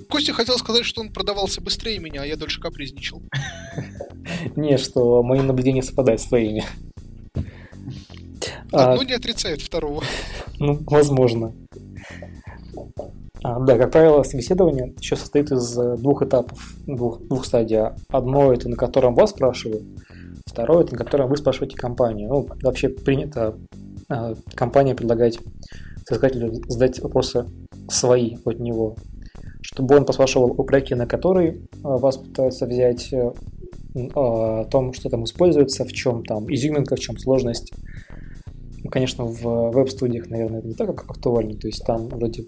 Костя 0.08 0.32
хотел 0.32 0.56
сказать, 0.56 0.87
что 0.87 1.02
он 1.02 1.12
продавался 1.12 1.61
быстрее 1.61 1.98
меня, 1.98 2.22
а 2.22 2.26
я 2.26 2.37
дольше 2.37 2.58
капризничал. 2.58 3.22
Не, 4.56 4.78
что 4.78 5.22
мои 5.22 5.40
наблюдения 5.40 5.82
совпадают 5.82 6.22
с 6.22 6.26
твоими. 6.26 6.64
Одно 8.72 9.00
а, 9.00 9.04
не 9.04 9.12
отрицает 9.12 9.61
второго. 9.61 10.02
Ну, 10.58 10.78
возможно. 10.87 11.52
А, 13.42 13.61
да, 13.61 13.76
как 13.76 13.90
правило, 13.90 14.22
собеседование 14.22 14.94
еще 14.98 15.16
состоит 15.16 15.50
из 15.50 15.76
э, 15.76 15.96
двух 15.96 16.22
этапов, 16.22 16.74
двух, 16.87 17.20
двух 17.20 17.44
стадий. 17.44 17.78
Одно 18.08 18.52
это 18.52 18.68
на 18.68 18.76
котором 18.76 19.14
вас 19.14 19.30
спрашивают, 19.30 19.82
второе 20.46 20.85
это 20.85 20.92
на 20.92 20.98
котором 20.98 21.28
вы 21.28 21.37
спрашиваете 21.37 21.76
компанию. 21.76 22.28
Ну, 22.28 22.48
вообще 22.62 22.88
принято 22.88 23.58
компания 24.55 24.94
предлагать 24.94 25.38
соискателю 26.07 26.55
задать 26.68 27.01
вопросы 27.01 27.46
свои 27.88 28.37
от 28.44 28.59
него, 28.59 28.96
чтобы 29.61 29.96
он 29.96 30.05
поспрашивал 30.05 30.55
о 30.57 30.62
проекте, 30.64 30.96
на 30.96 31.07
который 31.07 31.51
э, 31.51 31.59
вас 31.83 32.16
пытаются 32.16 32.66
взять, 32.66 33.12
э, 33.12 33.33
о 34.14 34.64
том, 34.64 34.92
что 34.92 35.09
там 35.09 35.25
используется, 35.25 35.85
в 35.85 35.92
чем 35.92 36.25
там 36.25 36.53
изюминка, 36.53 36.96
в 36.96 37.01
чем 37.01 37.18
сложность. 37.18 37.72
Ну, 38.83 38.90
конечно, 38.90 39.25
в 39.25 39.70
веб-студиях, 39.70 40.29
наверное, 40.29 40.61
это 40.61 40.68
не 40.68 40.75
так 40.75 40.88
как 40.88 41.11
актуально, 41.11 41.57
то 41.57 41.66
есть 41.68 41.85
там 41.85 42.09
вроде 42.09 42.44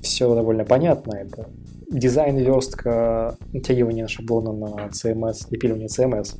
все 0.00 0.32
довольно 0.34 0.64
понятно, 0.64 1.14
это 1.14 1.48
дизайн 1.90 2.36
верстка, 2.38 3.36
натягивание 3.52 4.08
шаблона 4.08 4.52
на 4.52 4.88
CMS, 4.88 5.48
напиливание 5.50 5.88
CMS 5.88 6.36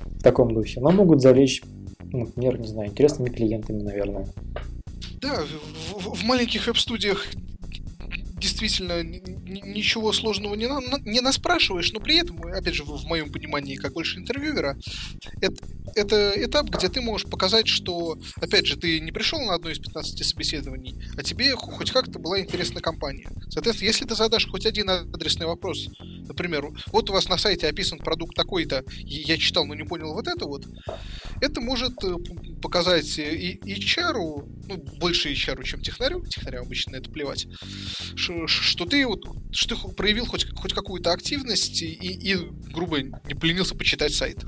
в 0.00 0.22
таком 0.22 0.52
духе, 0.54 0.80
но 0.80 0.90
могут 0.90 1.20
завлечь, 1.20 1.62
например, 2.12 2.58
не 2.58 2.68
знаю, 2.68 2.90
интересными 2.90 3.30
клиентами, 3.30 3.82
наверное. 3.82 4.26
Да, 5.20 5.44
в, 5.92 6.14
в 6.14 6.24
маленьких 6.24 6.66
веб-студиях 6.66 7.26
действительно 8.42 9.02
ничего 9.02 10.12
сложного 10.12 10.54
не, 10.54 10.66
на, 10.66 10.80
не 11.04 11.20
наспрашиваешь, 11.20 11.92
но 11.92 12.00
при 12.00 12.16
этом, 12.16 12.42
опять 12.42 12.74
же, 12.74 12.82
в 12.84 13.04
моем 13.04 13.30
понимании, 13.30 13.76
как 13.76 13.92
больше 13.92 14.18
интервьюера, 14.18 14.76
это, 15.40 15.64
это 15.94 16.32
этап, 16.36 16.68
где 16.68 16.88
ты 16.88 17.00
можешь 17.00 17.30
показать, 17.30 17.68
что, 17.68 18.18
опять 18.36 18.66
же, 18.66 18.76
ты 18.76 19.00
не 19.00 19.12
пришел 19.12 19.40
на 19.40 19.54
одно 19.54 19.70
из 19.70 19.78
15 19.78 20.26
собеседований, 20.26 20.94
а 21.16 21.22
тебе 21.22 21.54
хоть 21.54 21.92
как-то 21.92 22.18
была 22.18 22.40
интересна 22.40 22.80
компания. 22.80 23.30
Соответственно, 23.48 23.88
если 23.88 24.04
ты 24.04 24.14
задашь 24.16 24.48
хоть 24.48 24.66
один 24.66 24.90
адресный 24.90 25.46
вопрос, 25.46 25.88
например, 26.00 26.68
вот 26.86 27.10
у 27.10 27.12
вас 27.12 27.28
на 27.28 27.38
сайте 27.38 27.68
описан 27.68 27.98
продукт 27.98 28.34
такой-то, 28.34 28.84
я 29.04 29.38
читал, 29.38 29.66
но 29.66 29.74
не 29.74 29.84
понял 29.84 30.12
вот 30.12 30.26
это 30.26 30.46
вот, 30.46 30.66
это 31.40 31.60
может 31.60 32.02
э, 32.04 32.16
показать 32.62 33.18
и 33.18 33.60
HR, 33.64 34.14
ну, 34.68 34.76
больше 34.98 35.32
HR, 35.32 35.62
чем 35.64 35.82
технарю, 35.82 36.24
технарю 36.24 36.62
обычно 36.62 36.92
на 36.92 36.96
это 36.96 37.10
плевать, 37.10 37.46
что, 38.14 38.46
что 38.46 38.86
ты 38.86 39.06
вот, 39.06 39.24
что 39.50 39.74
ты 39.74 39.88
проявил 39.94 40.26
хоть, 40.26 40.46
хоть 40.54 40.72
какую-то 40.72 41.12
активность 41.12 41.82
и, 41.82 41.92
и, 41.92 42.36
грубо, 42.72 43.02
не 43.02 43.34
поленился 43.34 43.74
почитать 43.74 44.14
сайт. 44.14 44.44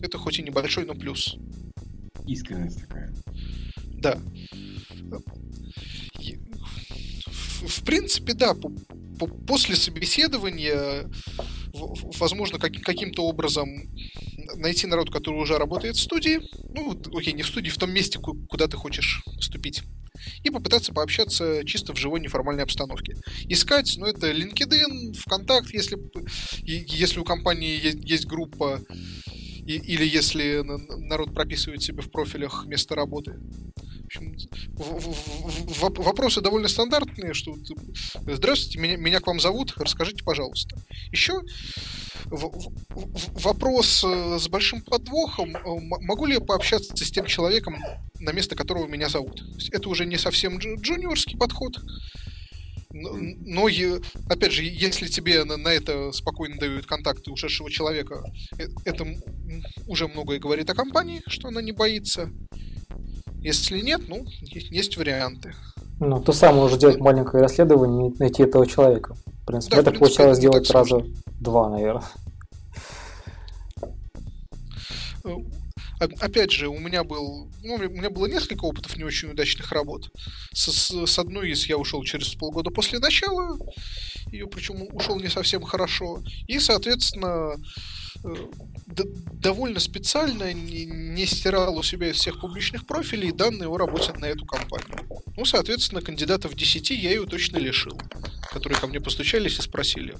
Это 0.00 0.18
хоть 0.18 0.38
и 0.38 0.42
небольшой, 0.42 0.84
но 0.84 0.94
плюс. 0.94 1.36
Искренность 2.26 2.80
такая. 2.80 3.12
Да. 3.94 4.18
В 7.62 7.84
принципе, 7.84 8.34
да, 8.34 8.54
после 9.46 9.76
собеседования 9.76 11.10
возможно 12.18 12.58
каким-то 12.58 13.24
образом 13.24 13.68
найти 14.56 14.86
народ, 14.86 15.10
который 15.10 15.40
уже 15.40 15.58
работает 15.58 15.96
в 15.96 16.00
студии, 16.00 16.40
ну, 16.68 17.00
окей, 17.16 17.32
не 17.32 17.42
в 17.42 17.46
студии, 17.46 17.70
в 17.70 17.78
том 17.78 17.92
месте, 17.92 18.18
куда 18.18 18.68
ты 18.68 18.76
хочешь 18.76 19.22
вступить, 19.40 19.82
и 20.42 20.50
попытаться 20.50 20.92
пообщаться 20.92 21.64
чисто 21.64 21.94
в 21.94 21.98
живой 21.98 22.20
неформальной 22.20 22.64
обстановке. 22.64 23.16
Искать, 23.48 23.94
ну, 23.96 24.06
это 24.06 24.30
LinkedIn, 24.30 25.14
ВКонтакт, 25.14 25.72
если, 25.72 25.98
если 26.62 27.18
у 27.18 27.24
компании 27.24 27.82
есть, 27.82 28.04
есть 28.04 28.26
группа, 28.26 28.80
и, 29.64 29.76
или 29.76 30.04
если 30.04 30.62
народ 31.08 31.34
прописывает 31.34 31.82
себе 31.82 32.02
в 32.02 32.10
профилях 32.10 32.66
место 32.66 32.94
работы. 32.94 33.36
Общем, 34.14 34.36
вопросы 35.78 36.42
довольно 36.42 36.68
стандартные, 36.68 37.32
что 37.32 37.56
здравствуйте, 38.26 38.78
меня, 38.78 38.96
меня 38.96 39.20
к 39.20 39.26
вам 39.26 39.40
зовут, 39.40 39.72
расскажите, 39.76 40.22
пожалуйста. 40.22 40.76
Еще 41.12 41.40
вопрос 42.26 44.04
э, 44.04 44.38
с 44.38 44.48
большим 44.48 44.82
подвохом. 44.82 45.56
Э, 45.56 45.60
могу 46.02 46.26
ли 46.26 46.34
я 46.34 46.40
пообщаться 46.40 46.94
с 46.94 47.10
тем 47.10 47.24
человеком, 47.24 47.76
на 48.18 48.32
место 48.32 48.54
которого 48.54 48.86
меня 48.86 49.08
зовут? 49.08 49.42
Это 49.70 49.88
уже 49.88 50.04
не 50.04 50.18
совсем 50.18 50.58
джуниорский 50.58 51.38
подход. 51.38 51.78
Но, 52.90 53.68
опять 54.28 54.52
же, 54.52 54.62
если 54.62 55.08
тебе 55.08 55.44
на, 55.44 55.68
это 55.68 56.12
спокойно 56.12 56.58
дают 56.58 56.84
контакты 56.84 57.30
ушедшего 57.30 57.70
человека, 57.70 58.22
э, 58.58 58.66
это 58.84 59.06
уже 59.86 60.06
многое 60.06 60.38
говорит 60.38 60.68
о 60.68 60.74
компании, 60.74 61.22
что 61.28 61.48
она 61.48 61.62
не 61.62 61.72
боится. 61.72 62.30
Если 63.42 63.80
нет, 63.80 64.02
ну, 64.08 64.24
есть 64.40 64.96
варианты. 64.96 65.52
Ну, 65.98 66.20
то 66.20 66.32
самое 66.32 66.64
уже 66.64 66.78
делать 66.78 67.00
маленькое 67.00 67.42
расследование 67.42 68.10
и 68.10 68.18
найти 68.18 68.44
этого 68.44 68.66
человека. 68.66 69.14
В 69.42 69.46
принципе, 69.46 69.76
да, 69.76 69.82
это 69.82 69.90
в 69.90 69.94
принципе, 69.94 69.98
получалось 69.98 70.38
сделать 70.38 70.70
раза 70.70 71.04
два, 71.40 71.68
наверное. 71.68 72.04
Опять 76.20 76.50
же, 76.50 76.68
у 76.68 76.78
меня 76.78 77.04
был, 77.04 77.48
ну, 77.62 77.74
у 77.74 77.78
меня 77.78 78.10
было 78.10 78.26
несколько 78.26 78.64
опытов 78.64 78.96
не 78.96 79.04
очень 79.04 79.30
удачных 79.30 79.70
работ. 79.70 80.10
С, 80.52 80.72
с, 80.72 81.06
с 81.06 81.18
одной 81.18 81.50
из 81.50 81.66
я 81.66 81.76
ушел 81.76 82.02
через 82.02 82.34
полгода 82.34 82.70
после 82.70 82.98
начала, 82.98 83.56
ее 84.32 84.46
причем 84.48 84.82
ушел 84.92 85.20
не 85.20 85.28
совсем 85.28 85.62
хорошо. 85.62 86.22
И, 86.48 86.58
соответственно, 86.58 87.54
э, 88.24 88.34
довольно 89.32 89.78
специально 89.78 90.52
не, 90.52 90.86
не 90.86 91.26
стирал 91.26 91.76
у 91.78 91.82
себя 91.82 92.10
из 92.10 92.16
всех 92.16 92.40
публичных 92.40 92.86
профилей 92.86 93.30
данные 93.30 93.68
о 93.68 93.76
работе 93.76 94.12
на 94.14 94.26
эту 94.26 94.44
компанию. 94.44 95.06
Ну, 95.36 95.44
соответственно, 95.44 96.02
кандидатов 96.02 96.54
10 96.54 96.90
я 96.90 97.10
ее 97.10 97.26
точно 97.26 97.58
лишил, 97.58 97.98
которые 98.50 98.78
ко 98.78 98.86
мне 98.86 99.00
постучались 99.00 99.58
и 99.58 99.62
спросили, 99.62 100.16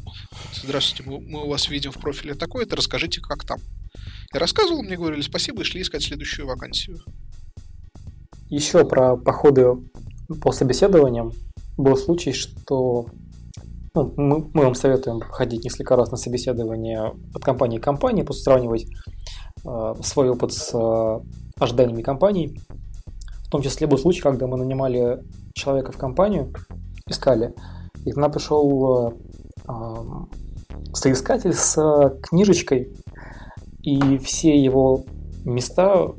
здравствуйте, 0.62 1.10
мы, 1.10 1.20
мы 1.20 1.44
у 1.44 1.48
вас 1.48 1.68
видим 1.68 1.90
в 1.90 1.98
профиле 1.98 2.34
такое-то, 2.34 2.76
расскажите, 2.76 3.20
как 3.20 3.44
там. 3.44 3.58
Я 4.32 4.40
рассказывал, 4.40 4.82
мне 4.82 4.96
говорили 4.96 5.20
спасибо 5.20 5.62
и 5.62 5.64
шли 5.64 5.82
искать 5.82 6.02
следующую 6.02 6.46
вакансию. 6.46 6.98
Еще 8.48 8.84
про 8.84 9.16
походы 9.16 9.76
по 10.40 10.52
собеседованиям. 10.52 11.32
Был 11.76 11.96
случай, 11.96 12.32
что 12.32 13.06
ну, 13.94 14.14
мы, 14.16 14.50
мы 14.54 14.64
вам 14.64 14.74
советуем 14.74 15.20
ходить 15.20 15.64
несколько 15.64 15.96
раз 15.96 16.10
на 16.10 16.16
собеседование 16.16 17.12
от 17.34 17.42
компании 17.42 17.78
к 17.78 17.84
компании, 17.84 18.22
просто 18.22 18.44
сравнивать 18.44 18.86
э, 19.66 19.94
свой 20.02 20.30
опыт 20.30 20.52
с 20.52 20.74
э, 20.74 21.20
ожиданиями 21.60 22.02
компаний. 22.02 22.58
В 23.46 23.50
том 23.50 23.60
числе 23.60 23.86
был 23.86 23.98
случай, 23.98 24.22
когда 24.22 24.46
мы 24.46 24.56
нанимали 24.56 25.22
человека 25.52 25.92
в 25.92 25.98
компанию, 25.98 26.54
искали, 27.06 27.54
и 28.06 28.12
к 28.12 28.16
нам 28.16 28.32
пришел 28.32 29.08
э, 29.08 29.12
э, 29.68 29.94
соискатель 30.94 31.52
с 31.52 31.76
книжечкой, 32.22 32.94
и 33.82 34.18
все 34.18 34.58
его 34.58 35.04
места, 35.44 36.12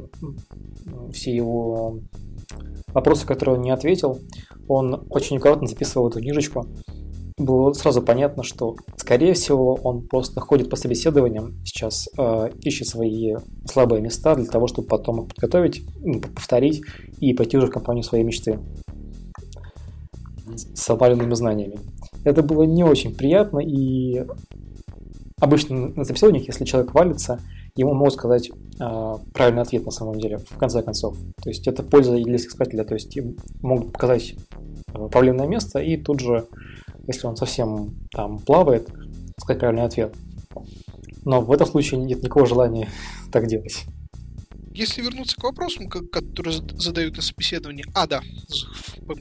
все 1.12 1.36
его 1.36 2.00
вопросы, 2.94 3.26
которые 3.26 3.58
он 3.58 3.62
не 3.62 3.72
ответил, 3.72 4.20
он 4.68 5.06
очень 5.10 5.38
аккуратно 5.38 5.68
записывал 5.68 6.10
эту 6.10 6.20
книжечку 6.20 6.68
было 7.38 7.74
сразу 7.74 8.02
понятно, 8.02 8.44
что, 8.44 8.76
скорее 8.98 9.34
всего, 9.34 9.76
он 9.76 10.08
просто 10.08 10.40
ходит 10.40 10.70
по 10.70 10.76
собеседованиям 10.76 11.54
сейчас, 11.66 12.08
э, 12.18 12.50
ищет 12.62 12.88
свои 12.88 13.36
слабые 13.66 14.02
места 14.02 14.36
для 14.36 14.46
того, 14.46 14.68
чтобы 14.68 14.88
потом 14.88 15.24
их 15.24 15.30
подготовить, 15.30 15.84
ну, 16.02 16.22
повторить 16.22 16.82
и 17.20 17.34
пойти 17.34 17.58
уже 17.58 17.68
в 17.68 17.72
компанию 17.72 18.04
своей 18.04 18.24
мечты 18.24 18.60
с 20.56 20.90
обваленными 20.90 21.34
знаниями. 21.34 21.80
Это 22.24 22.44
было 22.44 22.64
не 22.64 22.84
очень 22.84 23.16
приятно, 23.16 23.60
и 23.60 24.26
обычно 25.44 25.90
на 25.90 26.06
собеседованиях, 26.06 26.48
если 26.48 26.64
человек 26.64 26.94
валится, 26.94 27.40
ему 27.76 27.94
могут 27.94 28.14
сказать 28.14 28.50
э, 28.50 29.14
правильный 29.34 29.62
ответ 29.62 29.86
на 29.86 29.92
самом 29.92 30.20
деле, 30.20 30.38
в 30.38 30.58
конце 30.58 30.82
концов. 30.82 31.18
То 31.42 31.50
есть 31.50 31.68
это 31.68 31.84
польза 31.84 32.16
для 32.16 32.36
искателя, 32.38 32.84
то 32.84 32.94
есть 32.94 33.16
им 33.18 33.36
могут 33.62 33.92
показать 33.92 34.36
проблемное 35.12 35.48
место 35.48 35.80
и 35.80 35.98
тут 35.98 36.20
же 36.20 36.48
если 37.08 37.28
он 37.28 37.36
совсем 37.36 37.96
там 38.12 38.40
плавает, 38.40 38.90
сказать 39.40 39.60
правильный 39.60 39.84
ответ. 39.84 40.16
Но 41.26 41.42
в 41.42 41.52
этом 41.52 41.68
случае 41.68 42.02
нет 42.02 42.20
никакого 42.20 42.46
желания 42.46 42.90
так 43.32 43.48
делать. 43.48 43.86
Если 44.74 45.02
вернуться 45.02 45.36
к 45.36 45.44
вопросам, 45.44 45.88
которые 45.88 46.62
задают 46.78 47.16
на 47.16 47.22
собеседовании, 47.22 47.86
а 47.94 48.08
да, 48.08 48.22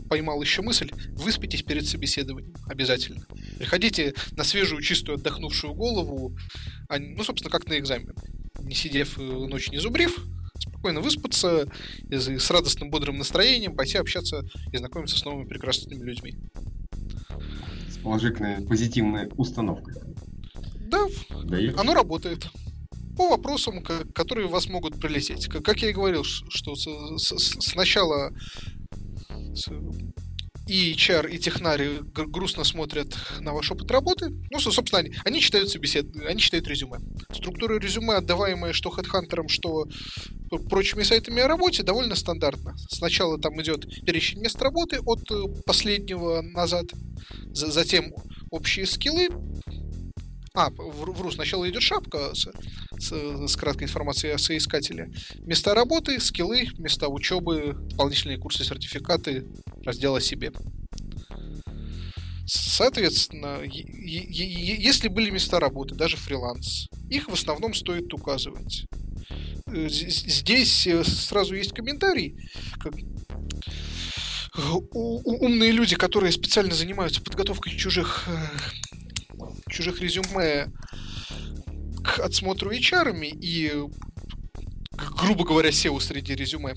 поймал 0.09 0.41
еще 0.43 0.63
мысль, 0.63 0.91
выспитесь 1.13 1.63
перед 1.63 1.87
собеседованием 1.87 2.55
обязательно. 2.67 3.27
Приходите 3.59 4.15
на 4.33 4.45
свежую, 4.45 4.83
чистую, 4.83 5.19
отдохнувшую 5.19 5.75
голову, 5.75 6.35
а, 6.89 6.99
ну, 6.99 7.23
собственно, 7.23 7.51
как 7.51 7.67
на 7.67 7.79
экзамен. 7.79 8.15
Не 8.61 8.75
сидев 8.75 9.19
э, 9.19 9.23
ночь 9.23 9.71
не 9.71 9.79
зубрив, 9.79 10.25
спокойно 10.59 11.01
выспаться 11.01 11.69
с 12.11 12.51
радостным, 12.51 12.91
бодрым 12.91 13.19
настроением 13.19 13.77
пойти 13.77 13.99
общаться 13.99 14.43
и 14.73 14.77
знакомиться 14.77 15.19
с 15.19 15.25
новыми 15.25 15.47
прекрасными 15.47 16.03
людьми 16.05 16.37
положительной, 18.03 18.63
позитивной 18.63 19.29
установкой. 19.37 19.95
Да, 20.81 21.07
Даете? 21.45 21.75
оно 21.79 21.95
работает. 21.95 22.47
По 23.17 23.29
вопросам, 23.29 23.83
которые 23.83 24.47
у 24.47 24.51
вас 24.51 24.69
могут 24.69 25.01
прилететь. 25.01 25.47
Как 25.49 25.83
я 25.83 25.91
и 25.91 25.93
говорил, 25.93 26.25
что 26.25 26.75
сначала 26.75 28.33
и 30.67 30.93
HR, 30.95 31.29
и 31.31 31.39
технари 31.39 31.99
грустно 32.15 32.65
смотрят 32.65 33.15
на 33.41 33.53
ваш 33.53 33.71
опыт 33.71 33.91
работы. 33.91 34.29
Ну, 34.51 34.59
собственно, 34.59 35.01
они, 35.01 35.13
они 35.25 35.41
читают 35.41 35.71
собесед... 35.71 36.07
они 36.27 36.41
читают 36.41 36.69
резюме. 36.69 36.99
Структура 37.33 37.79
резюме, 37.79 38.15
отдаваемая 38.15 38.73
что 38.73 38.91
HeadHunter, 38.91 39.49
что 39.49 39.87
прочими 40.71 41.03
сайтами 41.03 41.43
о 41.43 41.49
работе, 41.49 41.83
довольно 41.83 42.15
стандартно. 42.15 42.75
Сначала 42.89 43.39
там 43.41 43.61
идет 43.61 43.87
перечень 44.05 44.41
мест 44.41 44.61
работы 44.63 45.01
от 45.05 45.31
э, 45.31 45.63
последнего 45.67 46.43
назад, 46.43 46.87
затем 47.53 48.13
общие 48.51 48.87
скиллы, 48.87 49.29
а, 50.55 50.69
вру, 50.71 51.31
сначала 51.31 51.69
идет 51.69 51.83
шапка 51.83 52.33
с, 53.03 53.49
с, 53.49 53.57
краткой 53.57 53.85
информацией 53.85 54.33
о 54.33 54.39
соискателе. 54.39 55.11
Места 55.41 55.75
работы, 55.75 56.21
скиллы, 56.21 56.69
места 56.79 57.09
учебы, 57.09 57.75
дополнительные 57.91 58.39
курсы, 58.39 58.65
сертификаты, 58.65 59.47
раздел 59.85 60.15
о 60.15 60.21
себе. 60.21 60.53
Соответственно, 62.47 63.61
если 63.65 65.09
были 65.09 65.31
места 65.31 65.59
работы, 65.59 65.95
даже 65.95 66.17
фриланс, 66.17 66.89
их 67.11 67.29
в 67.29 67.33
основном 67.33 67.75
стоит 67.75 68.13
указывать. 68.15 68.85
Э, 69.67 69.89
здесь 69.89 70.87
э, 70.87 71.03
сразу 71.05 71.55
есть 71.55 71.73
комментарий, 71.73 72.37
как 72.79 72.95
умные 74.93 75.73
люди, 75.73 75.97
которые 75.97 76.31
специально 76.31 76.75
занимаются 76.75 77.23
подготовкой 77.23 77.75
чужих 77.77 78.29
э, 78.29 79.43
чужих 79.71 80.01
резюме 80.01 80.71
к 82.03 82.19
отсмотру 82.21 82.73
HR 82.73 83.15
и, 83.23 83.73
грубо 85.19 85.45
говоря, 85.45 85.71
SEO 85.71 86.01
среди 86.01 86.35
резюме, 86.35 86.75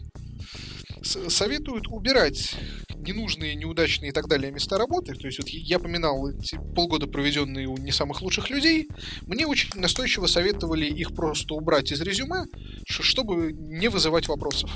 советуют 1.01 1.87
убирать 1.87 2.55
ненужные, 2.97 3.55
неудачные 3.55 4.09
и 4.09 4.11
так 4.11 4.27
далее 4.27 4.51
места 4.51 4.77
работы, 4.77 5.13
то 5.13 5.27
есть 5.27 5.37
вот 5.37 5.47
я 5.49 5.79
поминал 5.79 6.27
эти 6.29 6.59
полгода, 6.75 7.07
проведенные 7.07 7.67
у 7.67 7.77
не 7.77 7.91
самых 7.91 8.21
лучших 8.21 8.49
людей, 8.49 8.87
мне 9.27 9.45
очень 9.45 9.69
настойчиво 9.79 10.25
советовали 10.25 10.85
их 10.85 11.13
просто 11.13 11.53
убрать 11.53 11.91
из 11.91 12.01
резюме, 12.01 12.45
чтобы 12.87 13.53
не 13.53 13.89
вызывать 13.89 14.27
вопросов. 14.27 14.71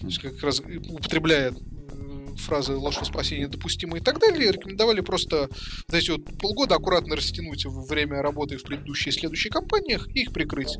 То 0.00 0.06
есть 0.06 0.18
как 0.18 0.42
раз 0.42 0.60
употребляя 0.60 1.54
фразы 2.38 2.74
ложь 2.74 2.98
во 2.98 3.04
спасение 3.04 3.48
допустимы 3.48 3.98
и 3.98 4.00
так 4.00 4.18
далее, 4.20 4.52
рекомендовали 4.52 5.00
просто 5.00 5.48
знаете, 5.88 6.12
вот 6.12 6.38
полгода 6.38 6.76
аккуратно 6.76 7.16
растянуть 7.16 7.64
время 7.66 8.22
работы 8.22 8.56
в 8.56 8.62
предыдущей 8.62 9.10
и 9.10 9.12
следующей 9.12 9.48
компаниях 9.48 10.08
и 10.14 10.22
их 10.22 10.32
прикрыть. 10.32 10.76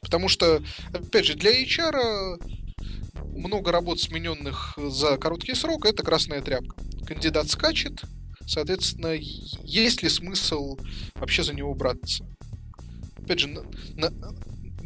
Потому 0.00 0.28
что, 0.28 0.62
опять 0.92 1.26
же, 1.26 1.34
для 1.34 1.50
HR 1.50 2.38
много 3.36 3.72
работ, 3.72 4.00
смененных 4.00 4.76
за 4.76 5.16
короткий 5.16 5.54
срок, 5.54 5.86
это 5.86 6.02
красная 6.02 6.42
тряпка. 6.42 6.76
Кандидат 7.06 7.48
скачет, 7.48 8.02
соответственно, 8.46 9.14
есть 9.14 10.02
ли 10.02 10.08
смысл 10.08 10.76
вообще 11.14 11.42
за 11.42 11.54
него 11.54 11.74
браться? 11.74 12.26
Опять 13.16 13.40
же, 13.40 13.48
на, 13.48 13.62
на, 13.94 14.10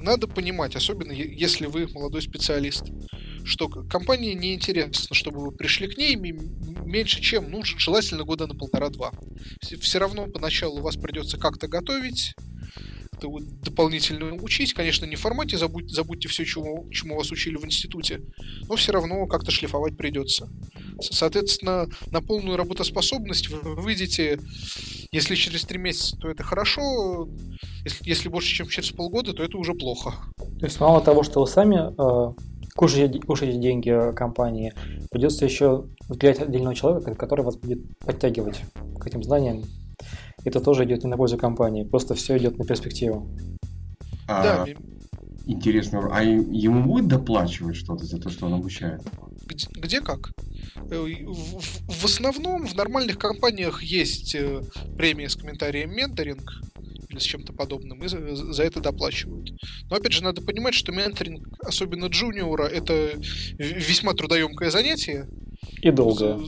надо 0.02 0.26
понимать, 0.26 0.76
особенно 0.76 1.12
если 1.12 1.66
вы 1.66 1.88
молодой 1.88 2.22
специалист, 2.22 2.84
что 3.44 3.68
компании 3.68 4.34
не 4.34 4.54
интересно, 4.54 5.14
чтобы 5.14 5.40
вы 5.40 5.52
пришли 5.52 5.88
к 5.88 5.96
ней 5.96 6.16
меньше, 6.16 7.20
чем, 7.20 7.50
ну, 7.50 7.62
желательно 7.64 8.24
года 8.24 8.46
на 8.46 8.54
полтора-два. 8.54 9.12
Все 9.80 9.98
равно 9.98 10.26
поначалу 10.26 10.80
вас 10.80 10.96
придется 10.96 11.38
как-то 11.38 11.68
готовить, 11.68 12.34
как-то 13.22 13.64
дополнительно 13.64 14.34
учить. 14.42 14.74
Конечно, 14.74 15.06
не 15.06 15.16
в 15.16 15.20
формате 15.20 15.56
забудь, 15.56 15.90
забудьте 15.90 16.28
все, 16.28 16.44
чему, 16.44 16.88
чему 16.90 17.16
вас 17.16 17.30
учили 17.30 17.56
в 17.56 17.64
институте, 17.64 18.20
но 18.68 18.76
все 18.76 18.92
равно 18.92 19.26
как-то 19.26 19.50
шлифовать 19.50 19.96
придется. 19.96 20.48
Соответственно, 21.00 21.88
на 22.10 22.20
полную 22.20 22.56
работоспособность 22.56 23.48
вы 23.48 23.74
выйдете, 23.76 24.38
если 25.10 25.34
через 25.34 25.64
три 25.64 25.78
месяца, 25.78 26.16
то 26.16 26.28
это 26.28 26.42
хорошо, 26.42 27.28
если, 27.84 28.08
если 28.08 28.28
больше, 28.28 28.54
чем 28.54 28.68
через 28.68 28.90
полгода, 28.90 29.32
то 29.32 29.42
это 29.42 29.56
уже 29.56 29.74
плохо. 29.74 30.14
То 30.58 30.66
есть 30.66 30.80
мало 30.80 31.00
того, 31.00 31.22
что 31.22 31.40
вы 31.40 31.46
сами 31.46 31.76
э, 31.76 32.34
кушаете, 32.74 33.20
кушаете 33.20 33.58
деньги 33.58 34.14
компании, 34.14 34.72
придется 35.10 35.44
еще 35.44 35.86
взглянуть 36.08 36.40
отдельного 36.40 36.74
человека, 36.74 37.14
который 37.14 37.44
вас 37.44 37.56
будет 37.56 37.80
подтягивать 37.98 38.62
к 38.98 39.06
этим 39.06 39.22
знаниям 39.22 39.64
это 40.44 40.60
тоже 40.60 40.84
идет 40.84 41.04
не 41.04 41.10
на 41.10 41.16
пользу 41.16 41.36
компании, 41.38 41.84
просто 41.84 42.14
все 42.14 42.36
идет 42.36 42.58
на 42.58 42.64
перспективу. 42.64 43.28
А, 44.26 44.42
да. 44.42 44.66
Интересно, 45.46 46.08
а 46.12 46.22
ему 46.22 46.84
будет 46.84 47.08
доплачивать 47.08 47.76
что-то 47.76 48.04
за 48.04 48.18
то, 48.18 48.30
что 48.30 48.46
он 48.46 48.54
обучает? 48.54 49.02
Где, 49.46 49.66
где 49.72 50.00
как? 50.00 50.30
Э, 50.90 50.98
в, 50.98 51.60
в 51.88 52.04
основном 52.04 52.66
в 52.66 52.74
нормальных 52.76 53.18
компаниях 53.18 53.82
есть 53.82 54.34
э, 54.36 54.62
премия 54.96 55.28
с 55.28 55.36
комментарием 55.36 55.90
менторинг 55.90 56.60
или 57.08 57.18
с 57.18 57.22
чем-то 57.22 57.52
подобным, 57.52 58.02
и 58.04 58.08
за, 58.08 58.34
за 58.34 58.62
это 58.62 58.80
доплачивают. 58.80 59.50
Но 59.90 59.96
опять 59.96 60.12
же, 60.12 60.22
надо 60.22 60.42
понимать, 60.42 60.74
что 60.74 60.92
менторинг, 60.92 61.46
особенно 61.60 62.06
джуниора, 62.06 62.64
это 62.64 63.12
весьма 63.58 64.14
трудоемкое 64.14 64.70
занятие. 64.70 65.28
И 65.80 65.90
долгое. 65.90 66.38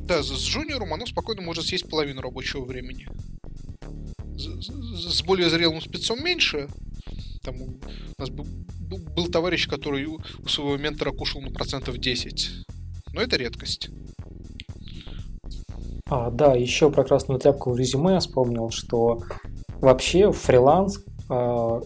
Да, 0.00 0.22
с 0.22 0.30
джуниором 0.30 0.94
оно 0.94 1.06
спокойно 1.06 1.42
может 1.42 1.66
съесть 1.66 1.88
половину 1.88 2.20
рабочего 2.20 2.64
времени 2.64 3.06
с 4.38 5.22
более 5.22 5.50
зрелым 5.50 5.80
спецом 5.80 6.22
меньше. 6.22 6.68
Там 7.42 7.60
у 7.60 7.78
нас 8.18 8.30
был, 8.30 8.46
был 9.14 9.28
товарищ, 9.28 9.68
который 9.68 10.06
у 10.06 10.20
своего 10.48 10.76
ментора 10.76 11.12
кушал 11.12 11.40
на 11.40 11.50
процентов 11.50 11.98
10. 11.98 12.66
Но 13.12 13.20
это 13.20 13.36
редкость. 13.36 13.90
А, 16.10 16.30
да, 16.30 16.54
еще 16.54 16.90
про 16.90 17.04
красную 17.04 17.38
тряпку 17.38 17.70
в 17.70 17.78
резюме 17.78 18.14
я 18.14 18.20
вспомнил, 18.20 18.70
что 18.70 19.22
вообще 19.80 20.32
фриланс 20.32 21.04
а, 21.28 21.80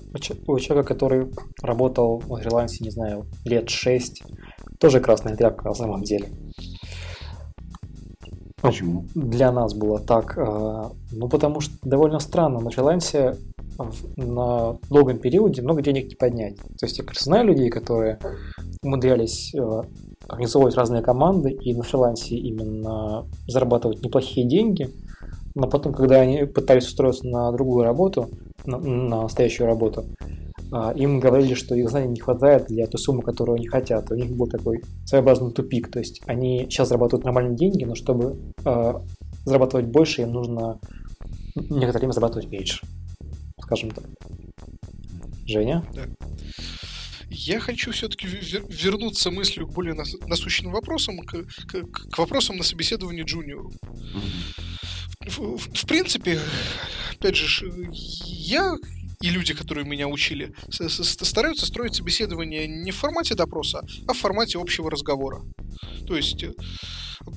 у 0.46 0.58
человека, 0.58 0.94
который 0.94 1.32
работал 1.60 2.18
в 2.18 2.36
фрилансе, 2.40 2.84
не 2.84 2.90
знаю, 2.90 3.26
лет 3.44 3.68
6, 3.68 4.22
тоже 4.78 5.00
красная 5.00 5.36
тряпка 5.36 5.68
на 5.68 5.74
самом 5.74 6.02
деле. 6.02 6.30
Почему? 8.62 9.04
Для 9.14 9.50
нас 9.50 9.74
было 9.74 9.98
так. 9.98 10.38
А, 10.38 10.92
ну, 11.10 11.28
потому 11.28 11.60
что 11.60 11.74
довольно 11.82 12.20
странно. 12.20 12.60
На 12.60 12.70
фрилансе 12.70 13.36
на 14.16 14.76
долгом 14.88 15.18
периоде 15.18 15.62
много 15.62 15.82
денег 15.82 16.08
не 16.08 16.14
поднять. 16.14 16.56
То 16.78 16.86
есть 16.86 16.98
я 16.98 17.04
знаю 17.14 17.46
людей, 17.46 17.70
которые 17.70 18.18
умудрялись 18.82 19.52
а, 19.56 19.84
организовывать 20.28 20.76
разные 20.76 21.02
команды 21.02 21.50
и 21.50 21.74
на 21.74 21.82
фрилансе 21.82 22.36
именно 22.36 23.26
зарабатывать 23.48 24.02
неплохие 24.02 24.46
деньги, 24.46 24.88
но 25.54 25.68
потом, 25.68 25.92
когда 25.92 26.20
они 26.20 26.44
пытались 26.44 26.86
устроиться 26.86 27.26
на 27.26 27.50
другую 27.52 27.84
работу, 27.84 28.30
на, 28.64 28.78
на 28.78 29.22
настоящую 29.22 29.66
работу, 29.66 30.04
им 30.96 31.20
говорили, 31.20 31.54
что 31.54 31.74
их 31.74 31.90
знаний 31.90 32.08
не 32.08 32.20
хватает 32.20 32.66
для 32.68 32.86
той 32.86 32.98
суммы, 32.98 33.22
которую 33.22 33.56
они 33.56 33.66
хотят. 33.66 34.10
У 34.10 34.14
них 34.14 34.30
был 34.30 34.46
такой 34.46 34.82
своеобразный 35.04 35.52
тупик. 35.52 35.90
То 35.90 35.98
есть 35.98 36.22
они 36.26 36.66
сейчас 36.70 36.88
зарабатывают 36.88 37.24
нормальные 37.24 37.56
деньги, 37.56 37.84
но 37.84 37.94
чтобы 37.94 38.38
э, 38.64 38.94
зарабатывать 39.44 39.86
больше, 39.86 40.22
им 40.22 40.32
нужно 40.32 40.80
некоторое 41.54 42.00
время 42.00 42.12
зарабатывать 42.12 42.48
меньше. 42.48 42.86
Скажем 43.60 43.90
так. 43.90 44.04
Женя? 45.46 45.84
Да. 45.94 46.02
Я 47.28 47.60
хочу 47.60 47.92
все-таки 47.92 48.26
вернуться 48.26 49.30
мыслью 49.30 49.66
к 49.66 49.72
более 49.72 49.94
насущным 50.26 50.72
вопросам, 50.72 51.18
к, 51.18 51.44
к, 51.66 52.10
к 52.10 52.18
вопросам 52.18 52.56
на 52.56 52.62
собеседовании 52.62 53.24
джуниору. 53.24 53.72
В, 55.20 55.38
в, 55.38 55.58
в 55.58 55.86
принципе, 55.86 56.38
опять 57.12 57.36
же, 57.36 57.70
я 57.92 58.76
и 59.22 59.30
люди, 59.30 59.54
которые 59.54 59.86
меня 59.86 60.08
учили, 60.08 60.54
стараются 60.70 61.66
строить 61.66 61.94
собеседование 61.94 62.66
не 62.66 62.90
в 62.90 62.96
формате 62.96 63.34
допроса, 63.34 63.86
а 64.06 64.12
в 64.12 64.18
формате 64.18 64.58
общего 64.58 64.90
разговора. 64.90 65.42
То 66.06 66.16
есть 66.16 66.42
э, 66.42 66.52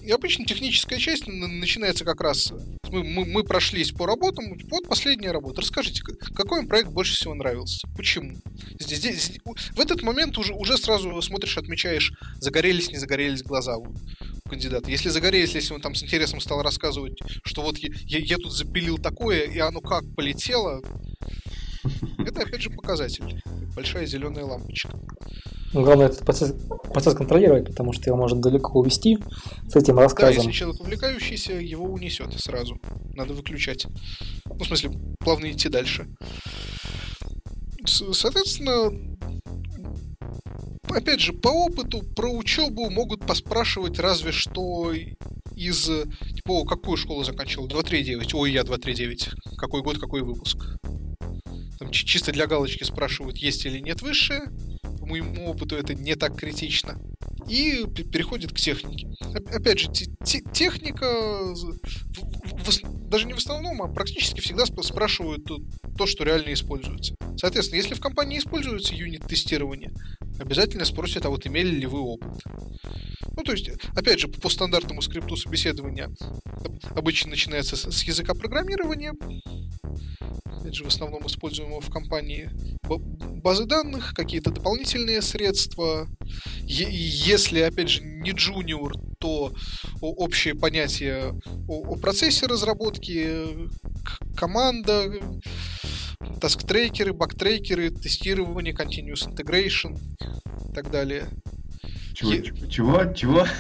и 0.04 0.12
обычно 0.12 0.46
техническая 0.46 1.00
часть 1.00 1.28
начинается 1.28 2.06
как 2.06 2.22
раз. 2.22 2.52
Мы, 2.90 3.04
мы, 3.04 3.26
мы 3.26 3.44
прошлись 3.44 3.92
по 3.92 4.06
работам, 4.06 4.58
вот 4.70 4.88
последняя 4.88 5.32
работа. 5.32 5.62
Расскажите, 5.62 6.02
какой 6.04 6.60
вам 6.60 6.68
проект 6.68 6.90
больше 6.90 7.16
всего 7.16 7.34
нравился? 7.34 7.88
Почему? 7.96 8.36
Здесь, 8.80 9.00
здесь, 9.00 9.32
в 9.46 9.80
этот 9.80 10.02
момент 10.02 10.38
уже, 10.38 10.54
уже 10.54 10.78
сразу 10.78 11.22
смотришь, 11.22 11.58
отмечаешь, 11.58 12.14
загорелись, 12.40 12.90
не 12.92 12.98
загорелись 12.98 13.44
глаза 13.44 13.78
у 13.78 13.94
кандидата. 14.48 14.90
Если 14.90 15.10
загорелись, 15.10 15.56
если 15.56 15.74
он 15.74 15.82
там 15.82 15.96
с 15.96 16.04
интересом 16.04 16.40
стал 16.40 16.62
рассказывать, 16.62 17.18
что 17.44 17.62
вот 17.62 17.78
я, 17.78 17.90
я, 18.06 18.20
я 18.20 18.38
тут 18.38 18.54
запилил 18.54 18.98
такое, 18.98 19.42
и 19.42 19.58
оно 19.60 19.82
как 19.82 20.04
полетело, 20.16 20.82
это, 22.20 22.42
опять 22.42 22.62
же, 22.62 22.70
показатель. 22.70 23.42
Большая 23.76 24.06
зеленая 24.06 24.46
лампочка. 24.46 24.98
Ну, 25.74 25.84
главное 25.84 26.08
этот 26.08 26.26
процесс, 26.26 26.54
процесс 26.94 27.16
контролировать, 27.16 27.68
потому 27.68 27.92
что 27.92 28.10
его 28.10 28.18
может 28.18 28.40
далеко 28.40 28.80
увести 28.80 29.20
с 29.68 29.76
этим 29.76 30.00
рассказом. 30.00 30.36
Да, 30.36 30.42
если 30.42 30.52
человек 30.52 30.82
увлекающийся, 30.82 31.54
его 31.54 31.86
унесет 31.86 32.34
сразу. 32.40 32.80
Надо 33.14 33.34
выключать. 33.34 33.86
Ну, 34.46 34.56
в 34.56 34.66
смысле, 34.66 34.92
плавно 35.20 35.52
идти 35.52 35.68
дальше. 35.68 36.08
Соответственно, 37.86 38.92
опять 40.90 41.20
же, 41.20 41.34
по 41.34 41.50
опыту 41.50 42.04
про 42.16 42.30
учебу 42.30 42.90
могут 42.90 43.26
поспрашивать 43.26 44.00
разве 44.00 44.32
что 44.32 44.94
из, 45.56 45.86
типа, 46.36 46.66
какую 46.66 46.98
школу 46.98 47.24
заканчивал? 47.24 47.68
239. 47.68 48.34
Ой, 48.34 48.52
я 48.52 48.64
239. 48.64 49.30
Какой 49.58 49.82
год, 49.82 49.98
какой 49.98 50.22
выпуск? 50.22 50.58
Там 51.80 51.92
чисто 51.92 52.32
для 52.32 52.48
галочки 52.48 52.84
спрашивают, 52.84 53.38
есть 53.38 53.66
или 53.66 53.80
нет 53.80 54.02
высшее. 54.02 54.52
По 54.82 55.06
моему 55.06 55.50
опыту 55.50 55.76
это 55.76 55.94
не 55.94 56.16
так 56.16 56.36
критично. 56.36 57.00
И 57.50 57.86
переходит 57.86 58.52
к 58.52 58.56
технике. 58.56 59.08
Опять 59.54 59.80
же, 59.80 59.92
техника 59.92 61.54
даже 63.10 63.28
не 63.28 63.34
в 63.34 63.38
основном, 63.38 63.82
а 63.84 63.88
практически 63.88 64.40
всегда 64.40 64.66
спрашивают 64.66 65.46
то, 65.98 66.08
что 66.08 66.24
реально 66.24 66.54
используется. 66.54 67.14
Соответственно, 67.38 67.78
если 67.78 67.94
в 67.94 68.00
компании 68.00 68.40
используется 68.40 68.96
юнит-тестирование, 68.96 69.92
обязательно 70.40 70.86
спросят, 70.86 71.26
а 71.26 71.30
вот 71.30 71.46
имели 71.48 71.70
ли 71.70 71.86
вы 71.86 72.00
опыт. 72.00 72.44
Ну, 73.36 73.44
то 73.44 73.52
есть, 73.52 73.70
опять 73.96 74.20
же, 74.20 74.28
по 74.28 74.50
стандартному 74.50 75.02
скрипту 75.02 75.36
собеседования 75.36 76.10
обычно 76.96 77.32
начинается 77.32 77.76
с 77.76 78.04
языка 78.04 78.34
программирования, 78.34 79.14
опять 80.46 80.76
же, 80.76 80.84
в 80.84 80.88
основном 80.88 81.26
используемого 81.28 81.82
в 81.82 81.90
компании, 81.90 82.50
базы 83.44 83.66
данных, 83.66 84.14
какие-то 84.16 84.52
дополнительные 84.52 85.22
средства. 85.22 86.08
Если, 86.64 87.60
опять 87.60 87.90
же, 87.90 88.04
не 88.04 88.32
джуниор, 88.32 88.94
то 89.20 89.54
общее 90.02 90.56
понятие 90.56 91.40
о, 91.68 91.96
процессе 91.98 92.48
разработки, 92.48 93.46
команда, 94.36 95.12
таск-трекеры, 96.40 97.14
баг-трекеры, 97.14 97.90
тестирование, 97.90 98.74
continuous 98.74 99.28
integration 99.28 99.98
и 100.70 100.74
так 100.74 100.92
далее. 100.92 101.26
Чего? 102.14 102.68
Чего? 102.68 103.14
Чего? 103.14 103.44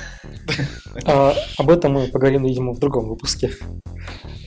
А, 1.05 1.33
об 1.57 1.69
этом 1.69 1.93
мы 1.93 2.07
поговорим, 2.07 2.45
видимо, 2.45 2.73
в 2.73 2.79
другом 2.79 3.09
выпуске. 3.09 3.51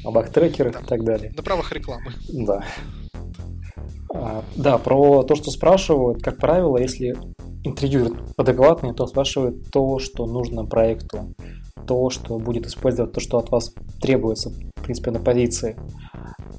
Об 0.03 0.15
бактрекерах 0.15 0.83
и 0.83 0.87
так 0.87 1.05
далее. 1.05 1.31
На 1.37 1.43
правах 1.43 1.73
рекламы. 1.73 2.13
Да. 2.29 2.65
А, 4.15 4.43
да, 4.57 4.79
про 4.79 5.23
то, 5.25 5.35
что 5.35 5.51
спрашивают, 5.51 6.23
как 6.23 6.39
правило, 6.39 6.79
если 6.79 7.17
интервьюер 7.65 8.19
адекватный, 8.37 8.95
то 8.95 9.07
спрашивают 9.07 9.71
то, 9.71 9.99
что 9.99 10.27
нужно 10.27 10.65
проекту, 10.65 11.35
то, 11.87 12.09
что 12.11 12.39
будет 12.39 12.67
использовать, 12.67 13.13
то, 13.13 13.21
что 13.21 13.39
от 13.39 13.51
вас 13.51 13.75
требуется, 14.01 14.51
в 14.77 14.83
принципе, 14.83 15.11
на 15.11 15.21
позиции. 15.21 15.77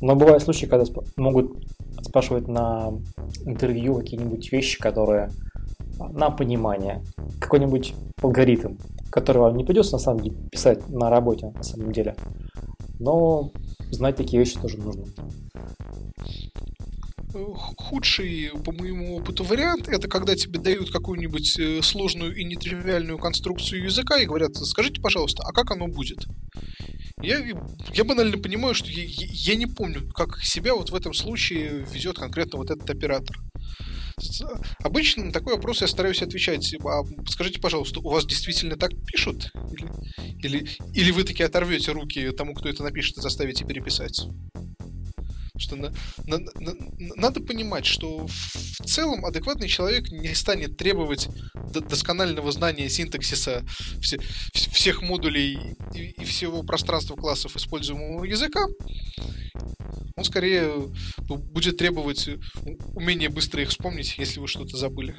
Но 0.01 0.15
бывают 0.15 0.43
случаи, 0.43 0.65
когда 0.65 0.85
могут 1.17 1.63
спрашивать 2.01 2.47
на 2.47 2.93
интервью 3.45 3.95
какие-нибудь 3.95 4.51
вещи, 4.51 4.79
которые 4.79 5.29
на 5.99 6.29
понимание, 6.29 7.03
какой-нибудь 7.39 7.93
алгоритм, 8.21 8.77
который 9.11 9.39
вам 9.39 9.57
не 9.57 9.65
придется 9.65 9.93
на 9.93 9.99
самом 9.99 10.21
деле 10.21 10.37
писать 10.49 10.87
на 10.89 11.09
работе, 11.09 11.51
на 11.55 11.63
самом 11.63 11.91
деле. 11.91 12.15
Но 12.99 13.51
знать 13.91 14.15
такие 14.15 14.39
вещи 14.39 14.59
тоже 14.59 14.77
нужно. 14.77 15.03
Худший, 17.31 18.51
по 18.65 18.71
моему 18.71 19.17
опыту, 19.17 19.43
вариант 19.43 19.87
это 19.87 20.07
когда 20.07 20.35
тебе 20.35 20.59
дают 20.59 20.91
какую-нибудь 20.91 21.59
э, 21.59 21.81
сложную 21.83 22.35
и 22.35 22.43
нетривиальную 22.43 23.19
конструкцию 23.19 23.83
языка 23.83 24.17
и 24.17 24.25
говорят, 24.25 24.55
скажите, 24.55 24.99
пожалуйста, 24.99 25.43
а 25.43 25.51
как 25.51 25.69
оно 25.71 25.87
будет? 25.87 26.25
Я, 27.21 27.45
я 27.93 28.03
банально 28.03 28.37
понимаю, 28.37 28.73
что 28.73 28.89
я, 28.89 29.03
я 29.05 29.55
не 29.55 29.67
помню, 29.67 30.09
как 30.09 30.41
себя 30.41 30.73
вот 30.73 30.89
в 30.89 30.95
этом 30.95 31.13
случае 31.13 31.85
ведет 31.93 32.17
конкретно 32.17 32.57
вот 32.57 32.71
этот 32.71 32.89
оператор. 32.89 33.37
Обычно 34.83 35.25
на 35.25 35.31
такой 35.31 35.53
вопрос 35.53 35.81
я 35.81 35.87
стараюсь 35.87 36.21
отвечать. 36.21 36.73
А 36.83 37.03
скажите, 37.27 37.59
пожалуйста, 37.59 37.99
у 37.99 38.09
вас 38.09 38.25
действительно 38.25 38.75
так 38.75 38.91
пишут? 39.05 39.51
Или, 39.71 39.89
или, 40.41 40.69
или 40.93 41.11
вы 41.11 41.23
таки 41.23 41.43
оторвете 41.43 41.91
руки 41.91 42.31
тому, 42.31 42.53
кто 42.53 42.69
это 42.69 42.83
напишет, 42.83 43.17
и 43.17 43.21
заставите 43.21 43.65
переписать? 43.65 44.27
Что 45.59 45.75
на, 45.75 45.93
на, 46.25 46.39
на, 46.39 46.73
надо 47.15 47.41
понимать, 47.41 47.85
что 47.85 48.27
в 48.27 48.85
целом 48.85 49.25
адекватный 49.25 49.67
человек 49.67 50.09
не 50.11 50.33
станет 50.33 50.77
требовать 50.77 51.29
досконального 51.89 52.51
знания 52.51 52.89
синтаксиса 52.89 53.63
все, 54.01 54.19
всех 54.53 55.01
модулей 55.01 55.75
и, 55.93 56.21
и 56.21 56.23
всего 56.25 56.63
пространства 56.63 57.15
классов 57.15 57.55
используемого 57.55 58.23
языка 58.23 58.65
он 60.19 60.25
скорее 60.25 60.73
ну, 61.29 61.37
будет 61.37 61.77
требовать 61.77 62.27
э, 62.27 62.37
умения 62.93 63.29
быстро 63.29 63.61
их 63.61 63.69
вспомнить, 63.69 64.17
если 64.17 64.39
вы 64.39 64.47
что-то 64.47 64.75
забыли. 64.77 65.15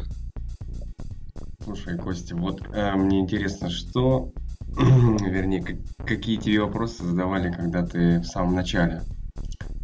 Слушай, 1.64 1.96
Костя, 1.96 2.36
вот 2.36 2.60
э, 2.74 2.94
мне 2.96 3.20
интересно, 3.20 3.70
что, 3.70 4.32
вернее, 4.76 5.62
как, 5.62 5.76
какие 6.06 6.36
тебе 6.36 6.60
вопросы 6.60 7.02
задавали, 7.02 7.50
когда 7.50 7.86
ты 7.86 8.20
в 8.20 8.24
самом 8.24 8.54
начале, 8.54 9.02
э, 9.02 9.19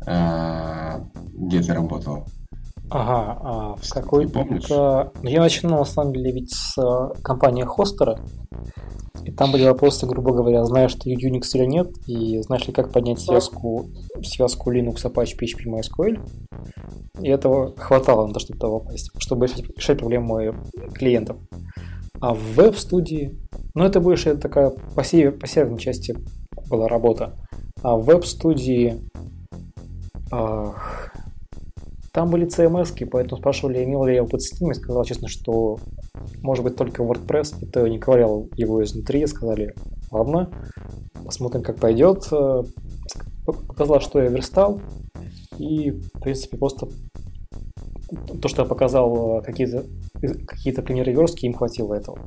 где 0.07 1.63
ты 1.63 1.75
работал? 1.75 2.25
Ага, 2.89 3.39
а 3.43 3.77
в 3.77 3.91
какой-то... 3.91 5.13
Ну, 5.23 5.29
я 5.29 5.43
начинал, 5.43 5.81
на 5.81 5.85
самом 5.85 6.13
деле, 6.13 6.31
ведь 6.31 6.53
с 6.55 6.79
э, 6.79 7.21
компании 7.21 7.65
Хостера, 7.65 8.21
и 9.27 9.33
там 9.33 9.51
были 9.51 9.65
вопросы, 9.65 10.07
грубо 10.07 10.33
говоря, 10.33 10.65
знаешь 10.65 10.95
ты 10.95 11.13
Unix 11.13 11.49
или 11.55 11.67
нет, 11.67 11.89
и 12.07 12.41
знаешь 12.43 12.65
ли, 12.69 12.73
как 12.73 12.93
поднять 12.93 13.19
связку, 13.19 13.91
связку 14.23 14.73
Linux, 14.73 15.05
Apache, 15.05 15.37
PHP, 15.37 15.67
MySQL. 15.67 16.25
И 17.21 17.29
этого 17.29 17.75
хватало 17.77 18.29
на 18.29 18.35
то, 18.35 18.39
чтобы 18.39 18.61
туда 18.61 18.73
попасть, 18.79 19.11
чтобы 19.19 19.47
решать 19.47 19.99
проблемы 19.99 20.55
клиентов. 20.95 21.39
А 22.21 22.35
в 22.35 22.39
веб-студии, 22.55 23.37
ну 23.75 23.85
это 23.85 24.01
больше 24.01 24.37
такая 24.37 24.71
по, 24.95 25.03
север, 25.03 25.33
по 25.33 25.49
северной 25.49 25.81
части 25.81 26.17
была 26.71 26.87
работа. 26.87 27.35
А 27.83 27.97
в 27.97 28.05
веб-студии 28.05 29.01
там 30.31 32.31
были 32.31 32.47
CMS, 32.47 33.07
поэтому 33.11 33.39
спрашивали, 33.39 33.85
имел 33.85 34.07
ли 34.07 34.15
я 34.15 34.23
опыт 34.23 34.41
с 34.41 34.59
ними. 34.59 34.73
Сказал 34.73 35.05
честно, 35.05 35.29
что 35.29 35.79
может 36.43 36.65
быть 36.65 36.75
только 36.75 37.03
WordPress. 37.03 37.63
И 37.63 37.67
то 37.67 37.87
не 37.87 37.99
ковырял 37.99 38.49
его 38.57 38.83
изнутри. 38.83 39.27
Сказали, 39.27 39.75
ладно, 40.11 40.51
посмотрим, 41.25 41.63
как 41.63 41.77
пойдет. 41.77 42.27
Э, 42.33 42.63
показал, 43.45 44.01
что 44.01 44.23
я 44.23 44.29
верстал. 44.29 44.81
И, 45.59 45.91
в 45.91 46.21
принципе, 46.21 46.57
просто 46.57 46.89
то, 48.41 48.49
что 48.49 48.63
я 48.63 48.69
показал, 48.69 49.41
э, 49.41 49.43
какие-то 49.43 49.85
какие 50.47 50.73
примеры 50.75 51.13
верстки, 51.13 51.47
им 51.47 51.55
хватило 51.55 51.95
этого. 51.95 52.19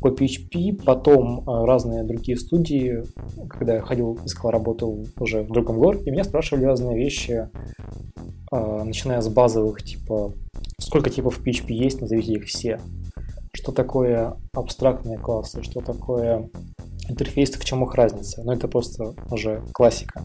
По 0.00 0.08
PHP, 0.08 0.82
потом 0.84 1.40
э, 1.40 1.64
разные 1.64 2.04
другие 2.04 2.36
студии, 2.36 3.02
когда 3.48 3.76
я 3.76 3.80
ходил, 3.80 4.18
искал 4.24 4.50
работу 4.50 5.06
уже 5.18 5.42
в 5.42 5.48
другом 5.48 5.78
городе, 5.78 6.10
меня 6.10 6.24
спрашивали 6.24 6.64
разные 6.64 6.96
вещи, 6.96 7.48
начиная 8.50 9.20
с 9.20 9.28
базовых, 9.28 9.82
типа, 9.82 10.32
сколько 10.80 11.10
типов 11.10 11.40
PHP 11.44 11.72
есть, 11.72 12.00
назовите 12.00 12.32
их 12.32 12.44
все. 12.44 12.80
Что 13.52 13.72
такое 13.72 14.36
абстрактные 14.54 15.18
классы, 15.18 15.62
что 15.62 15.80
такое 15.80 16.48
интерфейс, 17.08 17.50
в 17.50 17.64
чем 17.64 17.84
их 17.84 17.94
разница. 17.94 18.42
Но 18.42 18.52
ну, 18.52 18.58
это 18.58 18.68
просто 18.68 19.14
уже 19.30 19.62
классика. 19.72 20.22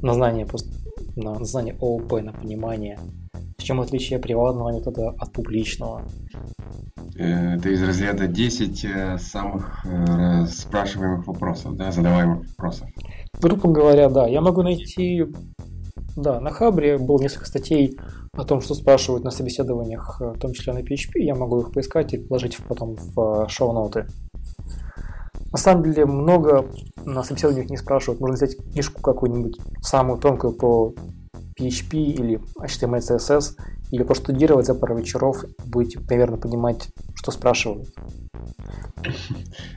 На 0.00 0.14
знание, 0.14 0.46
просто, 0.46 0.70
на 1.16 1.44
знание 1.44 1.76
ООП, 1.80 2.22
на 2.22 2.32
понимание. 2.32 2.98
В 3.58 3.64
чем 3.64 3.80
отличие 3.80 4.18
приватного 4.18 4.72
метода 4.72 5.10
от 5.18 5.32
публичного. 5.32 6.02
Это 7.16 7.68
из 7.70 7.82
разряда 7.82 8.28
10 8.28 8.84
э, 8.84 9.18
самых 9.18 9.84
э, 9.84 10.46
спрашиваемых 10.46 11.26
вопросов, 11.26 11.76
да, 11.76 11.90
задаваемых 11.90 12.46
вопросов. 12.50 12.88
Грубо 13.40 13.68
говоря, 13.68 14.08
да. 14.08 14.28
Я 14.28 14.40
могу 14.40 14.62
найти 14.62 15.24
да, 16.18 16.40
на 16.40 16.50
Хабре 16.50 16.98
было 16.98 17.20
несколько 17.20 17.46
статей 17.46 17.96
о 18.32 18.44
том, 18.44 18.60
что 18.60 18.74
спрашивают 18.74 19.22
на 19.22 19.30
собеседованиях, 19.30 20.20
э, 20.20 20.32
в 20.32 20.38
том 20.38 20.52
числе 20.52 20.72
на 20.72 20.80
PHP. 20.80 21.20
Я 21.20 21.36
могу 21.36 21.60
их 21.60 21.72
поискать 21.72 22.12
и 22.12 22.18
положить 22.18 22.58
потом 22.68 22.96
в 23.14 23.48
шоу-ноты. 23.48 24.06
На 25.52 25.58
самом 25.58 25.84
деле 25.84 26.06
много 26.06 26.66
на 27.04 27.22
собеседованиях 27.22 27.70
не 27.70 27.76
спрашивают. 27.76 28.20
Можно 28.20 28.34
взять 28.34 28.56
книжку 28.56 29.00
какую-нибудь 29.00 29.58
самую 29.80 30.18
тонкую 30.18 30.54
по 30.54 30.94
PHP 31.58 31.96
или 31.96 32.40
HTML, 32.60 33.00
CSS, 33.00 33.56
или 33.90 34.02
проштудировать 34.02 34.66
за 34.66 34.74
пару 34.74 34.96
вечеров, 34.96 35.44
будете 35.64 36.00
примерно 36.00 36.36
понимать, 36.36 36.88
что 37.14 37.30
спрашивают. 37.30 37.88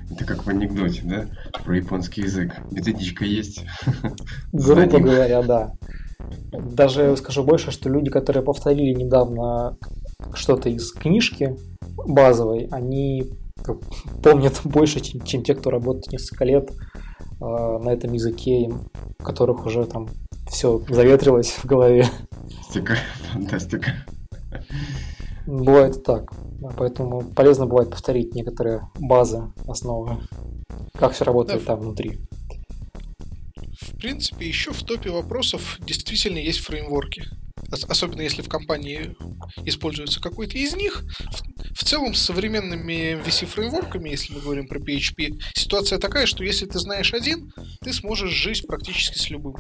Это 0.10 0.26
как 0.26 0.46
в 0.46 0.50
анекдоте, 0.50 1.02
да? 1.04 1.28
Про 1.64 1.78
японский 1.78 2.22
язык. 2.22 2.54
Методичка 2.72 3.24
есть. 3.24 3.64
Грубо 4.52 5.00
говоря, 5.00 5.42
да. 5.44 5.72
Даже 6.52 7.16
скажу 7.18 7.44
больше, 7.44 7.72
что 7.72 7.90
люди, 7.90 8.10
которые 8.10 8.44
повторили 8.44 8.94
недавно 8.94 9.78
что-то 10.34 10.70
из 10.70 10.92
книжки 10.92 11.56
базовой, 12.06 12.68
они 12.72 13.32
помнят 14.24 14.62
больше, 14.64 15.00
чем, 15.00 15.22
чем 15.22 15.44
те, 15.44 15.56
кто 15.56 15.70
работает 15.70 16.12
несколько 16.12 16.46
лет 16.46 16.72
э, 16.72 17.44
на 17.44 17.90
этом 17.90 18.14
языке, 18.14 18.70
которых 19.24 19.66
уже 19.66 19.86
там 19.86 20.10
все 20.52 20.84
заветрилось 20.90 21.52
в 21.52 21.66
голове. 21.66 22.08
Фантастика, 22.42 22.98
фантастика. 23.32 24.06
Бывает 25.48 26.04
так. 26.04 26.32
Поэтому 26.78 27.22
полезно 27.22 27.66
бывает 27.66 27.90
повторить 27.90 28.36
некоторые 28.36 28.90
базы, 29.00 29.52
основы, 29.68 30.20
как 30.94 31.14
все 31.14 31.26
работает 31.26 31.62
да. 31.62 31.68
там 31.68 31.80
внутри. 31.80 32.20
В 33.82 33.98
принципе, 33.98 34.48
еще 34.48 34.72
в 34.72 34.84
топе 34.84 35.10
вопросов 35.10 35.78
действительно 35.80 36.38
есть 36.38 36.60
фреймворки. 36.60 37.24
Особенно 37.88 38.22
если 38.22 38.42
в 38.42 38.50
компании 38.50 39.16
используется 39.66 40.22
какой-то 40.22 40.58
из 40.58 40.76
них. 40.76 41.04
В 41.74 41.84
целом, 41.84 42.14
с 42.14 42.22
современными 42.22 43.22
MVC-фреймворками, 43.22 44.10
если 44.10 44.34
мы 44.34 44.42
говорим 44.42 44.68
про 44.68 44.80
PHP, 44.80 45.42
ситуация 45.56 46.00
такая, 46.00 46.26
что 46.26 46.44
если 46.44 46.66
ты 46.66 46.80
знаешь 46.80 47.14
один, 47.14 47.52
ты 47.82 47.94
сможешь 47.94 48.32
жить 48.32 48.66
практически 48.68 49.18
с 49.18 49.30
любым. 49.30 49.56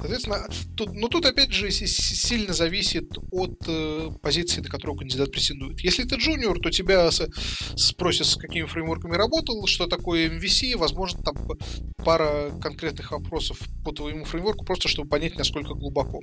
Соответственно, 0.00 0.46
тут, 0.76 0.94
но 0.94 1.08
тут 1.08 1.26
опять 1.26 1.52
же 1.52 1.70
сильно 1.70 2.54
зависит 2.54 3.12
от 3.30 3.58
э, 3.68 4.08
позиции, 4.22 4.62
на 4.62 4.68
которую 4.68 4.98
кандидат 4.98 5.30
претендует. 5.30 5.80
Если 5.80 6.04
ты 6.04 6.16
джуниор, 6.16 6.58
то 6.58 6.70
тебя 6.70 7.10
спросят, 7.76 8.26
с 8.26 8.36
какими 8.36 8.64
фреймворками 8.64 9.14
работал, 9.14 9.66
что 9.66 9.86
такое 9.86 10.30
MVC, 10.30 10.76
возможно, 10.78 11.22
там 11.22 11.36
пара 12.02 12.50
конкретных 12.62 13.12
вопросов 13.12 13.58
по 13.84 13.92
твоему 13.92 14.24
фреймворку, 14.24 14.64
просто 14.64 14.88
чтобы 14.88 15.08
понять, 15.10 15.36
насколько 15.36 15.74
глубоко. 15.74 16.20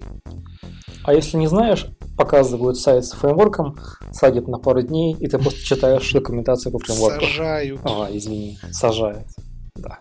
А 1.04 1.14
если 1.14 1.38
не 1.38 1.48
знаешь, 1.48 1.86
показывают 2.18 2.78
сайт 2.78 3.06
с 3.06 3.12
фреймворком, 3.14 3.78
садят 4.12 4.48
на 4.48 4.57
пару 4.58 4.82
дней, 4.82 5.16
и 5.20 5.28
ты 5.28 5.38
просто 5.38 5.62
читаешь 5.62 6.12
документацию 6.12 6.72
по 6.72 6.80
фреймворку. 6.80 7.26
Сажают. 7.26 7.82
А, 7.84 8.08
извини, 8.12 8.58
сажают. 8.72 9.28
Да. 9.76 10.00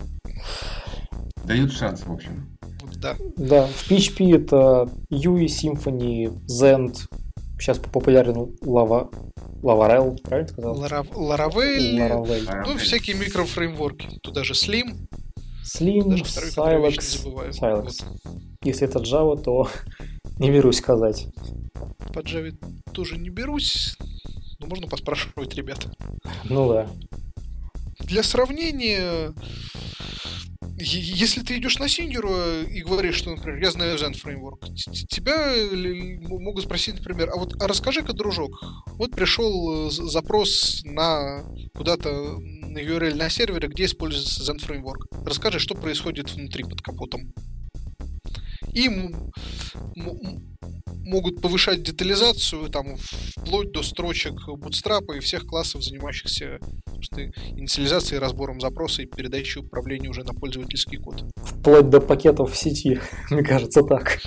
Дают 1.44 1.72
шанс, 1.72 2.02
в 2.04 2.12
общем 2.12 2.56
да. 2.96 3.16
Да, 3.36 3.66
в 3.66 3.90
PHP 3.90 4.34
это 4.34 4.90
UI, 5.10 5.46
Symfony, 5.46 6.32
Zend, 6.46 6.96
сейчас 7.58 7.78
популярен 7.78 8.56
Lava, 8.62 9.10
Laravel, 9.62 10.16
правильно 10.22 10.48
сказал? 10.48 10.82
Laravel, 10.82 11.14
Laravel, 11.14 12.64
ну, 12.66 12.76
всякие 12.78 13.16
микрофреймворки. 13.16 14.18
Туда 14.22 14.44
же 14.44 14.54
Slim. 14.54 15.08
Slim, 15.64 16.10
Даже 16.10 16.24
второй, 16.24 16.90
Silex, 16.90 17.22
забываю. 17.22 17.50
Silex. 17.52 17.82
Вот. 17.82 18.42
Если 18.62 18.88
это 18.88 19.00
Java, 19.00 19.40
то 19.40 19.68
не 20.38 20.50
берусь 20.50 20.78
сказать. 20.78 21.26
По 22.12 22.20
Java 22.20 22.56
тоже 22.92 23.18
не 23.18 23.30
берусь, 23.30 23.96
но 24.58 24.66
можно 24.66 24.86
поспрашивать 24.86 25.54
ребят. 25.54 25.86
Ну 26.44 26.72
да. 26.72 26.90
Для 28.00 28.22
сравнения, 28.22 29.34
если 30.78 31.40
ты 31.40 31.56
идешь 31.56 31.78
на 31.78 31.88
синьора 31.88 32.62
и 32.62 32.82
говоришь, 32.82 33.16
что, 33.16 33.30
например, 33.30 33.62
я 33.62 33.70
знаю 33.70 33.96
Zen 33.96 34.12
Framework, 34.12 34.74
тебя 35.08 35.54
могут 36.28 36.64
спросить, 36.64 36.96
например, 36.96 37.30
а 37.30 37.36
вот 37.36 37.60
а 37.60 37.66
расскажи-ка, 37.66 38.12
дружок, 38.12 38.60
вот 38.98 39.12
пришел 39.12 39.88
э, 39.88 39.90
запрос 39.90 40.82
на 40.84 41.42
куда-то 41.74 42.38
на 42.40 42.78
URL 42.78 43.14
на 43.14 43.30
сервере, 43.30 43.68
где 43.68 43.86
используется 43.86 44.42
Zen 44.42 44.58
Framework. 44.58 45.24
Расскажи, 45.24 45.58
что 45.58 45.74
происходит 45.74 46.32
внутри 46.32 46.64
под 46.64 46.82
капотом. 46.82 47.32
И 48.72 48.90
могут 51.06 51.40
повышать 51.40 51.82
детализацию 51.82 52.68
там 52.68 52.96
вплоть 52.98 53.70
до 53.72 53.82
строчек 53.82 54.34
Bootstrap 54.48 55.16
и 55.16 55.20
всех 55.20 55.46
классов, 55.46 55.82
занимающихся 55.84 56.58
инициализацией, 57.56 58.18
разбором 58.20 58.60
запроса 58.60 59.02
и 59.02 59.06
передачей 59.06 59.60
управления 59.60 60.08
уже 60.10 60.24
на 60.24 60.34
пользовательский 60.34 60.98
код. 60.98 61.24
Вплоть 61.36 61.88
до 61.88 62.00
пакетов 62.00 62.52
в 62.52 62.56
сети, 62.56 63.00
мне 63.30 63.42
кажется, 63.42 63.82
так. 63.82 64.20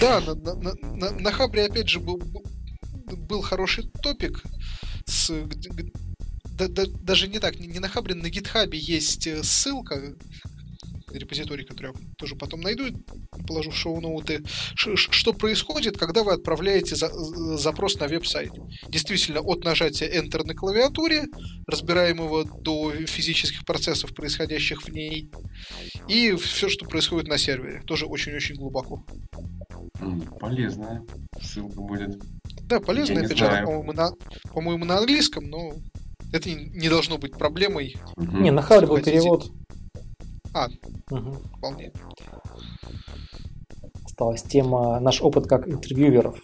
Да, 0.00 0.20
на, 0.20 0.34
на, 0.34 0.72
на, 0.82 1.10
на- 1.10 1.32
Хабре, 1.32 1.64
опять 1.66 1.88
же, 1.88 1.98
был, 2.00 2.16
был- 2.18 3.42
хороший 3.42 3.90
топик. 4.02 4.42
С, 5.06 5.32
да- 6.56 6.68
да- 6.68 6.86
даже 7.02 7.26
не 7.28 7.40
так, 7.40 7.58
не, 7.58 7.66
не 7.66 7.80
на 7.80 7.88
Хабре, 7.88 8.14
на 8.14 8.28
Гитхабе 8.30 8.78
есть 8.78 9.26
э, 9.26 9.42
ссылка, 9.42 10.14
репозиторий, 11.18 11.64
который 11.64 11.92
я 11.94 12.00
тоже 12.18 12.34
потом 12.36 12.60
найду, 12.60 12.86
и 12.86 12.94
положу 13.46 13.70
в 13.70 13.76
шоу-ноуты, 13.76 14.42
что 14.74 15.32
происходит, 15.32 15.96
когда 15.96 16.22
вы 16.22 16.32
отправляете 16.32 16.96
за- 16.96 17.08
з- 17.12 17.56
запрос 17.58 17.98
на 17.98 18.06
веб-сайт. 18.08 18.52
Действительно, 18.88 19.40
от 19.40 19.64
нажатия 19.64 20.08
Enter 20.08 20.44
на 20.44 20.54
клавиатуре, 20.54 21.24
разбираемого 21.66 22.44
до 22.44 22.92
физических 23.06 23.64
процессов, 23.64 24.14
происходящих 24.14 24.82
в 24.82 24.88
ней, 24.90 25.30
и 26.08 26.32
все, 26.36 26.68
что 26.68 26.86
происходит 26.86 27.28
на 27.28 27.38
сервере. 27.38 27.82
Тоже 27.86 28.06
очень-очень 28.06 28.56
глубоко. 28.56 29.04
Полезная 30.40 31.02
ссылка 31.40 31.80
будет. 31.80 32.18
Да, 32.62 32.80
полезно, 32.80 33.14
Я 33.14 33.20
не 33.20 33.26
опять 33.26 33.38
же, 33.38 33.46
по-моему, 33.46 33.92
на, 33.92 34.10
по-моему, 34.52 34.84
на 34.84 34.98
английском, 34.98 35.44
но 35.44 35.72
это 36.32 36.50
не, 36.50 36.88
должно 36.88 37.18
быть 37.18 37.32
проблемой 37.32 37.94
Мгм. 38.16 38.42
Не, 38.42 38.50
на 38.50 38.62
Хабре 38.62 38.86
был 38.86 38.96
Хотите? 38.96 39.18
перевод. 39.18 39.50
А. 40.54 40.68
Мгм. 41.10 41.34
вполне. 41.56 41.92
Осталась 44.04 44.42
тема 44.42 45.00
наш 45.00 45.20
опыт 45.20 45.46
как 45.46 45.66
интервьюеров. 45.68 46.40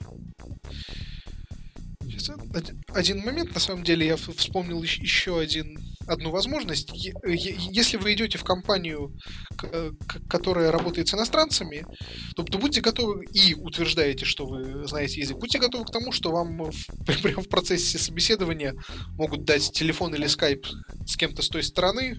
Сейчас, 2.03 2.31
од- 2.31 2.75
Один 2.93 3.21
момент, 3.21 3.55
на 3.55 3.61
самом 3.61 3.85
деле, 3.85 4.05
я 4.07 4.17
вспомнил 4.17 4.83
ещ- 4.83 5.01
еще 5.01 5.39
один, 5.39 5.79
одну 6.09 6.31
возможность. 6.33 6.91
Е- 6.93 7.15
Если 7.25 7.99
вы 7.99 8.13
идете 8.15 8.37
в 8.37 8.43
компанию, 8.43 9.17
э, 9.63 9.93
которая 10.29 10.73
работает 10.73 11.07
с 11.09 11.15
иностранцами, 11.15 11.87
то, 12.35 12.43
то 12.43 12.59
будьте 12.59 12.81
готовы 12.81 13.25
и 13.33 13.55
утверждаете, 13.55 14.25
что 14.25 14.45
вы 14.47 14.87
знаете 14.89 15.21
язык, 15.21 15.39
будьте 15.39 15.59
готовы 15.61 15.85
к 15.85 15.91
тому, 15.93 16.11
что 16.11 16.33
вам 16.33 16.59
в, 16.71 16.73
прямо 17.23 17.43
в 17.43 17.49
процессе 17.49 17.99
собеседования 17.99 18.75
могут 19.17 19.45
дать 19.45 19.71
телефон 19.73 20.13
или 20.15 20.27
скайп 20.27 20.67
с 21.07 21.17
кем-то 21.17 21.43
с 21.43 21.49
той 21.49 21.63
стороны 21.63 22.17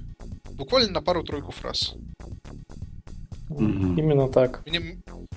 буквально 0.56 0.92
на 0.92 1.02
пару-тройку 1.02 1.52
фраз. 1.52 1.96
Мгм. 3.50 3.98
Именно 3.98 4.30
так. 4.30 4.66
Меня, 4.66 4.80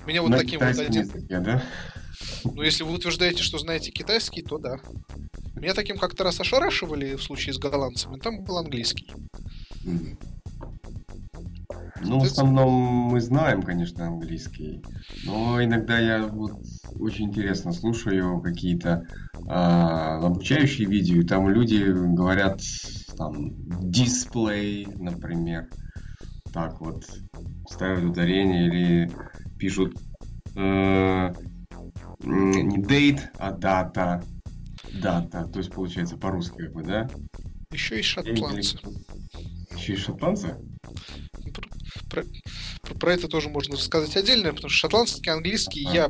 меня 0.05 0.21
вот 0.21 0.29
На 0.29 0.37
таким 0.37 0.59
вот 0.59 0.79
один... 0.79 1.01
языке, 1.01 1.39
да? 1.39 1.61
Ну, 2.43 2.61
если 2.61 2.83
вы 2.83 2.93
утверждаете, 2.93 3.43
что 3.43 3.57
знаете 3.57 3.91
китайский, 3.91 4.41
то 4.41 4.57
да. 4.57 4.77
Меня 5.55 5.73
таким 5.73 5.97
как-то 5.97 6.23
раз 6.23 6.39
ошарашивали 6.39 7.15
в 7.15 7.23
случае 7.23 7.53
с 7.53 7.57
голландцами, 7.57 8.19
там 8.19 8.43
был 8.43 8.57
английский. 8.57 9.11
Мгм. 9.83 10.17
Ну, 12.01 12.19
в 12.19 12.23
основном 12.23 12.71
мы 12.71 13.19
знаем, 13.19 13.63
конечно, 13.63 14.07
английский, 14.07 14.81
но 15.23 15.63
иногда 15.63 15.97
я 15.97 16.27
вот 16.27 16.59
очень 16.99 17.25
интересно 17.25 17.71
слушаю 17.71 18.41
какие-то 18.41 19.07
а, 19.47 20.17
обучающие 20.25 20.87
видео, 20.87 21.21
и 21.21 21.25
там 21.25 21.49
люди 21.49 21.83
говорят 21.83 22.61
там 23.15 23.53
дисплей, 23.91 24.87
например, 24.97 25.69
так 26.53 26.79
вот 26.81 27.05
ставят 27.69 28.03
ударение 28.03 28.67
или 28.67 29.11
пишут 29.57 29.95
э, 30.55 31.33
не 32.23 32.77
date, 32.77 33.21
а 33.37 33.51
дата, 33.51 34.23
дата, 34.93 35.45
то 35.45 35.59
есть 35.59 35.71
получается 35.71 36.17
по-русски 36.17 36.57
как 36.57 36.73
бы, 36.73 36.83
да? 36.83 37.09
Еще 37.71 37.99
и 37.99 38.03
шотландцы. 38.03 38.77
Еще 39.75 39.93
и 39.93 39.97
шотландцы? 39.97 40.55
Про, 42.09 42.23
про- 42.83 42.95
про 42.95 43.13
это 43.13 43.27
тоже 43.27 43.49
можно 43.49 43.75
рассказать 43.75 44.15
отдельно, 44.15 44.49
потому 44.53 44.69
что 44.69 44.87
шотландский, 44.87 45.31
английский 45.31 45.85
А. 45.87 45.93
я 45.93 46.09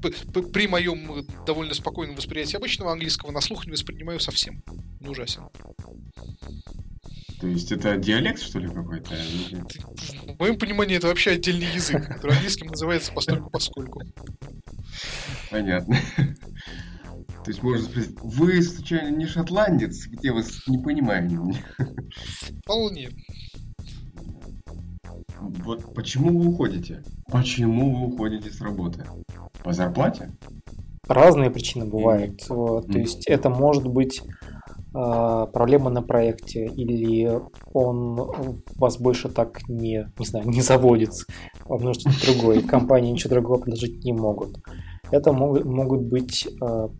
при 0.00 0.66
моем 0.66 1.12
э, 1.12 1.22
довольно 1.46 1.74
спокойном 1.74 2.16
восприятии 2.16 2.56
обычного 2.56 2.92
английского 2.92 3.30
на 3.30 3.40
слух 3.40 3.66
не 3.66 3.72
воспринимаю 3.72 4.20
совсем. 4.20 4.62
Он 5.00 5.08
ужасен. 5.08 5.42
То 7.40 7.46
есть 7.46 7.70
это 7.70 7.96
диалект, 7.96 8.40
что 8.40 8.58
ли, 8.58 8.68
какой-то? 8.68 9.14
В 9.14 10.38
моем 10.40 10.58
понимании 10.58 10.96
это 10.96 11.06
вообще 11.06 11.32
отдельный 11.32 11.72
язык, 11.72 12.06
который 12.06 12.32
английским 12.32 12.66
называется 12.66 13.12
постольку 13.12 13.50
поскольку. 13.50 14.02
Понятно. 15.50 15.96
То 17.44 17.50
есть 17.52 17.62
можно 17.62 17.84
спросить, 17.84 18.16
вы 18.20 18.62
случайно 18.62 19.16
не 19.16 19.26
шотландец? 19.26 20.06
Где 20.06 20.32
вас 20.32 20.66
не 20.66 20.78
понимаю? 20.78 21.54
Вполне. 22.64 23.10
Вот 25.40 25.94
почему 25.94 26.38
вы 26.38 26.48
уходите? 26.48 27.02
Почему 27.30 27.94
вы 27.94 28.14
уходите 28.14 28.50
с 28.50 28.60
работы? 28.60 29.04
По 29.62 29.72
зарплате? 29.72 30.32
Разные 31.06 31.50
причины 31.50 31.86
бывают. 31.86 32.46
Вот, 32.48 32.86
То 32.90 32.98
есть 32.98 33.26
это 33.26 33.48
может 33.48 33.86
быть 33.86 34.22
а, 34.94 35.46
проблема 35.46 35.90
на 35.90 36.02
проекте, 36.02 36.66
или 36.66 37.40
он 37.72 38.18
вас 38.76 38.98
больше 38.98 39.28
так 39.28 39.68
не, 39.68 40.10
не 40.18 40.26
знаю, 40.26 40.48
не 40.48 40.60
заводит, 40.60 41.12
вам 41.66 41.82
нужно 41.82 42.10
что-то 42.10 42.32
другое, 42.32 42.62
компании 42.62 43.12
ничего 43.12 43.30
другого 43.30 43.60
предложить 43.60 44.04
не 44.04 44.12
могут. 44.12 44.58
Это 45.10 45.32
могут, 45.32 45.64
могут 45.64 46.02
быть 46.02 46.48
а, 46.60 46.90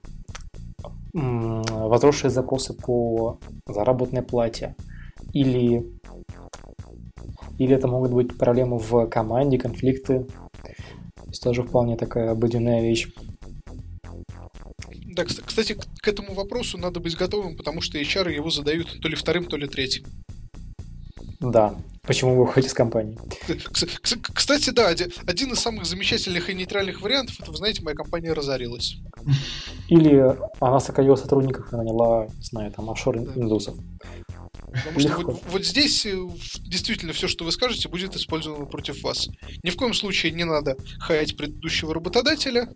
м, 1.14 1.62
возросшие 1.62 2.30
запросы 2.30 2.74
по 2.74 3.38
заработной 3.66 4.22
плате, 4.22 4.74
или, 5.32 5.84
или 7.58 7.74
это 7.74 7.86
могут 7.88 8.12
быть 8.12 8.36
проблемы 8.38 8.78
в 8.78 9.06
команде, 9.06 9.58
конфликты. 9.58 10.26
То 10.62 11.24
есть 11.28 11.42
тоже 11.42 11.62
вполне 11.62 11.96
такая 11.96 12.30
обыденная 12.30 12.80
вещь. 12.82 13.08
Да, 15.14 15.24
кс- 15.24 15.42
кстати, 15.44 15.76
к 16.00 16.08
этому 16.08 16.34
вопросу 16.34 16.78
надо 16.78 17.00
быть 17.00 17.16
готовым, 17.16 17.56
потому 17.56 17.80
что 17.80 17.98
HR 17.98 18.32
его 18.32 18.50
задают 18.50 19.00
то 19.00 19.08
ли 19.08 19.16
вторым, 19.16 19.44
то 19.46 19.56
ли 19.56 19.66
третьим. 19.66 20.04
Да. 21.40 21.74
Почему 22.02 22.34
вы 22.36 22.44
уходите 22.44 22.70
с 22.70 22.74
компании? 22.74 23.18
Кс- 23.48 23.88
кс- 24.02 24.18
Кстати, 24.32 24.70
да, 24.70 24.88
оди- 24.88 25.12
один 25.26 25.52
из 25.52 25.58
самых 25.58 25.84
замечательных 25.84 26.48
и 26.48 26.54
нейтральных 26.54 27.02
вариантов, 27.02 27.36
это, 27.40 27.50
вы 27.50 27.56
знаете, 27.56 27.82
моя 27.82 27.94
компания 27.94 28.32
разорилась. 28.32 28.96
Или 29.88 30.34
она 30.60 30.80
сократила 30.80 31.16
сотрудников 31.16 31.72
и 31.72 31.76
наняла, 31.76 32.26
не 32.26 32.42
знаю, 32.44 32.72
там 32.72 32.88
офшор 32.88 33.18
Да. 33.20 33.32
индусов. 33.40 33.76
Потому 34.72 35.00
что 35.00 35.16
вот, 35.16 35.42
вот 35.46 35.64
здесь 35.64 36.04
э, 36.06 36.16
действительно 36.60 37.12
все, 37.12 37.28
что 37.28 37.44
вы 37.44 37.52
скажете, 37.52 37.88
будет 37.88 38.14
использовано 38.16 38.66
против 38.66 39.02
вас. 39.02 39.28
Ни 39.62 39.70
в 39.70 39.76
коем 39.76 39.94
случае 39.94 40.32
не 40.32 40.44
надо 40.44 40.76
хаять 41.00 41.36
предыдущего 41.36 41.94
работодателя. 41.94 42.68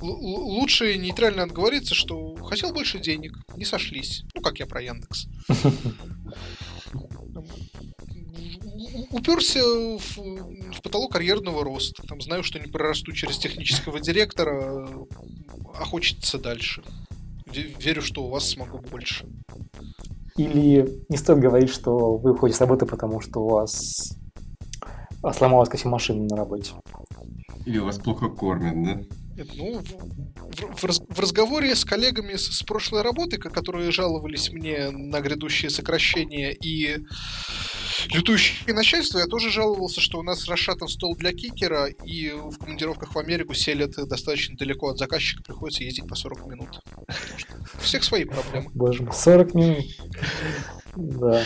Л- 0.00 0.06
лучше 0.08 0.96
нейтрально 0.96 1.42
отговориться, 1.44 1.94
что 1.94 2.34
хотел 2.36 2.72
больше 2.72 2.98
денег, 2.98 3.36
не 3.56 3.64
сошлись. 3.64 4.24
Ну, 4.34 4.42
как 4.42 4.58
я 4.60 4.66
про 4.66 4.82
Яндекс. 4.82 5.26
Уперся 9.10 9.60
в, 9.62 10.16
в 10.16 10.82
потолок 10.82 11.12
карьерного 11.12 11.64
роста. 11.64 12.02
Там 12.06 12.20
знаю, 12.20 12.42
что 12.42 12.58
не 12.58 12.66
прорасту 12.66 13.12
через 13.12 13.38
технического 13.38 14.00
директора, 14.00 14.88
а 15.74 15.84
хочется 15.84 16.38
дальше. 16.38 16.82
Ве- 17.46 17.74
Верю, 17.82 18.02
что 18.02 18.24
у 18.24 18.28
вас 18.30 18.48
смогу 18.48 18.78
больше. 18.78 19.26
Или 20.36 21.02
не 21.08 21.16
стоит 21.16 21.40
говорить, 21.40 21.70
что 21.70 22.16
вы 22.16 22.32
уходите 22.32 22.58
с 22.58 22.60
работы, 22.60 22.86
потому 22.86 23.20
что 23.20 23.40
у 23.40 23.48
вас 23.50 24.16
а 25.22 25.32
сломалась 25.32 25.68
кофемашина 25.68 26.24
на 26.24 26.36
работе. 26.36 26.72
Или 27.66 27.78
вас 27.78 27.98
плохо 27.98 28.28
кормят, 28.28 28.82
да? 28.82 29.00
Ну, 29.54 29.80
в, 29.80 30.82
в, 30.82 31.14
в 31.14 31.20
разговоре 31.20 31.74
с 31.74 31.84
коллегами 31.84 32.34
с, 32.34 32.58
с 32.58 32.62
прошлой 32.62 33.02
работы, 33.02 33.38
которые 33.38 33.90
жаловались 33.90 34.50
мне 34.50 34.90
на 34.90 35.20
грядущее 35.20 35.70
сокращение 35.70 36.54
и 36.54 37.04
лютующее 38.08 38.74
начальство, 38.74 39.18
я 39.18 39.26
тоже 39.26 39.50
жаловался, 39.50 40.00
что 40.00 40.18
у 40.18 40.22
нас 40.22 40.48
расшатан 40.48 40.88
стол 40.88 41.16
для 41.16 41.32
кикера, 41.32 41.86
и 41.86 42.30
в 42.30 42.58
командировках 42.58 43.14
в 43.14 43.18
Америку 43.18 43.54
селят 43.54 43.92
достаточно 44.08 44.56
далеко 44.56 44.90
от 44.90 44.98
заказчика, 44.98 45.42
приходится 45.42 45.84
ездить 45.84 46.08
по 46.08 46.14
40 46.14 46.46
минут. 46.46 46.80
У 47.74 47.82
всех 47.82 48.04
свои 48.04 48.24
проблемы. 48.24 48.70
Боже 48.74 49.02
мой, 49.02 49.12
40 49.12 49.54
минут. 49.54 49.84
Да. 50.96 51.44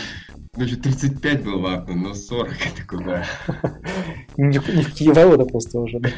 Даже 0.53 0.77
35 0.77 1.43
был 1.43 1.59
ватно, 1.59 1.95
но 1.95 2.13
40 2.13 2.49
это 2.49 2.87
куда? 2.87 3.27
Не 4.37 4.59
в 4.59 4.93
Киеве 4.93 5.45
просто 5.45 5.79
уже, 5.79 5.99
да. 5.99 6.09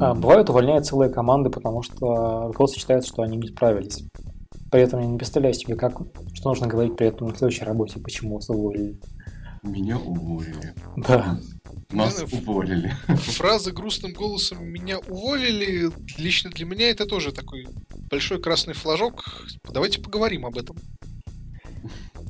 А, 0.00 0.14
бывают 0.14 0.50
увольняют 0.50 0.86
целые 0.86 1.10
команды, 1.10 1.50
потому 1.50 1.82
что 1.82 2.48
руководство 2.48 2.80
считает, 2.80 3.06
что 3.06 3.22
они 3.22 3.36
не 3.36 3.48
справились. 3.48 4.04
При 4.70 4.82
этом 4.82 5.00
я 5.00 5.06
не 5.06 5.16
представляю 5.16 5.54
себе, 5.54 5.76
как, 5.76 6.00
что 6.34 6.48
нужно 6.48 6.66
говорить 6.66 6.96
при 6.96 7.06
этом 7.06 7.28
на 7.28 7.36
следующей 7.36 7.64
работе, 7.64 8.00
почему 8.00 8.36
вас 8.36 8.50
уволили. 8.50 8.98
Меня 9.62 9.98
уволили. 9.98 10.74
Да. 10.96 11.38
Нас 11.90 12.22
уволили. 12.32 12.92
Фраза 13.06 13.72
грустным 13.72 14.12
голосом 14.12 14.64
«меня 14.64 14.98
уволили» 14.98 15.90
лично 16.18 16.50
для 16.50 16.66
меня 16.66 16.90
это 16.90 17.06
тоже 17.06 17.32
такой 17.32 17.66
большой 18.10 18.40
красный 18.40 18.74
флажок. 18.74 19.46
Давайте 19.72 20.00
поговорим 20.00 20.46
об 20.46 20.56
этом. 20.56 20.76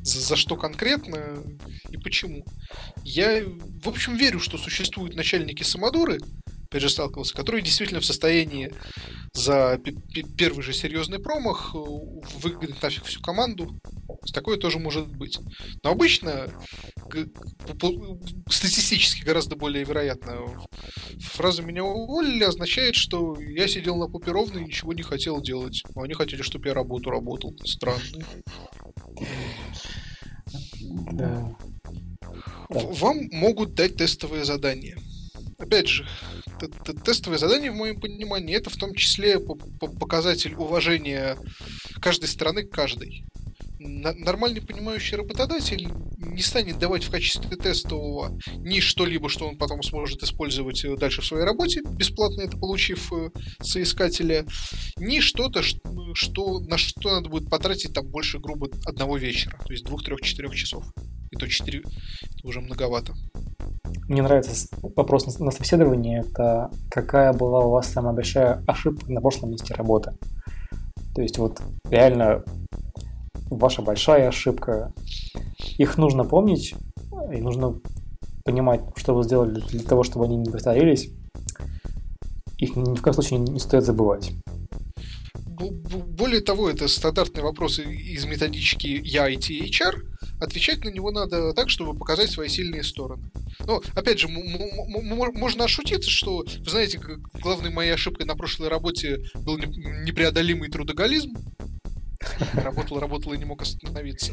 За, 0.03 0.21
за 0.21 0.37
что 0.37 0.57
конкретно 0.57 1.39
и 1.91 1.97
почему. 1.97 2.45
Я, 3.03 3.43
в 3.83 3.89
общем, 3.89 4.17
верю, 4.17 4.41
что 4.41 4.57
существуют 4.59 5.17
начальники 5.17 5.63
самодуры, 5.63 6.21
опять 6.77 6.83
же, 6.83 6.91
сталкивался, 6.91 7.35
которые 7.35 7.63
действительно 7.63 8.01
в 8.01 8.05
состоянии 8.05 8.71
за 9.33 9.81
первый 10.37 10.63
же 10.63 10.75
серьезный 10.75 11.19
промах 11.19 11.75
э, 11.75 11.79
выгнать 11.79 12.83
нафиг 12.83 13.05
всю 13.05 13.21
команду. 13.23 13.79
Такое 14.35 14.59
тоже 14.59 14.79
может 14.79 15.09
быть. 15.09 15.39
Но 15.83 15.91
обычно 15.91 16.49
статистически 18.51 19.25
гораздо 19.25 19.57
более 19.57 19.85
вероятно. 19.85 20.69
Фраза 21.21 21.63
«меня 21.63 21.83
уволили» 21.83 22.45
означает, 22.45 22.95
что 22.95 23.41
я 23.41 23.69
сидел 23.69 23.97
на 23.97 24.07
попе 24.07 24.33
ровно 24.33 24.59
и 24.59 24.65
ничего 24.65 24.93
не 24.93 25.03
хотел 25.03 25.41
делать. 25.41 25.83
А 25.95 26.03
они 26.03 26.13
хотели, 26.13 26.43
чтобы 26.43 26.69
я 26.69 26.75
работу 26.75 27.09
работал. 27.09 27.57
Странно. 27.65 28.27
Да. 31.13 31.57
Вам 32.69 33.29
могут 33.33 33.75
дать 33.75 33.97
тестовые 33.97 34.45
задания. 34.45 34.99
Опять 35.59 35.89
же, 35.89 36.07
тестовые 37.05 37.39
задания, 37.39 37.73
в 37.73 37.77
моем 37.77 37.99
понимании, 37.99 38.55
это 38.55 38.71
в 38.71 38.77
том 38.77 38.95
числе 38.95 39.39
показатель 39.39 40.55
уважения 40.55 41.37
каждой 42.01 42.27
страны 42.27 42.65
к 42.65 42.71
каждой. 42.71 43.25
Нормальный 43.79 44.63
понимающий 44.63 45.17
работодатель 45.17 45.89
не 46.17 46.43
станет 46.43 46.79
давать 46.79 47.05
в 47.05 47.11
качестве 47.11 47.57
тестового 47.57 48.39
ни 48.57 48.81
что-либо, 48.81 49.29
что 49.29 49.49
он 49.49 49.59
потом 49.59 49.83
сможет 49.83 50.23
использовать 50.23 50.83
э, 50.85 50.97
дальше 50.97 51.21
в 51.21 51.27
своей 51.27 51.45
работе, 51.45 51.83
бесплатно 51.83 52.43
это 52.43 52.57
получив 52.57 53.13
э, 53.13 53.31
соискателя, 53.61 54.47
ни 54.99 55.21
что-то, 55.21 55.63
что, 55.63 56.61
на 56.61 56.79
что 56.79 57.11
надо 57.11 57.29
будет 57.29 57.51
потратить 57.51 57.93
там 57.93 58.07
больше 58.07 58.39
грубо 58.39 58.69
одного 58.87 59.19
вечера, 59.19 59.59
то 59.65 59.73
есть 59.73 59.85
двух, 59.85 60.03
трех, 60.03 60.23
четырех 60.23 60.55
часов. 60.55 60.85
И 61.31 61.37
то 61.37 61.49
четыре 61.49 61.81
это 61.81 62.47
уже 62.47 62.61
многовато. 62.61 63.15
Мне 64.09 64.23
нравится 64.23 64.69
вопрос 64.97 65.39
на 65.39 65.51
собеседовании, 65.51 66.21
это 66.21 66.71
какая 66.91 67.33
была 67.33 67.65
у 67.65 67.71
вас 67.71 67.89
самая 67.89 68.15
большая 68.15 68.63
ошибка 68.67 69.11
на 69.11 69.21
прошлом 69.21 69.51
месте 69.51 69.75
работы. 69.75 70.13
То 71.15 71.23
есть 71.23 71.39
вот 71.39 71.61
реально 71.91 72.45
ваша 73.51 73.83
большая 73.83 74.29
ошибка. 74.29 74.93
Их 75.79 75.99
нужно 75.99 76.25
помнить, 76.25 76.75
и 77.33 77.41
нужно 77.41 77.81
понимать, 78.45 78.83
что 78.95 79.15
вы 79.15 79.25
сделали 79.25 79.61
для 79.61 79.83
того, 79.83 80.05
чтобы 80.05 80.27
они 80.27 80.37
не 80.37 80.51
повторились. 80.51 81.11
Их 82.59 82.77
ни 82.77 82.95
в 82.95 83.03
коем 83.03 83.15
случае 83.15 83.41
не 83.41 83.61
стоит 83.61 83.85
забывать. 83.85 84.33
Более 85.47 86.41
того, 86.41 86.71
это 86.71 86.87
стандартный 86.87 87.43
вопрос 87.43 87.79
из 87.79 88.25
методички 88.25 89.01
Я 89.03 89.31
IT 89.31 89.49
HR. 89.71 90.16
Отвечать 90.41 90.85
на 90.85 90.91
него 90.91 91.11
надо 91.11 91.53
так, 91.55 91.71
чтобы 91.71 91.99
показать 91.99 92.31
свои 92.31 92.49
сильные 92.49 92.83
стороны. 92.85 93.31
Но, 93.67 93.83
опять 93.95 94.19
же, 94.19 94.29
можно 94.29 95.65
ошутиться, 95.65 96.11
что, 96.11 96.45
вы 96.59 96.71
знаете, 96.71 97.01
главной 97.41 97.71
моей 97.71 97.93
ошибкой 97.93 98.27
на 98.27 98.37
прошлой 98.37 98.69
работе 98.69 99.25
был 99.35 99.57
непреодолимый 99.59 100.69
трудоголизм. 100.69 101.35
Работал, 102.55 102.99
работал 102.99 103.33
и 103.33 103.39
не 103.39 103.45
мог 103.45 103.63
остановиться. 103.63 104.33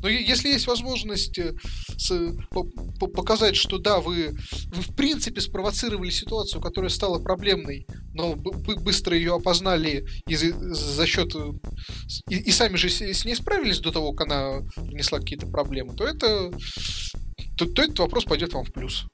Но 0.00 0.08
если 0.08 0.48
есть 0.48 0.66
возможность 0.66 1.38
э, 1.38 1.54
с, 1.96 2.12
по, 2.50 2.64
по, 3.00 3.06
показать, 3.08 3.56
что 3.56 3.78
да, 3.78 4.00
вы, 4.00 4.36
вы 4.66 4.82
в 4.82 4.94
принципе 4.94 5.40
спровоцировали 5.40 6.10
ситуацию, 6.10 6.62
которая 6.62 6.90
стала 6.90 7.18
проблемной, 7.18 7.86
но 8.14 8.34
быстро 8.36 9.16
ее 9.16 9.34
опознали 9.34 10.06
и 10.26 10.36
за, 10.36 10.52
за 10.74 11.06
счет 11.06 11.34
и, 12.28 12.36
и 12.36 12.50
сами 12.50 12.76
же 12.76 12.88
с, 12.88 13.00
с 13.00 13.24
ней 13.24 13.34
справились 13.34 13.80
до 13.80 13.90
того, 13.90 14.12
как 14.12 14.28
она 14.28 14.60
принесла 14.76 15.18
какие-то 15.18 15.46
проблемы, 15.46 15.94
то 15.94 16.04
это 16.04 16.50
то, 17.56 17.66
то 17.66 17.82
этот 17.82 17.98
вопрос 17.98 18.24
пойдет 18.24 18.52
вам 18.52 18.64
в 18.64 18.72
плюс. 18.72 19.06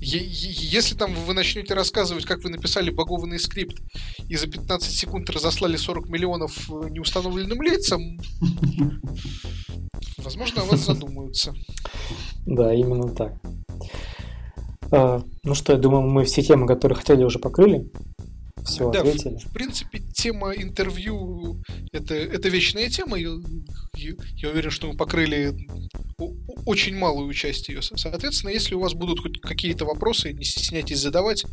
Если 0.00 0.94
там 0.94 1.14
вы 1.14 1.34
начнете 1.34 1.74
рассказывать, 1.74 2.24
как 2.24 2.42
вы 2.44 2.50
написали 2.50 2.90
багованный 2.90 3.38
скрипт 3.38 3.78
и 4.28 4.36
за 4.36 4.46
15 4.46 4.90
секунд 4.90 5.28
разослали 5.30 5.76
40 5.76 6.08
миллионов 6.08 6.70
э, 6.70 6.88
неустановленным 6.90 7.60
лицам, 7.62 8.18
возможно, 10.18 10.62
о 10.62 10.66
вас 10.66 10.80
задумаются. 10.86 11.54
Да, 12.46 12.72
именно 12.72 13.08
так. 13.08 13.34
А, 14.90 15.22
ну 15.42 15.54
что, 15.54 15.72
я 15.72 15.78
думаю, 15.78 16.02
мы 16.02 16.24
все 16.24 16.42
темы, 16.42 16.66
которые 16.66 16.96
хотели, 16.96 17.24
уже 17.24 17.38
покрыли. 17.38 17.90
Все, 18.64 18.90
да, 18.90 19.00
ответили. 19.00 19.36
В, 19.36 19.46
в 19.46 19.52
принципе, 19.52 19.98
тема 19.98 20.52
интервью 20.52 21.60
это, 21.92 22.14
это 22.14 22.48
вечная 22.48 22.88
тема. 22.88 23.16
Я, 23.16 23.30
я 23.94 24.50
уверен, 24.50 24.70
что 24.70 24.88
мы 24.88 24.96
покрыли 24.96 25.56
очень 26.66 26.96
малую 26.96 27.32
часть 27.32 27.68
ее. 27.68 27.82
Соответственно, 27.82 28.50
если 28.50 28.74
у 28.74 28.80
вас 28.80 28.94
будут 28.94 29.20
хоть 29.20 29.40
какие-то 29.40 29.84
вопросы, 29.84 30.32
не 30.32 30.44
стесняйтесь 30.44 31.00
задавать. 31.00 31.44